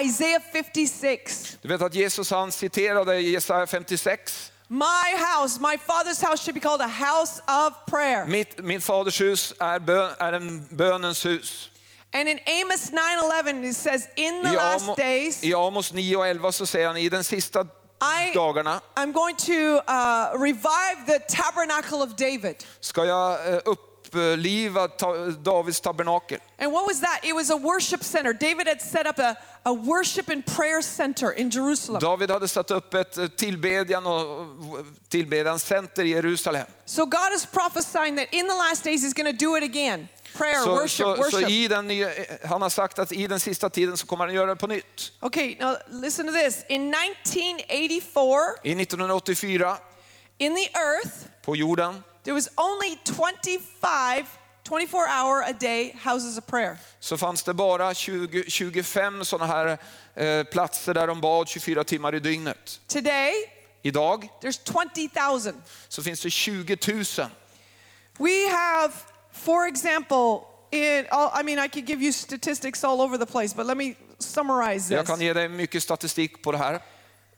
Isaiah 0.00 0.40
56. 0.52 1.58
Du 1.62 1.68
vet 1.68 1.82
att 1.82 1.94
Jesus 1.94 2.30
han 2.30 2.52
citerade 2.52 3.20
Jesaja 3.20 3.66
56. 3.66 4.52
My 4.68 5.16
house, 5.16 5.60
my 5.60 5.76
father's 5.76 6.22
house 6.28 6.44
should 6.44 6.54
be 6.54 6.60
called 6.60 6.80
a 6.80 6.86
house 6.86 7.42
of 7.46 7.74
prayer. 7.86 8.26
Mitt, 8.26 8.58
min 8.58 8.80
faders 8.80 9.20
hus 9.20 9.54
är, 9.60 9.78
bön, 9.78 10.10
är 10.18 10.32
en 10.32 10.68
bönens 10.70 11.26
hus. 11.26 11.70
And 12.14 12.28
in 12.28 12.38
Amos 12.46 12.90
9:11 12.90 13.64
it 13.64 13.76
says 13.76 14.08
in 14.16 14.42
the 14.42 14.48
I, 14.50 14.56
last 14.56 14.84
Amo, 14.84 14.94
days 14.96 15.44
I 15.44 15.54
Amos 15.54 15.92
9 15.92 16.16
och 16.16 16.26
11 16.26 16.52
så 16.52 16.66
säger 16.66 16.86
han 16.86 16.96
i 16.96 17.08
den 17.08 17.24
sista 17.24 17.60
I 17.60 18.34
dagarna 18.34 18.80
I'm 18.96 19.12
going 19.12 19.36
to 19.36 19.52
uh, 19.52 20.42
revive 20.42 21.06
the 21.06 21.18
tabernacle 21.18 22.02
of 22.02 22.16
David. 22.16 22.56
ska 22.80 23.04
jag 23.04 23.54
eh, 23.54 23.60
uppliva 24.12 24.88
ta, 24.88 25.30
Davids 25.42 25.80
tabernakel. 25.80 26.38
And 26.58 26.72
what 26.72 26.86
was 26.86 27.00
that? 27.00 27.20
It 27.24 27.34
was 27.34 27.50
a 27.50 27.56
worship 27.56 28.02
center. 28.04 28.32
David 28.32 28.66
had 28.68 28.80
set 28.80 29.06
up 29.06 29.18
a, 29.18 29.36
a 29.64 29.72
worship 29.72 30.28
and 30.28 30.44
prayer 30.46 30.82
center 30.82 31.32
in 31.32 31.50
Jerusalem. 31.50 32.00
David 32.00 32.30
hade 32.30 32.48
satt 32.48 32.70
upp 32.70 32.94
ett 32.94 33.18
eh, 33.18 33.26
tillbedjan 33.28 34.06
och 34.06 34.46
tillbedjanscenter 35.08 36.04
i 36.04 36.08
Jerusalem. 36.10 36.66
So 36.84 37.06
God 37.06 37.32
is 37.34 37.46
prophesying 37.46 38.16
that 38.16 38.28
in 38.32 38.48
the 38.48 38.54
last 38.54 38.84
days 38.84 39.02
he's 39.04 39.14
going 39.14 39.38
to 39.38 39.44
do 39.44 39.56
it 39.56 39.62
again. 39.64 40.08
Prayer, 40.34 40.62
Så, 40.64 40.70
worship, 40.74 41.06
så 41.06 41.16
worship. 41.16 41.50
i 41.50 41.68
den, 41.68 41.88
nya- 41.90 42.46
han 42.46 42.62
har 42.62 42.70
sagt 42.70 42.98
att 42.98 43.12
i 43.12 43.26
den 43.26 43.40
sista 43.40 43.70
tiden 43.70 43.96
så 43.96 44.06
kommer 44.06 44.26
han 44.26 44.34
göra 44.34 44.46
det 44.46 44.56
på 44.56 44.66
nytt. 44.66 45.12
Okay, 45.20 45.56
now 45.60 45.76
listen 45.88 46.26
to 46.26 46.32
this. 46.32 46.64
In 46.68 46.94
1984, 46.94 48.54
I 48.64 48.72
1984 48.82 49.76
in 50.38 50.54
the 50.54 50.70
earth, 50.78 51.16
på 51.44 51.56
jorden 51.56 52.02
there 52.24 52.34
was 52.34 52.48
only 52.56 52.96
25, 53.04 54.26
24 54.64 55.06
hour 55.08 55.42
a 55.42 55.52
day 55.52 55.92
houses 56.02 56.38
of 56.38 56.46
prayer. 56.46 56.76
så 57.00 57.16
fanns 57.16 57.42
det 57.42 57.54
bara 57.54 57.94
20, 57.94 58.44
25 58.50 59.24
sådana 59.24 59.46
här 59.52 59.78
eh, 60.14 60.44
platser 60.44 60.94
där 60.94 61.06
de 61.06 61.20
bad 61.20 61.48
24 61.48 61.84
timmar 61.84 62.14
i 62.14 62.20
dygnet. 62.20 62.80
Today, 62.88 63.32
Idag 63.82 64.28
there's 64.42 64.60
20,000. 64.94 65.62
så 65.88 66.02
finns 66.02 66.20
det 66.20 66.30
20 66.30 66.76
000. 67.18 67.30
We 68.18 68.48
have, 68.50 68.92
for 69.32 69.66
example, 69.66 70.46
in 70.70 71.06
all, 71.10 71.30
I 71.40 71.42
mean, 71.42 71.58
I 71.58 71.68
could 71.68 71.86
give 71.86 72.02
you 72.02 72.12
statistics 72.12 72.84
all 72.84 73.00
over 73.00 73.18
the 73.18 73.26
place, 73.26 73.54
but 73.56 73.66
let 73.66 73.76
me 73.76 73.94
summarize 74.18 74.88
this. 74.88 74.96
Jag 74.96 75.06
kan 75.06 75.20
ge 75.20 75.32
dig 75.32 75.48
mycket 75.48 75.82
statistik 75.82 76.42
på 76.42 76.52
det 76.52 76.58
här. 76.58 76.80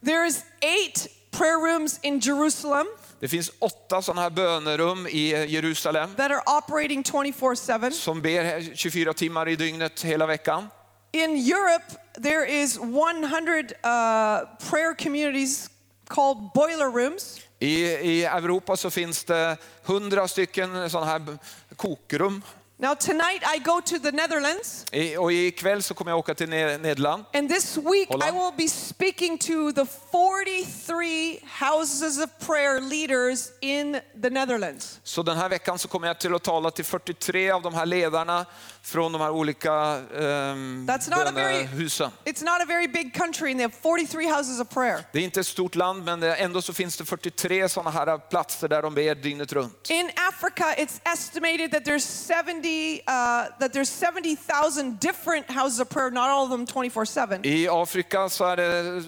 There's 0.02 0.42
eight 0.60 1.06
prayer 1.30 1.58
rooms 1.58 1.98
in 2.02 2.20
Jerusalem. 2.20 2.86
Det 3.20 3.28
finns 3.28 3.50
åtta 3.58 4.02
sådana 4.02 4.22
här 4.22 4.30
bönerum 4.30 5.06
i 5.06 5.32
eh, 5.32 5.50
Jerusalem 5.50 6.14
that 6.16 6.30
are 6.30 6.42
operating 6.58 7.04
24 7.04 7.80
7. 7.80 7.90
som 7.90 8.22
ber 8.22 8.74
24 8.74 9.12
timmar 9.12 9.48
i 9.48 9.56
dygnet 9.56 10.02
hela 10.02 10.26
veckan. 10.26 10.68
In 11.12 11.30
Europe, 11.30 11.84
there 12.22 12.62
is 12.62 12.76
100 12.76 13.72
uh, 13.84 14.68
prayer 14.70 14.94
communities 14.94 15.70
called 16.08 16.50
boiler 16.54 16.90
rooms. 16.90 17.40
I, 17.58 17.84
I 17.84 18.24
Europa 18.24 18.76
så 18.76 18.90
finns 18.90 19.24
det 19.24 19.56
100 19.86 20.28
stycken 20.28 20.90
sådana 20.90 21.06
här 21.06 21.38
kokrum. 21.76 22.42
Now, 22.84 22.92
tonight 22.94 23.42
I 23.46 23.58
go 23.60 23.80
to 23.80 23.98
the 23.98 24.12
Netherlands, 24.12 24.84
I, 24.92 25.16
och 25.16 25.32
ikväll 25.32 25.82
så 25.82 25.94
kommer 25.94 26.10
jag 26.10 26.18
åka 26.18 26.34
till 26.34 26.48
Ne- 26.48 26.78
Nederland. 26.78 27.24
and 27.34 27.50
this 27.50 27.76
week 27.76 28.08
Hold 28.08 28.24
I 28.24 28.30
will 28.30 28.52
be 28.56 28.68
speaking 28.68 29.38
to 29.38 29.72
the 29.72 29.86
43 30.12 31.40
houses 31.60 32.18
of 32.24 32.30
prayer 32.46 32.80
leaders 32.80 33.48
in 33.60 34.00
the 34.22 34.30
Netherlands. 34.30 35.00
Så 35.04 35.22
den 35.22 35.36
här 35.36 35.48
veckan 35.48 35.78
så 35.78 35.88
kommer 35.88 36.06
jag 36.06 36.18
till 36.20 36.34
att 36.34 36.42
tala 36.42 36.70
till 36.70 36.84
43 36.84 37.50
av 37.50 37.62
de 37.62 37.74
här 37.74 37.86
ledarna 37.86 38.46
från 38.82 39.12
de 39.12 39.20
här 39.20 39.30
olika 39.30 39.72
um, 39.96 40.86
That's 40.88 41.10
not 41.10 41.28
a 41.28 41.32
very- 41.34 41.64
bönehusen. 41.64 42.10
It's 42.24 42.44
not 42.44 42.62
a 42.62 42.64
very 42.68 42.88
big 42.88 43.14
country, 43.14 43.50
and 43.50 43.58
they 43.60 43.64
have 43.64 43.74
43 43.82 44.30
houses 44.32 44.60
of 44.60 44.68
prayer. 44.68 45.04
Det 45.12 45.18
är 45.18 45.22
inte 45.22 45.40
ett 45.40 45.46
stort 45.46 45.74
land 45.74 46.04
men 46.04 46.22
ändå 46.22 46.62
så 46.62 46.72
finns 46.72 46.96
det 46.96 47.04
43 47.04 47.68
sådana 47.68 47.90
här 47.90 48.18
platser 48.18 48.68
där 48.68 48.82
de 48.82 48.94
ber 48.94 49.14
dygnet 49.14 49.52
runt. 49.52 49.90
In 49.90 50.10
Africa, 50.28 50.74
it's 50.76 51.00
estimated 51.12 51.72
that 51.72 51.84
there's 51.84 52.44
70 52.44 52.73
uh, 53.06 53.58
that 53.58 53.72
there's 53.72 53.88
70,000 53.90 55.00
different 55.00 55.50
houses 55.50 55.80
of 55.80 55.88
prayer, 55.88 56.10
not 56.10 56.30
all 56.30 56.44
of 56.44 56.50
them 56.50 56.66
24/7. 56.66 57.46
I 57.46 57.68
Afrika 57.68 58.28
så 58.28 58.44
är 58.44 58.56
det, 58.56 59.02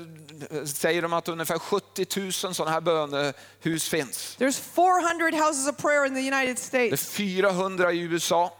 säger 0.66 1.02
de 1.02 1.12
att 1.12 1.28
ungefär 1.28 1.58
70 1.58 2.20
000 2.20 2.32
sådana 2.32 2.70
här 2.70 2.80
bönehus 2.80 3.88
finns. 3.88 4.36
There's 4.38 4.60
400 4.74 5.30
houses 5.44 5.68
of 5.68 5.76
prayer 5.76 6.06
in 6.06 6.14
the 6.14 6.20
United 6.36 6.56
Det 6.70 6.78
är 6.92 6.96
States. 6.96 7.10
400 7.10 7.92
i 7.92 8.00
USA. 8.00 8.52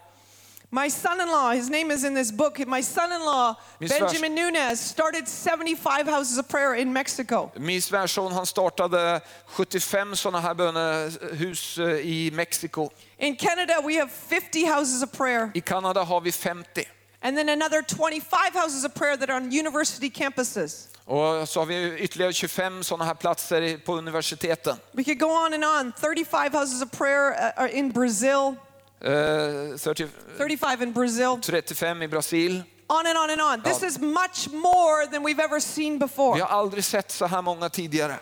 My 0.77 0.91
son-in-law, 0.91 1.53
his 1.53 1.71
name 1.71 1.91
is 1.91 2.05
in 2.05 2.15
this 2.15 2.31
book. 2.31 2.59
My 2.67 2.83
son-in-law, 2.83 3.57
Miss 3.81 3.99
Benjamin 3.99 4.35
Nunez, 4.35 4.79
started 4.79 5.27
75 5.27 6.07
houses 6.07 6.37
of 6.37 6.49
prayer 6.49 6.75
in 6.75 6.93
Mexico. 6.93 7.51
Min 7.57 7.83
svärson 7.83 8.33
han 8.33 8.47
startade 8.47 9.21
75 9.47 10.17
sådana 10.17 10.41
här 10.41 10.55
bönehus 10.55 11.79
eh, 11.79 11.85
i 11.89 12.31
Mexiko. 12.31 12.91
In 13.19 13.37
Canada, 13.37 13.81
we 13.85 13.97
have 13.97 14.11
50 14.11 14.67
houses 14.67 15.03
of 15.03 15.13
prayer. 15.13 15.51
I 15.55 15.61
Kanada 15.61 16.05
har 16.05 16.21
vi 16.21 16.33
50. 16.33 16.85
And 17.23 17.37
then 17.39 17.49
another 17.49 17.83
25 17.83 18.55
houses 18.55 18.85
of 18.85 18.95
prayer 18.95 19.17
that 19.17 19.31
are 19.31 19.37
on 19.37 19.51
university 19.51 20.11
campuses. 20.11 20.89
Och 21.05 21.49
så 21.49 21.61
har 21.61 21.67
vi 21.67 21.99
ytterligare 21.99 22.33
25 22.33 22.85
sådana 22.85 23.05
här 23.05 23.15
platser 23.15 23.79
på 23.79 23.97
universiteten. 23.97 24.77
We 24.93 25.05
could 25.05 25.19
go 25.19 25.31
on 25.31 25.55
and 25.55 25.65
on. 25.65 25.93
35 25.93 26.53
houses 26.53 26.83
of 26.83 26.91
prayer 26.91 27.31
uh, 27.31 27.63
are 27.63 27.69
in 27.69 27.93
Brazil, 27.93 28.57
Eh, 29.01 29.77
30, 29.77 30.07
35 30.39 30.83
in 30.83 30.93
Brazil. 30.93 31.39
35 31.43 32.03
i 32.03 32.09
Brasil. 32.09 32.63
On 32.89 33.07
and 33.07 33.19
on 33.19 33.31
and 33.31 33.41
on. 33.41 33.63
This 33.63 33.83
is 33.83 33.99
much 33.99 34.49
more 34.53 35.07
than 35.11 35.23
we've 35.25 35.45
ever 35.45 35.61
seen 35.61 35.93
Vi 35.93 35.99
before. 35.99 36.41
har 36.41 36.49
aldrig 36.49 36.85
sett 36.85 37.11
så 37.11 37.27
här 37.27 37.43
många 37.43 37.69
tidigare. 37.69 38.19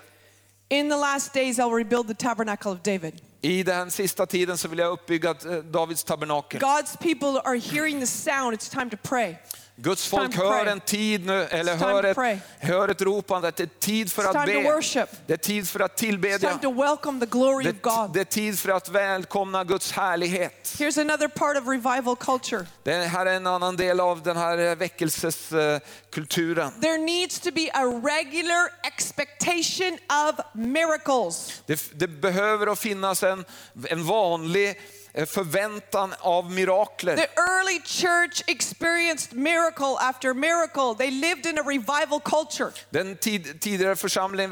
In 0.69 0.91
the 0.91 0.97
last 0.97 1.35
days, 1.35 1.59
I'll 1.59 1.75
rebuild 1.75 2.09
the 2.09 2.15
tabernacle 2.15 2.73
of 2.73 2.83
David. 2.83 3.21
I 3.43 3.63
den 3.63 3.91
sista 3.91 4.27
tiden 4.27 4.59
så 4.59 4.69
vill 4.69 4.79
jag 4.79 4.93
uppbygga 4.93 5.31
eh, 5.31 5.57
Davids 5.57 6.05
tabernakel. 6.05 6.61
God's 6.61 6.97
people 6.97 7.41
are 7.45 7.59
hearing 7.59 8.01
the 8.01 8.07
sound. 8.07 8.55
It's 8.55 8.71
time 8.71 8.91
to 8.91 8.97
pray. 9.03 9.37
Guds 9.77 10.07
folk 10.09 10.37
hör 10.37 10.67
en 10.67 10.81
tid 10.81 11.27
nu, 11.27 11.43
eller 11.43 11.77
hör 11.77 12.05
ett, 12.05 12.39
hör 12.59 12.89
ett 12.89 13.03
ropande 13.03 13.49
att 13.49 13.57
det 13.57 13.63
är 13.63 13.81
tid 13.81 14.13
för 14.13 14.25
att 14.25 14.47
be. 14.47 14.63
worship. 14.63 15.09
Det 15.27 15.33
är 15.33 15.37
tid 15.37 15.69
för 15.69 15.81
att 15.81 15.97
tillbedja. 15.97 16.51
time 16.51 16.63
to 16.63 16.73
welcome 16.83 17.21
the 17.21 17.27
glory 17.27 17.65
of 17.65 17.67
Det, 17.67 17.83
God. 17.83 18.11
det 18.15 18.21
är 18.21 18.25
tid 18.25 18.59
för 18.59 18.69
att 18.69 18.89
välkomna 18.89 19.65
Guds 19.65 19.93
härlighet. 19.93 20.75
Here's 20.79 21.01
another 21.01 21.29
part 21.29 21.57
of 21.57 21.69
revival 21.69 22.17
culture. 22.17 22.67
Det 22.83 22.93
här 22.93 23.27
är 23.27 23.35
en 23.35 23.47
annan 23.47 23.77
del 23.77 24.01
av 24.01 24.23
den 24.23 24.37
här 24.37 24.59
eh, 24.59 24.75
väckelseskulturen. 24.75 26.81
There 26.81 26.99
needs 26.99 27.41
to 27.41 27.51
be 27.55 27.71
a 27.75 27.85
regular 27.85 28.69
expectation 28.83 29.99
of 30.29 30.35
miracles. 30.55 31.63
Det, 31.67 31.99
det 31.99 32.09
behöver 32.09 32.67
att 32.67 32.79
finnas 32.79 33.23
en, 33.23 33.45
en 33.85 34.05
vanlig 34.05 34.69
eh, 34.69 34.75
förväntan 35.15 36.15
av 36.19 36.51
mirakler. 36.51 37.17
The 37.17 37.29
early 37.37 37.81
church 37.85 38.43
experienced 38.47 39.39
miracle 39.39 39.97
after 40.01 40.35
miracle. 40.35 40.95
They 40.99 41.11
lived 41.11 41.47
in 41.47 41.59
a 41.59 41.63
revival 41.63 42.21
culture. 42.21 42.71
Den 42.91 43.17
tid, 43.17 43.61
tidigare 43.61 43.97
församlingen, 43.97 44.51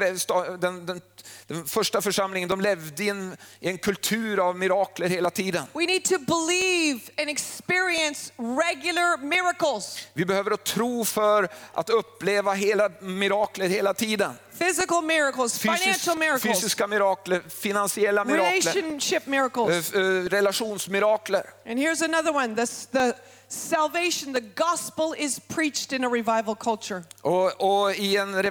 den, 0.59 0.85
den, 0.85 1.01
den 1.47 1.65
första 1.65 2.01
församlingen, 2.01 2.49
de 2.49 2.61
levde 2.61 3.03
i 3.03 3.09
en, 3.09 3.37
i 3.59 3.69
en 3.69 3.77
kultur 3.77 4.39
av 4.49 4.55
mirakler 4.57 5.09
hela 5.09 5.29
tiden. 5.29 5.63
We 5.73 5.85
need 5.85 6.03
to 6.03 6.17
believe 6.19 6.99
and 7.17 7.29
experience 7.29 8.31
regular 8.37 9.17
miracles. 9.17 10.07
Vi 10.13 10.25
behöver 10.25 10.51
att 10.51 10.63
tro 10.63 11.05
för 11.05 11.49
att 11.73 11.89
uppleva 11.89 12.53
hela 12.53 12.89
mirakler 13.01 13.67
hela 13.67 13.93
tiden. 13.93 14.33
Physical 14.59 15.03
miracles, 15.03 15.59
financial 15.59 16.17
miracles, 16.17 16.41
fysiska 16.41 16.87
mirakler, 16.87 17.41
finansiella 17.49 18.25
mirakler, 18.25 18.51
relationship 18.73 19.25
miracles. 19.25 19.93
eh, 19.93 20.01
eh, 20.01 20.05
relationsmirakler. 20.23 21.43
And 21.65 21.79
here's 21.79 22.01
another 22.05 22.35
one. 22.35 22.55
This, 22.55 22.85
the 22.85 23.13
salvation, 23.47 24.33
the 24.33 24.41
gospel 24.55 25.15
is 25.17 25.39
preached 25.39 25.93
in 25.93 26.03
a 26.03 26.09
revival 26.09 26.55
culture. 26.55 27.03
Och, 27.21 27.81
och 27.83 27.95
i 27.95 28.17
en 28.17 28.35
eh, 28.35 28.43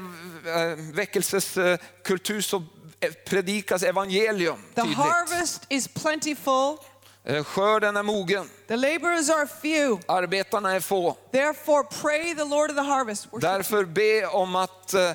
väckelseskultur 0.95 2.41
så 2.41 2.65
predikas 3.11 3.83
evangelium 3.83 4.63
The 4.75 4.81
harvest 4.83 5.67
is 5.69 5.89
plentiful. 5.89 6.79
Eh, 7.25 7.45
Skörden 7.45 7.97
är 7.97 8.03
mogen, 8.03 8.49
The 8.69 8.77
laborers 8.77 9.31
are 9.31 9.47
few. 9.63 9.99
arbetarna 10.09 10.73
är 10.73 10.81
få. 10.81 11.17
Therefore, 11.33 11.85
pray 12.03 12.35
the 12.35 12.45
Lord 12.45 12.71
of 12.71 12.77
the 12.77 12.83
harvest 12.83 13.29
Därför 13.41 13.85
be 13.85 14.27
om 14.27 14.57
att 14.57 14.95
eh, 14.95 15.13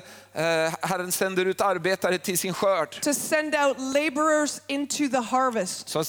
Herren 0.80 1.12
sänder 1.12 1.44
ut 1.44 1.60
arbetare 1.60 2.18
till 2.18 2.38
sin 2.38 2.54
skörd. 2.54 3.00
to 3.00 3.14
send 3.14 3.54
out 3.54 3.76
laborers 3.78 4.60
into 4.66 5.08
the 5.08 5.18
harvest. 5.20 5.88
Så 5.88 6.04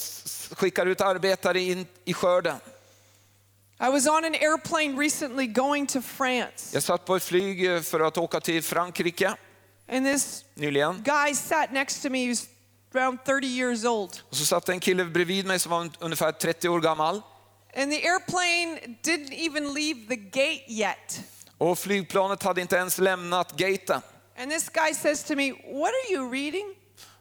skickar 0.56 0.86
ut 0.86 1.00
arbetare 1.00 1.60
in 1.60 1.86
i 2.04 2.14
skörden. 2.14 2.56
I 3.82 3.90
was 3.90 4.06
on 4.06 4.24
an 4.24 4.34
airplane 4.34 4.96
recently 5.04 5.46
going 5.46 5.86
to 5.86 6.00
France, 6.02 6.70
Jag 6.72 6.82
satt 6.82 7.04
på 7.04 7.16
ett 7.16 7.22
flyg 7.24 7.84
för 7.84 8.00
att 8.00 8.18
åka 8.18 8.40
till 8.40 8.62
Frankrike 8.62 9.34
and 9.90 10.06
this 10.06 10.44
nyligen. 10.54 11.02
guy 11.04 11.34
sat 11.34 11.72
next 11.72 12.02
to 12.02 12.10
me. 12.10 12.22
He 12.22 12.28
was 12.28 12.46
around 12.94 13.18
30 13.24 13.46
years 13.46 13.84
old. 13.84 14.20
Och 14.30 14.36
så 14.36 14.44
satt 14.46 14.68
en 14.68 14.80
kille 14.80 15.04
bredvid 15.04 15.46
mig 15.46 15.58
som 15.58 15.70
var 15.70 15.80
un- 15.80 15.96
ungefär 16.00 16.32
30 16.32 16.68
år 16.68 16.80
gammal. 16.80 17.22
And 17.76 17.92
the 17.92 18.08
airplane 18.08 18.96
didn't 19.02 19.32
even 19.46 19.74
leave 19.74 20.08
the 20.08 20.16
gate 20.16 20.64
yet. 20.68 21.20
Och 21.58 21.78
flygplanet 21.78 22.42
hade 22.42 22.60
inte 22.60 22.76
ens 22.76 22.98
lämnat 22.98 23.52
gaten. 23.56 24.00
And 24.38 24.50
this 24.50 24.68
guy 24.68 24.94
says 24.94 25.24
to 25.24 25.34
me, 25.36 25.52
What 25.52 25.90
are 25.90 26.12
you 26.14 26.30
reading? 26.32 26.74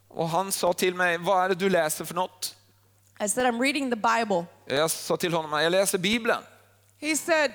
Och 0.07 0.29
han 0.29 0.51
sa 0.51 0.73
till 0.73 0.95
mig, 0.95 1.17
vad 1.17 1.43
är 1.45 1.49
det 1.49 1.55
du 1.55 1.69
läser 1.69 2.05
för 2.05 2.15
något? 2.15 2.55
I 3.25 3.29
said, 3.29 3.45
I'm 3.47 3.61
reading 3.61 3.89
the 3.89 3.95
Bible. 3.95 4.45
Jag 4.65 4.91
sa 4.91 5.17
till 5.17 5.33
honom, 5.33 5.61
jag 5.61 5.71
läser 5.71 5.97
Bibeln. 5.97 6.43
He 7.01 7.15
said, 7.17 7.51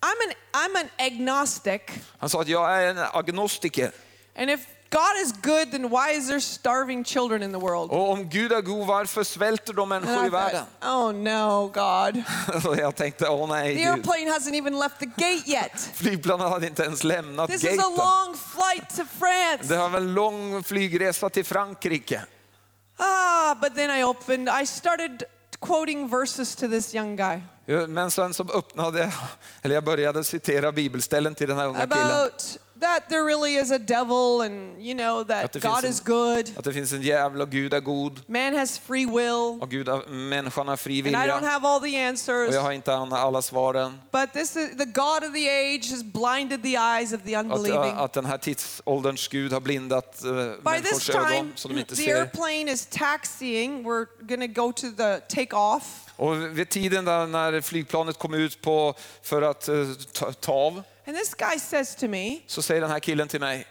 I'm 0.00 0.28
an, 0.28 0.32
I'm 0.52 0.80
an 0.80 0.88
agnostic. 0.98 1.80
Han 2.18 2.28
sa 2.30 2.40
att 2.40 2.48
jag 2.48 2.72
är 2.82 2.86
en 2.90 2.98
agnostiker. 2.98 3.92
And 4.38 4.50
if 4.50 4.66
God 4.90 5.16
is 5.22 5.32
good, 5.32 5.70
then 5.70 5.90
why 5.90 6.10
is 6.12 6.28
there 6.28 6.40
starving 6.40 7.04
children 7.04 7.42
in 7.42 7.52
the 7.52 7.58
world? 7.58 7.90
Och 7.90 8.10
om 8.10 8.28
Gud 8.28 8.52
är 8.52 8.60
god, 8.60 8.86
varför 8.86 9.24
svälter 9.24 9.72
de 9.72 9.88
människor 9.88 10.26
i 10.26 10.28
världen? 10.28 10.64
oh 10.82 11.12
no, 11.12 11.66
God. 11.66 12.22
Jag 12.78 12.96
tänkte, 12.96 13.28
åh 13.28 13.48
nej 13.48 13.76
The 13.76 13.82
Gud. 13.82 13.92
airplane 13.92 14.30
hasn't 14.30 14.54
even 14.54 14.78
left 14.78 14.98
the 14.98 15.06
gate 15.06 15.50
yet. 15.50 15.90
Flygplanet 15.94 16.48
hade 16.48 16.66
inte 16.66 16.82
ens 16.82 17.04
lämnat 17.04 17.50
This 17.50 17.64
is 17.64 17.78
a 17.78 17.88
long 17.88 18.34
flight 18.34 18.88
to 18.96 19.04
France. 19.18 19.74
Det 19.74 19.76
var 19.76 19.96
en 19.96 20.14
lång 20.14 20.62
flygresa 20.62 21.30
till 21.30 21.44
Frankrike. 21.44 22.22
Ah, 22.96 23.54
but 23.54 23.74
then 23.74 23.90
I 24.00 24.04
opened, 24.04 24.48
I 24.62 24.66
started 24.66 25.24
quoting 25.60 26.08
verses 26.08 26.56
to 26.56 26.68
this 26.68 26.94
young 26.94 27.16
guy 27.16 27.40
Men 27.88 28.10
sen 28.10 28.34
så 28.34 28.42
öppnade 28.42 29.12
eller 29.62 29.74
jag 29.74 29.84
började 29.84 30.24
citera 30.24 30.72
bibelställen 30.72 31.34
till 31.34 31.48
den 31.48 31.58
här 31.58 31.66
unga 31.66 31.86
killen. 31.86 32.06
about 32.06 32.58
that 32.80 33.08
there 33.08 33.22
really 33.24 33.56
is 33.56 33.70
a 33.72 33.78
devil 33.78 34.40
and, 34.40 34.80
you 34.82 34.94
know, 34.94 35.20
Att 35.20 35.28
that 35.28 35.62
God 35.62 35.80
finns 35.80 35.84
is 35.94 36.00
en- 36.00 36.04
good. 36.12 36.52
Att 36.58 36.64
det 36.64 36.72
finns 36.72 36.92
en 36.92 37.02
djävul 37.02 37.40
och 37.40 37.50
Gud 37.50 37.74
är 37.74 37.80
god. 37.80 38.20
Man 38.26 38.54
has 38.58 38.78
free 38.78 39.06
will. 39.06 39.58
Och 39.62 39.70
Gud 39.70 39.88
har, 39.88 40.06
människan 40.08 40.68
har 40.68 40.76
fri 40.76 40.98
And 41.00 41.08
I 41.08 41.10
don't 41.10 41.20
vilja. 41.20 41.50
have 41.50 41.68
all 41.68 41.80
the 41.80 42.00
answers. 42.04 42.48
Och 42.48 42.54
jag 42.54 42.62
har 42.62 42.72
inte 42.72 42.94
alla 42.96 43.42
svaren. 43.42 44.00
But 44.12 44.32
this 44.32 44.56
is 44.56 44.70
the 44.78 44.84
God 44.84 45.24
of 45.28 45.32
the 45.34 45.48
age 45.50 45.90
has 45.90 46.02
blinded 46.02 46.62
the 46.62 46.74
eyes 46.76 47.12
of 47.12 47.20
the 47.24 47.34
Att, 47.34 47.44
unbelieving. 47.46 47.92
att 47.96 48.12
den 48.12 48.24
här 48.24 48.38
tidsålderns 48.38 49.28
Gud 49.28 49.52
har 49.52 49.60
blindat 49.60 50.22
uh, 50.24 50.32
By 50.32 50.44
this 50.48 50.64
människors 50.64 51.06
time, 51.06 51.24
ögon 51.36 51.52
så 51.54 51.68
de 51.68 51.78
inte 51.78 51.96
the 51.96 52.02
ser. 52.02 52.16
airplane 52.16 52.70
is 52.72 52.86
taxiing. 52.86 53.84
We're 53.86 54.06
going 54.20 54.54
to 54.54 54.62
go 54.62 54.72
to 54.72 54.86
the 54.96 55.16
takeoff. 55.36 55.84
Och 56.16 56.58
vid 56.58 56.68
tiden 56.68 57.04
där 57.04 57.26
när 57.26 57.60
flygplanet 57.60 58.18
kom 58.18 58.34
ut 58.34 58.60
på, 58.62 58.94
för 59.22 59.42
att 59.42 59.68
eh, 59.68 59.74
ta, 60.12 60.32
ta 60.32 60.52
av 60.52 60.82
And 61.08 61.16
this 61.16 61.34
guy 61.34 61.58
says 61.58 61.94
to 61.94 62.08
me, 62.08 62.40
så 62.46 62.62
säger 62.62 62.80
den 62.80 62.90
här 62.90 63.00
killen 63.00 63.28
till 63.28 63.40
mig, 63.40 63.66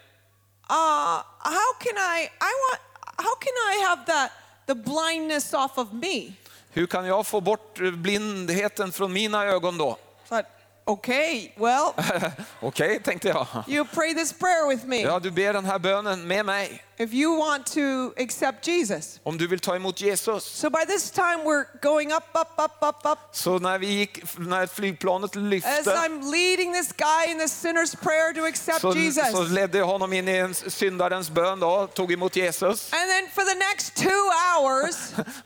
uh, 0.70 1.22
how 1.38 1.72
can 1.78 1.96
I, 1.96 2.22
I 2.40 2.52
want, 2.64 2.80
how 3.16 3.34
can 3.40 3.52
I 3.72 3.84
have 3.88 4.06
that 4.06 4.30
the 4.66 4.74
blindness 4.74 5.54
off 5.54 5.78
of 5.78 5.92
me? 5.92 6.32
Hur 6.70 6.86
kan 6.86 7.06
jag 7.06 7.26
få 7.26 7.40
bort 7.40 7.78
blindheten 7.78 8.92
från 8.92 9.12
mina 9.12 9.44
ögon 9.44 9.78
då? 9.78 9.98
Thought, 10.28 10.46
okay, 10.84 11.52
well, 11.56 11.94
Okej, 12.60 13.02
tänkte 13.02 13.28
jag. 13.28 13.46
you 13.68 13.84
pray 13.84 14.14
this 14.14 14.32
prayer 14.32 14.68
with 14.68 14.86
me. 14.86 15.00
Ja, 15.02 15.18
du 15.18 15.30
ber 15.30 15.52
den 15.52 15.64
här 15.64 15.78
bönen 15.78 16.26
med 16.26 16.46
mig. 16.46 16.84
If 17.00 17.14
you 17.14 17.38
want 17.38 17.66
to 17.66 18.12
accept 18.22 18.66
Jesus. 18.68 19.20
Om 19.22 19.38
du 19.38 19.46
vill 19.46 19.60
ta 19.60 19.76
emot 19.76 20.00
Jesus. 20.00 20.44
So 20.44 20.70
by 20.70 20.84
this 20.86 21.10
time 21.10 21.44
we're 21.44 21.66
going 21.80 22.12
up, 22.12 22.24
up, 22.34 22.58
up, 22.58 22.82
up, 22.82 23.06
up. 23.06 23.18
Så 23.32 23.58
när 23.58 23.78
vi 23.78 23.86
gick, 23.86 24.38
när 24.38 24.66
flygplanet 24.66 25.36
As 25.36 25.86
I'm 25.86 26.30
leading 26.30 26.72
this 26.72 26.92
guy 26.92 27.30
in 27.30 27.38
the 27.38 27.48
sinner's 27.48 27.96
prayer 28.02 28.34
to 28.34 28.46
accept 28.46 28.80
så, 28.80 28.94
Jesus. 28.94 29.30
så 29.30 29.42
ledde 29.42 29.78
jag 29.78 29.86
honom 29.86 30.12
in 30.12 30.28
i 30.28 30.36
en 30.36 30.54
syndarens 30.54 31.30
bön 31.30 31.60
då, 31.60 31.86
tog 31.86 32.12
emot 32.12 32.36
Jesus. 32.36 32.92
And 32.92 33.10
then 33.10 33.28
for 33.34 33.42
the 33.42 33.54
next 33.54 33.94
two 33.94 34.30
hours, 34.56 34.96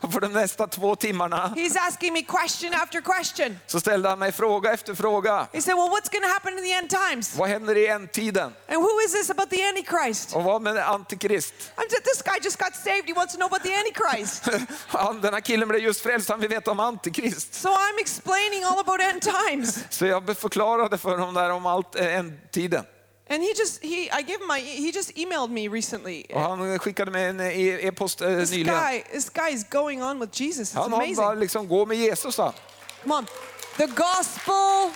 för 0.11 0.19
de 0.21 0.33
nästa 0.33 0.67
två 0.67 0.95
timmarna 0.95 1.53
he's 1.55 1.77
asking 1.87 2.13
me 2.13 2.21
question 2.21 2.73
after 2.73 3.01
question. 3.01 3.59
så 3.67 3.79
ställde 3.79 4.09
han 4.09 4.19
mig 4.19 4.31
fråga 4.31 4.73
efter 4.73 4.95
fråga. 4.95 5.47
He 5.53 5.61
said, 5.61 5.75
Well, 5.75 5.89
what's 5.89 6.11
going 6.11 6.23
to 6.23 6.29
happen 6.29 6.57
in 6.57 6.63
the 6.63 6.73
end 6.73 6.89
times? 6.89 7.35
Vad 7.35 7.49
händer 7.49 7.77
i 7.77 7.87
ändtiden? 7.87 8.53
And 8.67 8.77
who 8.77 8.99
is 9.05 9.13
this 9.13 9.29
about 9.29 9.49
the 9.49 9.63
Antichrist? 9.67 10.35
Och 10.35 10.43
vad 10.43 10.61
med 10.61 10.89
Antikrist? 10.89 11.42
I'm 11.77 11.89
just, 11.89 12.03
this 12.03 12.21
guy 12.21 12.39
just 12.43 12.59
got 12.59 12.75
saved. 12.75 13.07
He 13.07 13.13
wants 13.13 13.33
to 13.33 13.37
know 13.39 13.47
about 13.47 13.63
the 13.63 13.73
Antichrist. 13.75 14.43
Han, 14.87 15.21
den 15.21 15.33
här 15.33 15.41
killen 15.41 15.67
blev 15.67 15.81
just 15.81 16.01
frälst, 16.01 16.29
han 16.29 16.39
vill 16.39 16.49
veta 16.49 16.71
om 16.71 16.79
Antikrist. 16.79 17.53
So 17.53 17.69
I'm 17.69 17.99
explaining 17.99 18.63
all 18.63 18.79
about 18.79 19.01
end 19.01 19.21
times. 19.21 19.79
Så 19.89 20.05
jag 20.05 20.37
förklarade 20.37 20.97
för 20.97 21.09
honom 21.17 21.33
där 21.33 21.49
om 21.49 21.65
allt 21.65 21.95
eh, 21.95 22.15
ändtiden. 22.17 22.85
And 23.29 23.41
he 23.43 23.49
just, 23.57 23.83
he, 23.83 24.09
I 24.19 24.21
gave 24.21 24.37
him 24.39 24.47
my, 24.47 24.59
he 24.59 24.91
just 24.91 25.11
emailed 25.17 25.49
me 25.49 25.67
recently. 25.69 26.23
Och 26.33 26.41
han 26.41 26.79
skickade 26.79 27.11
mig 27.11 27.25
en 27.25 27.39
e- 27.41 27.87
e-post 27.87 28.21
eh, 28.21 28.37
This 28.39 28.51
nyligen. 28.51 28.75
guy, 28.79 29.01
this 29.11 29.29
guy 29.29 29.49
is 29.53 29.63
going 29.69 30.03
on 30.03 30.19
with 30.19 30.41
Jesus. 30.41 30.71
It's 30.73 30.75
Han 30.81 30.91
har 30.91 30.99
bara 31.15 31.25
amazing. 31.27 31.39
liksom, 31.39 31.67
gå 31.67 31.85
med 31.85 31.97
Jesus 31.97 32.37
han. 32.37 32.53
Come 33.03 33.15
on. 33.15 33.25
The 33.77 33.87
gospel 33.87 34.91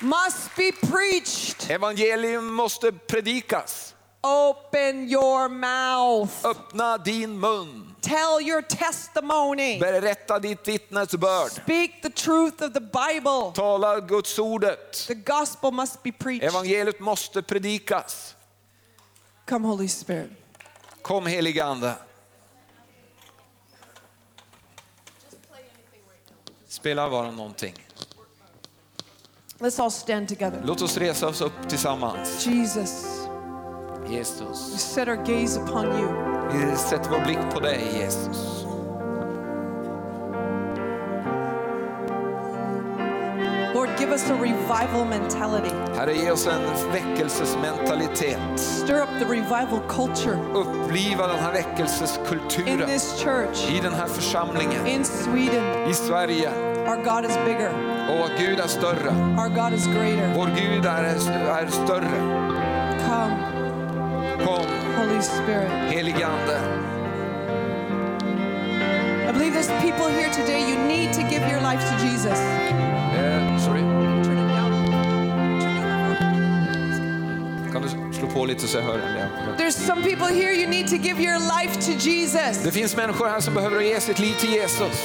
must 0.00 0.56
be 0.56 0.72
preached. 0.72 1.70
Evangelium 1.70 2.44
måste 2.54 2.92
predikas. 2.92 3.94
Open 4.22 5.08
your 5.08 5.48
mouth. 5.48 6.44
Öppna 6.44 6.98
din 7.04 7.38
mun. 7.38 7.94
Tell 8.00 8.40
your 8.40 8.62
testimony. 8.62 9.78
Berätta 9.80 10.38
ditt 10.38 10.68
vittnesbörd. 10.68 11.50
Speak 11.50 12.02
the 12.02 12.10
truth 12.10 12.62
of 12.62 12.72
the 12.72 12.80
Bible. 12.80 13.52
Tala 13.54 14.00
Guds 14.00 14.38
ordet. 14.38 15.06
The 15.06 15.14
gospel 15.14 15.70
must 15.70 16.02
be 16.02 16.12
preached. 16.12 16.44
Evangeliet 16.44 17.00
måste 17.00 17.42
predikas. 17.42 18.34
Come, 19.46 19.68
Holy 19.68 19.88
Spirit. 19.88 20.30
Kom 21.02 21.26
helige 21.26 21.64
Ande. 21.64 21.94
Spela 26.68 27.10
bara 27.10 27.30
någonting. 27.30 27.74
Let's 29.58 29.82
all 29.82 29.90
stand 29.90 30.28
together. 30.28 30.62
Låt 30.64 30.82
oss 30.82 30.96
resa 30.96 31.28
oss 31.28 31.40
upp 31.40 31.68
tillsammans. 31.68 32.46
Jesus, 32.46 33.17
we 34.08 34.14
Jesus. 34.16 34.82
set 34.82 35.08
our 35.08 35.16
gaze 35.16 35.56
upon 35.56 35.84
you. 35.98 36.08
Vi 36.52 36.76
sätter 36.76 37.10
vår 37.10 37.20
blick 37.24 37.38
på 37.54 37.60
dig 37.60 37.80
Jesus. 38.00 38.64
Lord, 43.74 43.88
give 44.00 44.10
us 44.12 44.30
a 44.30 44.34
revival 44.34 45.04
mentality. 45.04 45.74
Herre, 45.96 46.14
ge 46.14 46.30
oss 46.30 46.46
en 46.46 46.92
väckelsesmentalitet. 46.92 48.38
Stir 48.56 49.02
up 49.02 49.08
the 49.18 49.24
revival 49.26 49.80
culture 49.88 50.38
Uppliva 50.54 51.26
den 51.26 51.38
här 51.38 51.48
in 51.48 51.64
väckelseskulturen 51.64 52.86
this 52.88 53.22
church, 53.22 53.70
i 53.70 53.80
den 53.80 53.92
här 53.92 54.06
församlingen. 54.06 54.86
in 54.86 55.04
Sweden. 55.04 55.90
I 55.90 55.94
Sverige. 55.94 56.50
Our 56.88 56.96
God 57.04 57.30
is 57.30 57.36
bigger. 57.44 57.70
Och 58.22 58.30
Gud 58.38 58.60
är 58.60 58.66
större. 58.66 59.10
Our 59.38 59.48
God 59.48 59.72
is 59.78 59.86
greater. 59.86 60.34
Vår 60.36 60.46
Gud 60.46 60.86
är, 60.86 61.04
är 61.04 61.66
större. 61.66 62.48
Come, 63.06 63.36
Kom, 64.44 64.66
Holy 64.96 65.22
Spirit. 65.22 65.70
helige 65.90 66.26
Ande. 66.26 66.60
I 69.28 69.32
believe 69.32 69.52
there's 69.52 69.70
people 69.82 70.08
here 70.08 70.30
today. 70.32 70.60
You 70.70 70.78
need 70.88 71.12
to 71.12 71.22
give 71.22 71.42
your 71.50 71.60
life 71.60 71.82
to 71.90 71.96
Jesus. 72.06 72.38
Eh, 72.38 73.58
sorry. 73.58 73.80
Turn 74.24 74.38
it 74.38 74.48
down. 74.48 74.70
Turn 75.60 75.76
it 77.66 77.72
Kan 77.72 77.82
du 77.82 77.88
slå 78.12 78.26
på 78.28 78.44
lite 78.44 78.68
så 78.68 78.78
jag 78.78 78.84
hör? 78.84 79.00
There's 79.58 79.86
some 79.86 80.02
people 80.02 80.26
here. 80.26 80.52
You 80.52 80.68
need 80.68 80.88
to 80.88 80.96
give 80.96 81.20
your 81.22 81.38
life 81.38 81.80
to 81.80 81.92
Jesus. 82.08 82.62
Det 82.64 82.70
finns 82.72 82.96
människor 82.96 83.26
här 83.28 83.40
som 83.40 83.54
behöver 83.54 83.80
ge 83.80 84.00
sitt 84.00 84.18
liv 84.18 84.34
till 84.40 84.52
Jesus. 84.52 85.02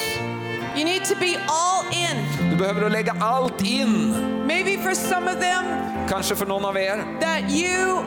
You 0.76 0.86
need 0.86 1.06
to 1.06 1.16
be 1.20 1.36
all 1.48 1.86
in. 1.94 2.50
Du 2.52 2.56
behöver 2.56 2.90
lägga 2.90 3.16
allt 3.20 3.62
in. 3.62 4.16
Maybe 4.48 4.78
for 4.84 4.94
some 4.96 5.32
of 5.32 5.40
them 5.40 5.66
Kanske 6.10 6.36
för 6.36 6.46
någon 6.46 6.66
av 6.66 6.78
er. 6.78 7.04
that 7.22 7.52
you 7.52 8.04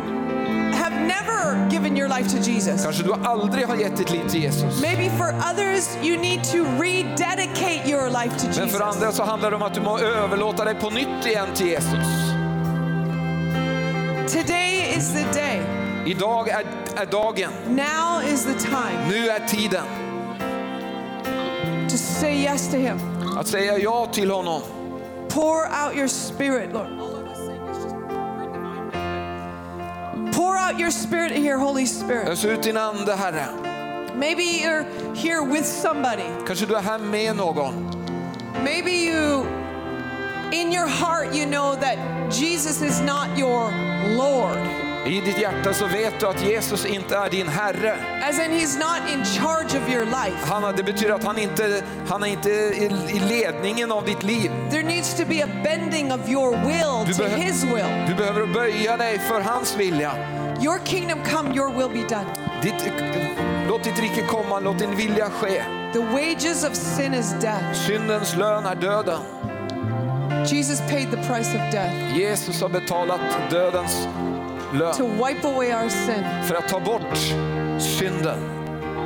never 1.06 1.68
given 1.70 1.96
your 1.96 2.08
life 2.08 2.30
to 2.30 2.50
Jesus. 2.50 2.82
Kanske 2.84 3.02
du 3.02 3.12
aldrig 3.24 3.66
har 3.66 3.76
gett 3.76 3.96
ditt 3.96 4.10
liv 4.10 4.28
till 4.28 4.42
Jesus. 4.42 4.80
Maybe 4.82 5.10
for 5.16 5.28
others, 5.52 5.96
you 6.02 6.16
need 6.20 6.44
to 6.44 6.58
rededicate 6.82 7.88
your 7.90 8.10
life 8.10 8.38
to 8.38 8.46
Men 8.46 8.54
för 8.54 8.62
Jesus. 8.62 8.80
andra 8.80 9.12
så 9.12 9.22
handlar 9.22 9.50
det 9.50 9.56
om 9.56 9.62
att 9.62 9.74
du 9.74 9.80
må 9.80 9.98
överlåta 9.98 10.64
dig 10.64 10.74
på 10.74 10.90
nytt 10.90 11.26
igen 11.26 11.48
till 11.54 11.66
Jesus. 11.66 11.92
Today 14.32 14.94
is 14.96 15.12
the 15.12 15.40
day. 15.40 15.60
Idag 16.06 16.48
är, 16.48 16.64
är 16.96 17.06
dagen. 17.06 17.50
Now 17.68 18.22
is 18.32 18.44
the 18.44 18.58
time 18.66 19.08
Nu 19.08 19.28
är 19.28 19.40
tiden 19.48 19.84
to 21.90 21.96
say 21.96 22.32
yes 22.34 22.68
to 22.70 22.76
Him. 22.76 22.98
att 23.38 23.46
säga 23.46 23.78
ja 23.78 24.06
till 24.12 24.30
honom. 24.30 24.60
Pour 25.28 25.56
out 25.86 25.96
your 25.96 26.08
spirit, 26.08 26.72
Lord. 26.72 26.86
Pour 30.56 30.64
out 30.64 30.80
your 30.80 30.90
spirit 30.90 31.32
here, 31.32 31.58
Holy 31.58 31.86
Spirit. 31.86 32.28
Ös 32.28 32.44
ut 32.44 32.62
din 32.62 32.76
ande, 32.76 33.14
Herre. 33.16 33.46
Maybe 34.14 34.42
you're 34.42 34.86
here 35.14 35.42
with 35.42 35.66
somebody. 35.66 36.30
Kanske 36.46 36.66
du 36.66 36.74
är 36.74 36.82
här 36.82 36.98
med 36.98 37.36
någon. 37.36 37.90
Maybe 38.64 38.90
you, 38.90 39.46
in 40.52 40.72
your 40.72 40.86
heart, 40.86 41.34
you 41.34 41.46
know 41.46 41.74
that 41.74 41.98
Jesus 42.30 42.82
is 42.82 43.00
not 43.00 43.38
your 43.38 43.70
Lord. 44.16 44.58
I 45.06 45.20
ditt 45.20 45.38
hjärta 45.38 45.74
så 45.74 45.86
vet 45.86 46.20
du 46.20 46.26
att 46.26 46.42
Jesus 46.42 46.86
inte 46.86 47.16
är 47.16 47.30
din 47.30 47.48
Herre. 47.48 47.96
As 48.28 48.38
in, 48.38 48.50
He's 48.50 48.78
not 48.78 49.10
in 49.12 49.24
charge 49.24 49.78
of 49.78 49.92
your 49.92 50.04
life. 50.04 50.46
Han, 50.48 50.76
det 50.76 50.82
betyder 50.82 51.14
att 51.14 51.24
han 51.24 51.38
inte 51.38 51.82
han 52.08 52.22
är 52.22 52.26
inte 52.26 52.50
i, 52.50 52.90
i 53.08 53.20
ledningen 53.28 53.92
av 53.92 54.04
ditt 54.04 54.22
liv. 54.22 54.50
There 54.70 54.82
needs 54.82 55.14
to 55.14 55.24
be 55.28 55.44
a 55.44 55.48
bending 55.64 56.12
of 56.12 56.28
your 56.28 56.50
will 56.50 57.06
Du, 57.06 57.14
to 57.14 57.24
His 57.24 57.64
will. 57.64 58.06
du 58.08 58.14
behöver 58.14 58.46
böja 58.46 58.96
dig 58.96 59.18
för 59.18 59.40
hans 59.40 59.76
vilja. 59.76 60.12
Your 60.60 60.78
kingdom 60.78 61.18
come, 61.24 61.52
your 61.54 61.68
will 61.70 61.88
be 61.88 62.08
done. 62.08 62.26
Ditt, 62.62 62.92
låt 63.68 63.84
ditt 63.84 63.98
rike 64.00 64.22
komma, 64.26 64.60
låt 64.60 64.78
din 64.78 64.96
vilja 64.96 65.30
ske. 65.30 65.62
The 65.92 65.98
wages 66.00 66.64
of 66.64 66.74
sin 66.74 67.14
is 67.14 67.32
death. 67.40 67.74
Syndens 67.74 68.36
lön 68.36 68.66
är 68.66 68.74
döden. 68.74 69.20
Jesus 70.46 70.80
paid 70.80 71.10
the 71.10 71.16
price 71.16 71.50
of 71.54 71.72
death 71.72 72.18
Jesus 72.18 72.62
har 72.62 72.68
betalat 72.68 73.20
dödens 73.50 74.08
lön 74.72 74.94
to 74.94 75.06
wipe 75.06 75.48
away 75.48 75.72
our 75.72 75.88
sin. 75.88 76.24
för 76.44 76.54
att 76.54 76.68
ta 76.68 76.80
bort 76.80 77.16
synden. 77.78 78.38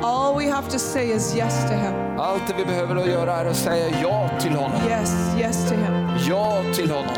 All 0.03 0.35
we 0.37 0.51
have 0.51 0.69
to 0.69 0.79
say 0.79 1.11
is 1.11 1.35
yes 1.35 1.63
to 1.63 1.73
Him. 1.73 2.19
Allt 2.19 2.47
det 2.47 2.53
vi 2.57 2.65
behöver 2.65 2.95
att 2.95 3.07
göra 3.07 3.35
är 3.35 3.45
att 3.45 3.55
säga 3.55 3.99
ja 4.01 4.29
till 4.39 4.51
honom. 4.51 4.81
Yes, 4.89 5.35
yes 5.39 5.69
to 5.69 5.75
Him. 5.75 6.07
Ja 6.29 6.63
till 6.75 6.91
honom. 6.91 7.15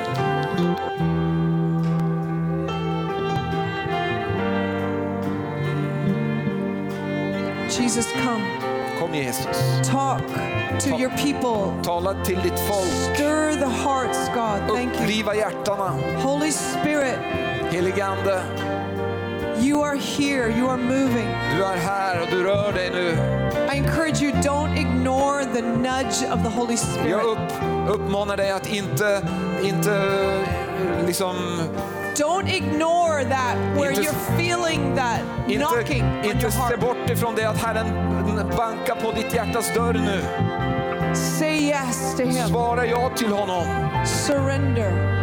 Jesus, 7.83 8.09
come. 8.13 8.41
Kom 8.97 9.11
Jesus. 9.13 9.57
Talk 9.83 10.21
to 10.79 10.95
your 10.97 11.09
people. 11.17 11.77
Tala 11.83 12.15
till 12.23 12.41
ditt 12.41 12.59
folk. 12.59 12.87
Stir 13.13 13.55
the 13.55 13.67
hearts, 13.67 14.29
God. 14.29 14.61
Thank 14.69 14.93
you. 15.01 15.23
Hjärtana. 15.35 15.89
Holy 16.21 16.51
Spirit, 16.51 17.17
Helige 17.71 18.05
Ande, 18.05 18.41
you 19.59 19.81
are 19.81 19.97
here. 19.97 20.47
You 20.49 20.69
are 20.69 20.77
moving. 20.77 21.27
du 21.57 21.63
är 21.63 21.77
här 21.77 22.21
och 22.21 22.27
du 22.31 22.43
rör 22.43 22.71
dig 22.73 22.89
nu. 22.89 23.09
I 23.73 23.77
encourage 23.77 24.21
you, 24.21 24.31
don't 24.31 24.77
ignore 24.77 25.43
the 25.45 25.61
nudge 25.61 26.23
of 26.31 26.41
the 26.43 26.49
Holy 26.49 26.73
Jag 26.73 26.79
Spirit. 26.79 27.25
upp, 27.25 27.51
uppmanar 27.89 28.37
dig 28.37 28.51
att 28.51 28.67
inte, 28.73 29.21
inte 29.63 29.95
eh, 29.95 31.05
liksom, 31.05 31.35
Don't 32.17 32.47
ignore 32.55 33.23
that 33.29 33.55
where 33.75 33.91
Inte- 33.91 34.01
you're 34.01 34.37
feeling 34.37 34.95
that 34.95 35.19
inte, 35.47 35.65
knocking 35.65 36.03
on 36.03 36.23
inte 36.25 36.37
your 36.41 36.51
se 36.51 36.57
heart. 36.59 36.79
bort 36.79 37.09
ifrån 37.09 37.35
det 37.35 37.49
att 37.49 37.57
Herren 37.57 37.87
bankar 38.57 38.95
på 38.95 39.11
ditt 39.11 39.33
hjärtas 39.33 39.73
dörr 39.73 39.93
nu. 39.93 40.21
Say 41.15 41.57
yes 41.69 42.15
to 42.17 42.23
Him. 42.23 42.47
Svara 42.47 42.85
ja 42.85 43.09
till 43.17 43.31
honom. 43.31 43.65
Surrender. 44.05 45.13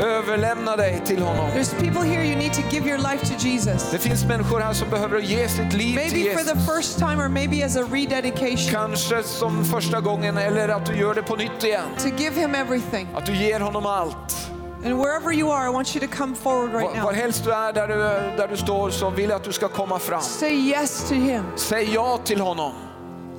Överlämna 0.00 0.76
dig 0.76 1.02
till 1.04 1.22
honom. 1.22 1.50
There's 1.50 1.74
people 1.80 2.08
here 2.10 2.24
you 2.26 2.36
need 2.36 2.52
to 2.52 2.60
give 2.70 2.88
your 2.88 2.98
life 2.98 3.26
to 3.26 3.46
Jesus. 3.46 3.90
Det 3.90 3.98
finns 3.98 4.24
människor 4.24 4.60
här 4.60 4.72
som 4.72 4.90
behöver 4.90 5.20
ge 5.20 5.48
sitt 5.48 5.72
liv 5.72 5.98
till 6.08 6.22
Maybe 6.24 6.36
for 6.38 6.44
the 6.44 6.58
Jesus. 6.58 6.76
first 6.76 6.98
time 6.98 7.16
or 7.24 7.28
maybe 7.28 7.64
as 7.64 7.76
a 7.76 7.82
rededication. 7.92 8.70
Kanske 8.72 9.22
som 9.22 9.64
första 9.64 10.00
gången 10.00 10.36
eller 10.38 10.68
att 10.68 10.86
du 10.86 10.96
gör 10.96 11.14
det 11.14 11.22
på 11.22 11.36
nytt 11.36 11.64
igen. 11.64 11.84
To 11.98 12.08
give 12.08 12.40
him 12.40 12.54
everything. 12.54 13.08
Att 13.14 13.26
du 13.26 13.36
ger 13.36 13.60
honom 13.60 13.86
allt. 13.86 14.50
And 14.86 14.98
wherever 15.00 15.32
you 15.32 15.50
are, 15.50 15.66
I 15.66 15.70
want 15.70 15.94
you 15.96 16.00
to 16.00 16.16
come 16.16 16.34
forward 16.34 16.72
right 16.72 16.86
Var, 16.96 17.02
var 17.02 17.12
now. 17.12 17.20
helst 17.20 17.44
du 17.44 17.52
är 17.52 17.72
där 17.72 17.88
du, 17.88 17.94
där 18.36 18.48
du 18.48 18.56
står 18.56 18.90
så 18.90 19.10
vill 19.10 19.30
jag 19.30 19.36
att 19.36 19.44
du 19.44 19.52
ska 19.52 19.68
komma 19.68 19.98
fram. 19.98 20.20
Say 20.22 20.54
yes 20.54 21.08
to 21.08 21.14
him. 21.14 21.44
Säg 21.56 21.94
ja 21.94 22.18
till 22.24 22.40
honom. 22.40 22.72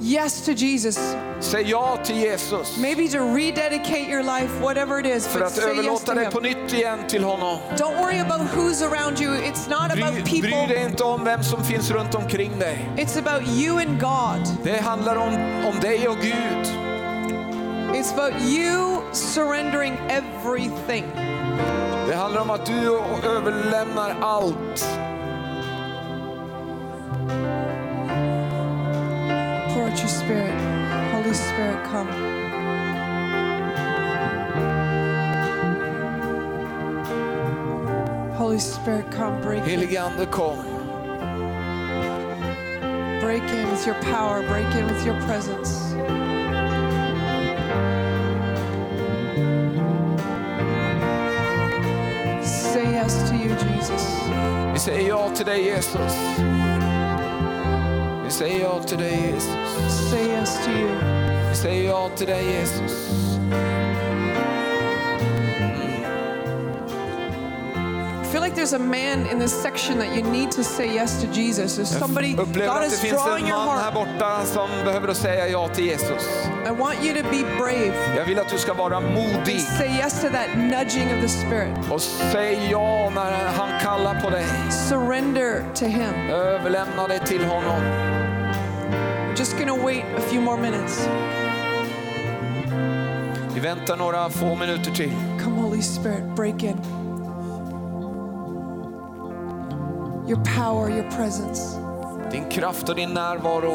Yes 0.02 0.46
to 0.46 0.52
Jesus. 0.52 1.00
Säg 1.40 1.70
ja 1.70 1.98
till 2.04 2.18
Jesus. 2.18 2.78
Maybe 2.78 3.08
to 3.08 3.36
rededicate 3.36 4.10
your 4.12 4.24
life, 4.24 4.62
whatever 4.62 5.00
it 5.00 5.06
is, 5.06 5.28
För 5.28 5.42
att 5.42 5.58
yes 5.58 5.66
överlåta 5.66 6.06
to 6.06 6.14
dig 6.14 6.32
på 6.32 6.40
nytt 6.40 6.74
igen 6.74 7.00
till 7.08 7.24
honom. 7.24 7.58
Don't 7.78 8.02
worry 8.02 8.20
about 8.20 8.42
who's 8.56 8.84
around 8.84 9.22
you. 9.22 9.34
It's 9.34 9.70
not 9.70 9.92
Bry, 9.94 10.04
about 10.04 10.14
bry 10.24 10.42
dig 10.42 10.52
people. 10.52 10.82
inte 10.90 11.04
om 11.04 11.24
vem 11.24 11.44
som 11.44 11.64
finns 11.64 11.92
runt 11.92 12.16
omkring 12.16 12.60
dig. 12.60 12.90
It's 12.98 13.20
about 13.20 13.50
you 13.50 13.78
and 13.80 14.00
God. 14.00 14.58
Det 14.64 14.82
handlar 14.82 15.16
om, 15.16 15.34
om 15.66 15.80
dig 15.82 16.08
och 16.08 16.18
Gud. 16.18 16.88
It's 17.94 18.14
about 18.14 18.42
you 18.42 19.02
surrendering 19.14 19.98
everything. 20.10 21.37
Det 22.08 22.16
handlar 22.16 22.42
om 22.42 22.50
att 22.50 22.66
du 22.66 23.00
överlämnar 23.30 24.16
allt. 24.22 24.88
Pour 29.58 29.84
out 29.84 30.00
your 30.00 30.10
spirit. 30.10 30.54
Holy 31.14 31.34
Spirit, 31.34 31.78
come. 31.92 32.38
Holy 38.38 38.60
Spirit, 38.60 39.06
come. 39.12 39.42
Break 39.42 39.64
in. 39.64 39.70
Helige 39.70 39.98
Ande 40.02 40.26
kom. 40.26 40.58
Break 43.22 43.44
in 43.44 43.72
with 43.72 43.88
your 43.88 43.96
power. 44.04 44.44
Break 44.48 44.76
in 44.76 44.88
with 44.88 45.06
your 45.06 45.22
presence. 45.22 45.96
Säger 54.88 55.10
ja 55.10 55.30
till 55.36 55.46
dig 55.46 55.64
Jesus. 55.64 56.14
Vi 58.24 58.32
säger 58.32 58.60
ja 58.60 58.80
till 58.84 58.98
dig 58.98 59.32
Jesus. 59.34 60.10
Say 60.12 60.28
yes 60.30 60.66
to 60.66 60.72
you. 60.72 60.90
Vi 61.50 61.56
säger 61.56 61.90
ja 61.90 62.10
till 62.16 62.28
dig 62.28 62.46
Jesus. 62.46 63.27
There's 68.58 68.74
a 68.74 68.80
man 68.80 69.28
in 69.28 69.38
this 69.38 69.54
section 69.62 70.00
that 70.00 70.16
you 70.16 70.24
need 70.24 70.52
to 70.52 70.64
say 70.64 70.92
yes 70.92 71.22
to 71.22 71.28
Jesus. 71.28 71.76
There's 71.76 71.96
somebody, 72.00 72.34
God 72.34 72.86
is 72.86 73.00
drawing 73.02 73.46
your 73.46 73.58
heart. 73.58 73.94
borta 73.94 74.46
som 74.46 74.70
behöver 74.86 75.08
att 75.08 75.18
säga 75.18 75.48
ja 75.48 75.68
till 75.68 75.86
Jesus. 75.86 76.24
I 76.66 76.72
want 76.72 77.04
you 77.04 77.14
to 77.14 77.30
be 77.30 77.44
brave. 77.58 77.94
Jag 78.16 78.26
vill 78.26 78.40
att 78.40 78.50
du 78.50 78.58
ska 78.58 78.74
vara 78.74 79.00
modig 79.00 79.62
Say 79.62 79.88
yes 79.88 80.22
to 80.22 80.30
that 80.30 80.58
nudging 80.58 81.08
of 81.16 81.22
the 81.22 81.30
Spirit. 81.30 81.92
och 81.92 82.02
säg 82.02 82.68
ja 82.72 83.12
när 83.16 83.32
han 83.32 83.80
kallar 83.82 84.22
på 84.22 84.30
dig. 84.30 84.46
Surrender 84.90 85.64
to 85.76 85.86
Him. 85.86 86.30
Överlämna 86.30 87.08
dig 87.08 87.20
till 87.20 87.46
honom. 87.46 87.82
We're 87.82 89.38
just 89.38 89.58
going 89.58 89.68
to 89.68 89.86
wait 89.86 90.04
a 90.18 90.22
few 90.30 90.42
more 90.42 90.62
minutes. 90.62 91.10
Vi 93.54 93.60
väntar 93.60 93.98
några 93.98 94.30
få 94.30 94.56
minuter 94.56 94.92
till. 94.92 95.12
Come, 95.44 95.62
Holy 95.62 95.82
Spirit, 95.82 96.36
break 96.36 96.64
in. 96.64 97.07
Your 100.28 100.44
power, 100.44 100.90
your 100.90 101.12
presence. 101.12 101.78
Din 102.32 102.50
kraft 102.50 102.90
och 102.90 102.96
din 102.96 103.14
närvaro. 103.14 103.74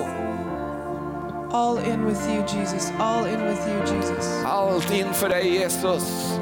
All 1.52 1.78
in 1.78 2.04
with 2.04 2.30
you, 2.30 2.42
Jesus. 2.46 2.92
All 2.98 3.26
in 3.26 3.40
with 3.44 3.68
you, 3.68 3.80
Jesus. 3.80 4.44
Allt 4.44 4.90
inför 4.90 5.28
dig 5.28 5.54
Jesus. 5.54 6.38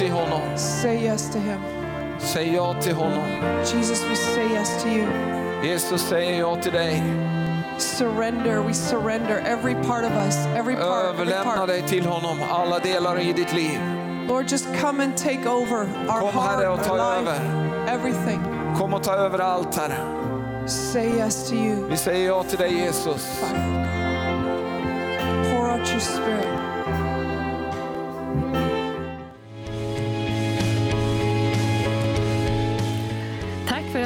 Till 0.00 0.10
honom. 0.10 0.40
Say 0.56 1.04
yes 1.04 1.30
to 1.32 1.38
Him. 1.38 1.60
Säg 2.18 2.54
ja 2.54 2.74
till 2.82 2.94
honom. 2.94 3.26
Jesus, 3.74 4.02
we 4.10 4.16
say 4.16 4.52
yes 4.52 4.82
to 4.82 4.88
you. 4.88 5.06
Jesus 5.62 6.02
säger 6.08 6.38
ja 6.40 6.56
till 6.62 6.72
dig. 6.72 7.02
Surrender. 7.78 8.62
We 8.62 8.74
surrender 8.74 9.42
every 9.46 9.74
part 9.74 10.04
of 10.04 10.12
us, 10.26 10.36
every 10.56 10.74
part, 10.76 10.84
every 10.86 11.08
Överlämna 11.08 11.56
part. 11.56 11.66
dig 11.68 11.82
till 11.82 12.06
honom. 12.06 12.38
Alla 12.50 12.78
delar 12.78 13.20
i 13.20 13.32
ditt 13.32 13.52
liv. 13.52 13.80
Lord, 14.28 14.50
just 14.52 14.66
come 14.80 15.04
and 15.04 15.16
take 15.16 15.48
over 15.48 15.78
our 16.08 16.20
Kom, 16.20 16.34
heart, 16.34 16.50
Herre, 16.58 16.68
och 16.68 16.84
ta 16.84 16.92
our 16.92 17.20
life, 17.20 17.30
över. 17.32 17.40
everything. 17.88 18.40
Kom 18.78 18.94
och 18.94 19.02
ta 19.02 19.12
över 19.14 19.38
allt 19.38 19.76
Herre. 19.76 19.98
Say 20.68 21.06
yes 21.18 21.48
to 21.50 21.54
you. 21.54 21.88
Vi 21.88 21.96
säger 21.96 22.26
ja 22.26 22.42
till 22.42 22.58
dig 22.58 22.74
Jesus. 22.74 23.40
Pour 25.50 25.70
out 25.72 25.90
your 25.90 26.00
spirit. 26.00 26.59